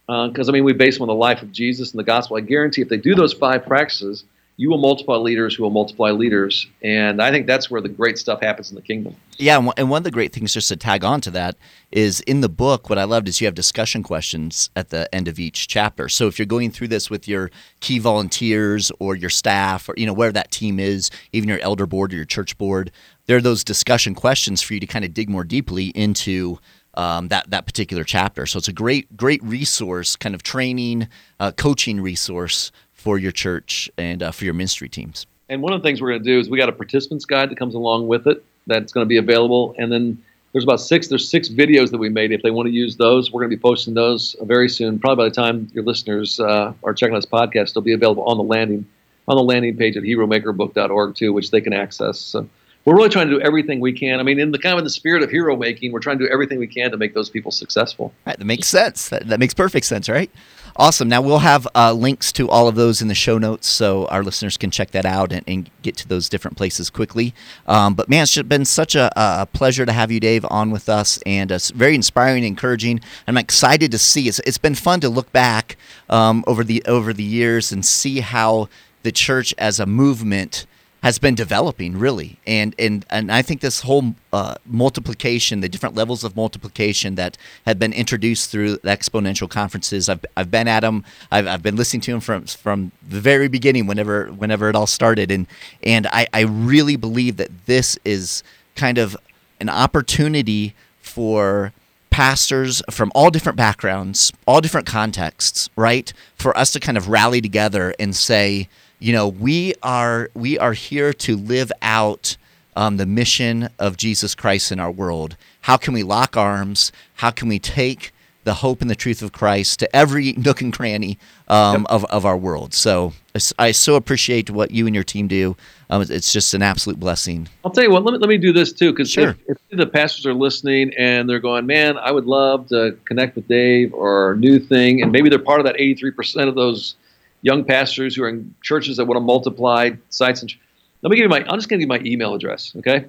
because 0.07 0.49
uh, 0.49 0.53
I 0.53 0.53
mean 0.53 0.65
we 0.65 0.73
base 0.73 0.97
them 0.97 1.03
on 1.03 1.09
the 1.09 1.15
life 1.15 1.43
of 1.43 1.53
Jesus 1.53 1.93
and 1.93 1.99
the 1.99 2.05
gospel. 2.05 2.37
I 2.37 2.41
guarantee 2.41 2.83
if 2.83 2.89
they 2.89 2.97
do 2.97 3.15
those 3.15 3.33
five 3.33 3.65
practices, 3.65 4.25
you 4.57 4.69
will 4.69 4.79
multiply 4.79 5.17
leaders 5.17 5.55
who 5.55 5.63
will 5.63 5.71
multiply 5.71 6.11
leaders, 6.11 6.67
and 6.83 7.23
I 7.23 7.31
think 7.31 7.47
that's 7.47 7.71
where 7.71 7.81
the 7.81 7.89
great 7.89 8.19
stuff 8.19 8.43
happens 8.43 8.71
in 8.71 8.75
the 8.75 8.83
kingdom. 8.83 9.17
Yeah, 9.39 9.57
and 9.77 9.89
one 9.89 9.99
of 9.99 10.05
the 10.05 10.11
great 10.11 10.33
things 10.33 10.53
just 10.53 10.69
to 10.69 10.77
tag 10.77 11.05
on 11.05 11.21
to 11.23 11.31
that 11.31 11.57
is 11.91 12.21
in 12.23 12.43
the 12.43 12.51
book. 12.51 12.91
What 12.91 12.99
I 12.99 13.05
loved 13.05 13.29
is 13.29 13.41
you 13.41 13.47
have 13.47 13.55
discussion 13.55 14.03
questions 14.03 14.71
at 14.77 14.91
the 14.91 15.13
end 15.15 15.27
of 15.27 15.39
each 15.39 15.69
chapter. 15.69 16.09
So 16.09 16.27
if 16.27 16.39
you're 16.39 16.47
going 16.47 16.71
through 16.71 16.89
this 16.89 17.09
with 17.09 17.27
your 17.27 17.51
key 17.81 17.99
volunteers 17.99 18.93
or 18.99 19.17
your 19.17 19.31
staff, 19.31 19.89
or 19.89 19.95
you 19.97 20.05
know 20.05 20.13
where 20.13 20.33
that 20.33 20.51
team 20.51 20.79
is, 20.79 21.11
even 21.33 21.49
your 21.49 21.61
elder 21.61 21.87
board 21.87 22.13
or 22.13 22.17
your 22.17 22.25
church 22.27 22.59
board, 22.59 22.93
there 23.27 23.37
are 23.37 23.43
those 23.43 23.65
discussion 23.65 24.15
questions 24.15 24.63
for 24.63 24.75
you 24.75 24.81
to 24.81 24.87
kind 24.87 25.05
of 25.05 25.15
dig 25.15 25.29
more 25.29 25.45
deeply 25.45 25.87
into 25.89 26.59
um, 26.95 27.29
that 27.29 27.51
that 27.51 27.67
particular 27.67 28.05
chapter. 28.05 28.47
So 28.47 28.59
it's 28.59 28.69
a 28.69 28.73
great 28.73 29.17
great 29.17 29.43
resource, 29.43 30.17
kind 30.17 30.35
of 30.35 30.43
training, 30.43 31.09
uh, 31.41 31.53
coaching 31.53 32.01
resource 32.01 32.73
for 32.93 33.19
your 33.19 33.33
church 33.33 33.91
and 33.97 34.23
uh, 34.23 34.31
for 34.31 34.45
your 34.45 34.55
ministry 34.55 34.89
teams. 34.89 35.27
And 35.49 35.63
one 35.63 35.73
of 35.73 35.83
the 35.83 35.89
things 35.89 36.01
we're 36.01 36.11
going 36.11 36.23
to 36.23 36.29
do 36.29 36.39
is 36.39 36.49
we 36.49 36.59
got 36.59 36.69
a 36.69 36.73
participants 36.73 37.25
guide 37.25 37.51
that 37.51 37.59
comes 37.59 37.75
along 37.75 38.09
with 38.09 38.27
it 38.27 38.45
that's 38.67 38.93
going 38.93 39.05
to 39.05 39.09
be 39.09 39.17
available, 39.17 39.75
and 39.79 39.91
then 39.91 40.23
there's 40.53 40.65
about 40.65 40.81
six 40.81 41.09
there's 41.09 41.29
six 41.29 41.49
videos 41.49 41.91
that 41.91 41.99
we 41.99 42.09
made. 42.09 42.31
If 42.31 42.43
they 42.43 42.51
want 42.51 42.67
to 42.67 42.73
use 42.73 42.97
those, 42.97 43.33
we're 43.33 43.41
going 43.41 43.51
to 43.51 43.57
be 43.57 43.61
posting 43.61 43.95
those 43.95 44.37
very 44.43 44.69
soon. 44.69 44.99
Probably 44.99 45.25
by 45.25 45.29
the 45.29 45.35
time 45.35 45.69
your 45.73 45.85
listeners 45.85 46.39
uh, 46.39 46.73
are 46.85 46.95
checking 46.95 47.15
this 47.15 47.27
podcast, 47.27 47.73
they'll 47.73 47.83
be 47.83 47.95
available 47.95 48.25
on 48.25 48.37
the 48.37 48.45
landing 48.45 48.87
on 49.29 49.37
the 49.37 49.43
landing 49.43 49.77
page 49.77 49.97
at 49.97 50.03
heromakerbook.org 50.03 51.15
too, 51.15 51.33
which 51.33 51.51
they 51.51 51.61
can 51.61 51.73
access. 51.73 52.19
So 52.19 52.49
we're 52.85 52.97
really 52.97 53.09
trying 53.09 53.29
to 53.29 53.35
do 53.35 53.41
everything 53.41 53.81
we 53.81 53.93
can. 53.93 54.19
I 54.19 54.23
mean, 54.23 54.41
in 54.41 54.51
the 54.51 54.59
kind 54.59 54.79
of 54.79 54.85
the 54.85 54.91
spirit 54.91 55.23
of 55.23 55.31
hero 55.31 55.57
making, 55.57 55.93
we're 55.93 56.01
trying 56.01 56.19
to 56.19 56.27
do 56.27 56.33
everything 56.33 56.59
we 56.59 56.67
can 56.67 56.91
to 56.91 56.97
make 56.97 57.15
those 57.15 57.31
people 57.31 57.51
successful. 57.51 58.13
Right, 58.27 58.39
that 58.39 58.45
makes 58.45 58.69
sense. 58.69 59.09
That, 59.09 59.29
that 59.29 59.39
makes 59.39 59.55
perfect 59.55 59.87
sense, 59.87 60.09
right? 60.09 60.31
Awesome. 60.77 61.07
Now 61.07 61.21
we'll 61.21 61.41
have 61.41 61.69
uh, 61.75 61.93
links 61.93 62.33
to 62.33 62.49
all 62.49 62.67
of 62.67 62.77
those 62.77 63.03
in 63.03 63.09
the 63.09 63.15
show 63.15 63.37
notes, 63.37 63.69
so 63.69 64.07
our 64.07 64.23
listeners 64.23 64.57
can 64.57 64.71
check 64.71 64.93
that 64.93 65.05
out 65.05 65.31
and, 65.31 65.45
and 65.47 65.71
get 65.83 65.99
to 65.99 66.09
those 66.09 66.31
different 66.31 66.57
places 66.57 66.89
quickly. 66.89 67.35
Um, 67.67 67.93
but 67.93 68.09
man, 68.09 68.23
it's 68.23 68.41
been 68.43 68.65
such 68.65 68.95
a, 68.95 69.13
a, 69.15 69.45
pleasure 69.45 69.85
to 69.85 69.93
have 69.93 70.11
you, 70.11 70.19
Dave, 70.19 70.47
on 70.49 70.71
with 70.71 70.89
us, 70.89 71.21
and 71.27 71.53
uh, 71.53 71.59
very 71.75 71.95
inspiring, 71.95 72.39
and 72.39 72.47
encouraging. 72.47 73.01
I'm 73.29 73.37
excited 73.37 73.91
to 73.93 73.99
see. 73.99 74.29
It's, 74.29 74.39
it's 74.41 74.57
been 74.57 74.75
fun 74.75 75.01
to 75.01 75.11
look 75.11 75.31
back 75.31 75.77
um, 76.09 76.43
over 76.47 76.65
the 76.65 76.83
over 76.87 77.13
the 77.13 77.23
years 77.23 77.71
and 77.71 77.85
see 77.85 78.21
how 78.21 78.71
the 79.03 79.13
church 79.13 79.55
as 79.59 79.79
a 79.79 79.85
movement 79.85 80.65
has 81.03 81.19
been 81.19 81.35
developing 81.35 81.99
really. 81.99 82.39
And 82.47 82.75
and 82.79 83.05
and 83.11 83.31
I 83.31 83.43
think 83.43 83.61
this 83.61 83.81
whole 83.81 84.15
uh, 84.33 84.55
multiplication 84.65 85.61
the 85.61 85.69
different 85.69 85.95
levels 85.95 86.25
of 86.25 86.37
multiplication 86.37 87.17
that 87.17 87.37
have 87.67 87.79
been 87.79 87.93
introduced 87.93 88.51
through 88.51 88.77
the 88.77 88.89
exponential 88.89 89.51
conferences 89.51 90.09
I've, 90.09 90.25
I've 90.37 90.51
been 90.51 90.69
at 90.69 90.81
them 90.81 91.05
I've, 91.31 91.47
I've 91.47 91.63
been 91.63 91.77
listening 91.77 92.03
to 92.03 92.13
them 92.13 92.21
from 92.21 92.45
from 92.47 92.93
the 93.07 93.21
very 93.21 93.49
beginning 93.49 93.87
whenever 93.87 94.27
whenever 94.27 94.69
it 94.69 94.77
all 94.77 94.87
started. 94.87 95.31
And 95.31 95.47
and 95.83 96.07
I, 96.07 96.27
I 96.33 96.41
really 96.41 96.97
believe 96.97 97.37
that 97.37 97.67
this 97.67 97.99
is 98.05 98.43
kind 98.77 98.99
of 98.99 99.17
an 99.61 99.69
opportunity 99.69 100.75
for 101.01 101.73
pastors 102.11 102.83
from 102.91 103.11
all 103.15 103.31
different 103.31 103.57
backgrounds 103.57 104.33
all 104.47 104.61
different 104.61 104.87
contexts 104.87 105.71
right 105.77 106.13
for 106.37 106.57
us 106.59 106.71
to 106.71 106.79
kind 106.79 106.99
of 106.99 107.09
rally 107.09 107.41
together 107.41 107.95
and 107.99 108.15
say 108.15 108.69
you 109.03 109.13
know, 109.13 109.27
we 109.27 109.75
are 109.83 110.31
we 110.33 110.59
are 110.59 110.75
here 110.75 111.13
to 111.13 111.37
live 111.37 111.73
out 111.83 112.37
um, 112.77 112.99
the 112.99 113.07
mission 113.07 113.69
of 113.79 113.97
Jesus 113.97 114.37
Christ 114.37 114.71
in 114.71 114.79
our 114.79 114.93
world. 114.93 115.37
How 115.63 115.77
can 115.77 115.93
we 115.93 116.05
lock 116.05 116.37
arms? 116.37 116.93
How 117.15 117.33
can 117.33 117.49
we 117.49 117.59
take 117.59 118.13
the 118.45 118.55
hope 118.55 118.81
and 118.81 118.89
the 118.89 118.95
truth 118.95 119.21
of 119.21 119.33
Christ 119.33 119.81
to 119.81 119.97
every 119.97 120.33
nook 120.37 120.61
and 120.61 120.73
cranny 120.73 121.19
um, 121.49 121.83
yep. 121.83 121.91
of, 121.91 122.05
of 122.07 122.25
our 122.25 122.37
world? 122.37 122.75
So 122.75 123.13
I, 123.59 123.73
so 123.73 123.97
appreciate 123.97 124.51
what 124.51 124.71
you 124.71 124.87
and 124.87 124.95
your 124.95 125.05
team 125.05 125.27
do. 125.27 125.57
Um, 125.91 126.03
it's 126.09 126.33
just 126.33 126.55
an 126.55 126.63
absolute 126.63 127.01
blessing. 127.01 127.49
I'll 127.65 127.73
tell 127.73 127.83
you 127.83 127.91
what. 127.91 128.05
Let 128.05 128.13
me 128.13 128.19
let 128.19 128.29
me 128.29 128.39
do 128.39 128.53
this 128.53 128.73
too, 128.73 128.93
because 128.93 129.11
Sure. 129.11 129.31
if, 129.49 129.59
if 129.69 129.79
the 129.79 129.87
pastors 129.87 130.27
are 130.27 130.35
listening 130.35 130.93
and 130.97 131.29
they're 131.29 131.41
going, 131.41 131.67
man, 131.67 131.99
I 131.99 132.13
would 132.13 132.27
love 132.27 132.69
to 132.69 132.97
connect 133.05 133.35
with 133.35 133.49
Dave 133.49 133.93
or 133.95 134.37
NewThing, 134.37 135.03
and 135.03 135.11
maybe 135.11 135.29
they're 135.29 135.41
part 135.41 135.59
of 135.59 135.67
that 135.67 135.77
83% 135.77 136.47
of 136.47 136.55
those 136.55 136.95
young 137.43 137.65
pastors 137.65 138.17
who 138.17 138.25
are 138.25 138.29
in 138.29 138.55
churches 138.63 138.97
that 138.97 139.05
want 139.05 139.17
to 139.17 139.21
multiply 139.21 139.91
sites. 140.09 140.41
And 140.41 140.55
let 141.03 141.11
me 141.11 141.17
give 141.17 141.25
you 141.25 141.29
my. 141.29 141.41
I'm 141.41 141.59
just 141.59 141.69
going 141.69 141.81
to 141.81 141.87
give 141.87 141.89
my 141.89 142.01
email 142.09 142.35
address. 142.35 142.73
Okay. 142.77 143.05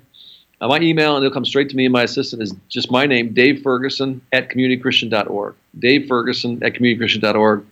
Uh, 0.59 0.67
my 0.67 0.79
email, 0.79 1.15
and 1.15 1.25
it'll 1.25 1.33
come 1.33 1.45
straight 1.45 1.69
to 1.69 1.75
me. 1.75 1.85
And 1.85 1.93
my 1.93 2.03
assistant 2.03 2.41
is 2.41 2.53
just 2.69 2.91
my 2.91 3.05
name, 3.05 3.33
Dave 3.33 3.61
Ferguson 3.61 4.21
at 4.31 4.49
communitychristian.org. 4.49 5.55
Dave 5.79 6.07
Ferguson 6.07 6.63
at 6.63 6.73
communitychristian.org. 6.73 7.65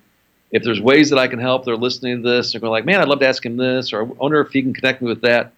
If 0.51 0.63
there's 0.63 0.81
ways 0.81 1.09
that 1.11 1.19
I 1.19 1.27
can 1.27 1.39
help, 1.39 1.63
they're 1.63 1.77
listening 1.77 2.21
to 2.21 2.29
this. 2.29 2.51
They're 2.51 2.59
going 2.59 2.71
like, 2.71 2.85
man, 2.85 2.99
I'd 2.99 3.07
love 3.07 3.19
to 3.19 3.27
ask 3.27 3.45
him 3.45 3.55
this, 3.55 3.93
or 3.93 4.01
I 4.01 4.03
wonder 4.03 4.41
if 4.41 4.51
he 4.51 4.61
can 4.61 4.73
connect 4.73 5.01
me 5.01 5.07
with 5.07 5.21
that. 5.21 5.53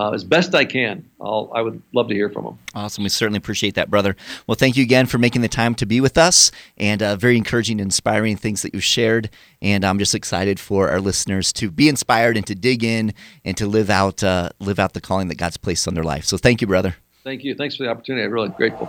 Uh, 0.00 0.12
as 0.12 0.24
best 0.24 0.54
I 0.54 0.64
can, 0.64 1.04
I'll, 1.20 1.52
I 1.54 1.60
would 1.60 1.82
love 1.92 2.08
to 2.08 2.14
hear 2.14 2.30
from 2.30 2.44
them. 2.44 2.58
Awesome. 2.74 3.04
We 3.04 3.10
certainly 3.10 3.36
appreciate 3.36 3.74
that, 3.74 3.90
brother. 3.90 4.16
Well, 4.46 4.54
thank 4.54 4.78
you 4.78 4.82
again 4.82 5.04
for 5.04 5.18
making 5.18 5.42
the 5.42 5.48
time 5.48 5.74
to 5.74 5.84
be 5.84 6.00
with 6.00 6.16
us 6.16 6.50
and 6.78 7.02
uh, 7.02 7.16
very 7.16 7.36
encouraging 7.36 7.82
and 7.82 7.88
inspiring 7.88 8.38
things 8.38 8.62
that 8.62 8.72
you've 8.72 8.82
shared. 8.82 9.28
And 9.60 9.84
I'm 9.84 9.98
just 9.98 10.14
excited 10.14 10.58
for 10.58 10.88
our 10.88 11.02
listeners 11.02 11.52
to 11.52 11.70
be 11.70 11.86
inspired 11.86 12.38
and 12.38 12.46
to 12.46 12.54
dig 12.54 12.82
in 12.82 13.12
and 13.44 13.58
to 13.58 13.66
live 13.66 13.90
out 13.90 14.24
uh, 14.24 14.48
live 14.58 14.78
out 14.78 14.94
the 14.94 15.02
calling 15.02 15.28
that 15.28 15.36
God's 15.36 15.58
placed 15.58 15.86
on 15.86 15.92
their 15.92 16.04
life. 16.04 16.24
So 16.24 16.38
thank 16.38 16.62
you, 16.62 16.66
brother. 16.66 16.96
Thank 17.22 17.44
you. 17.44 17.54
Thanks 17.54 17.76
for 17.76 17.82
the 17.82 17.90
opportunity. 17.90 18.24
I'm 18.24 18.32
really 18.32 18.48
grateful. 18.48 18.88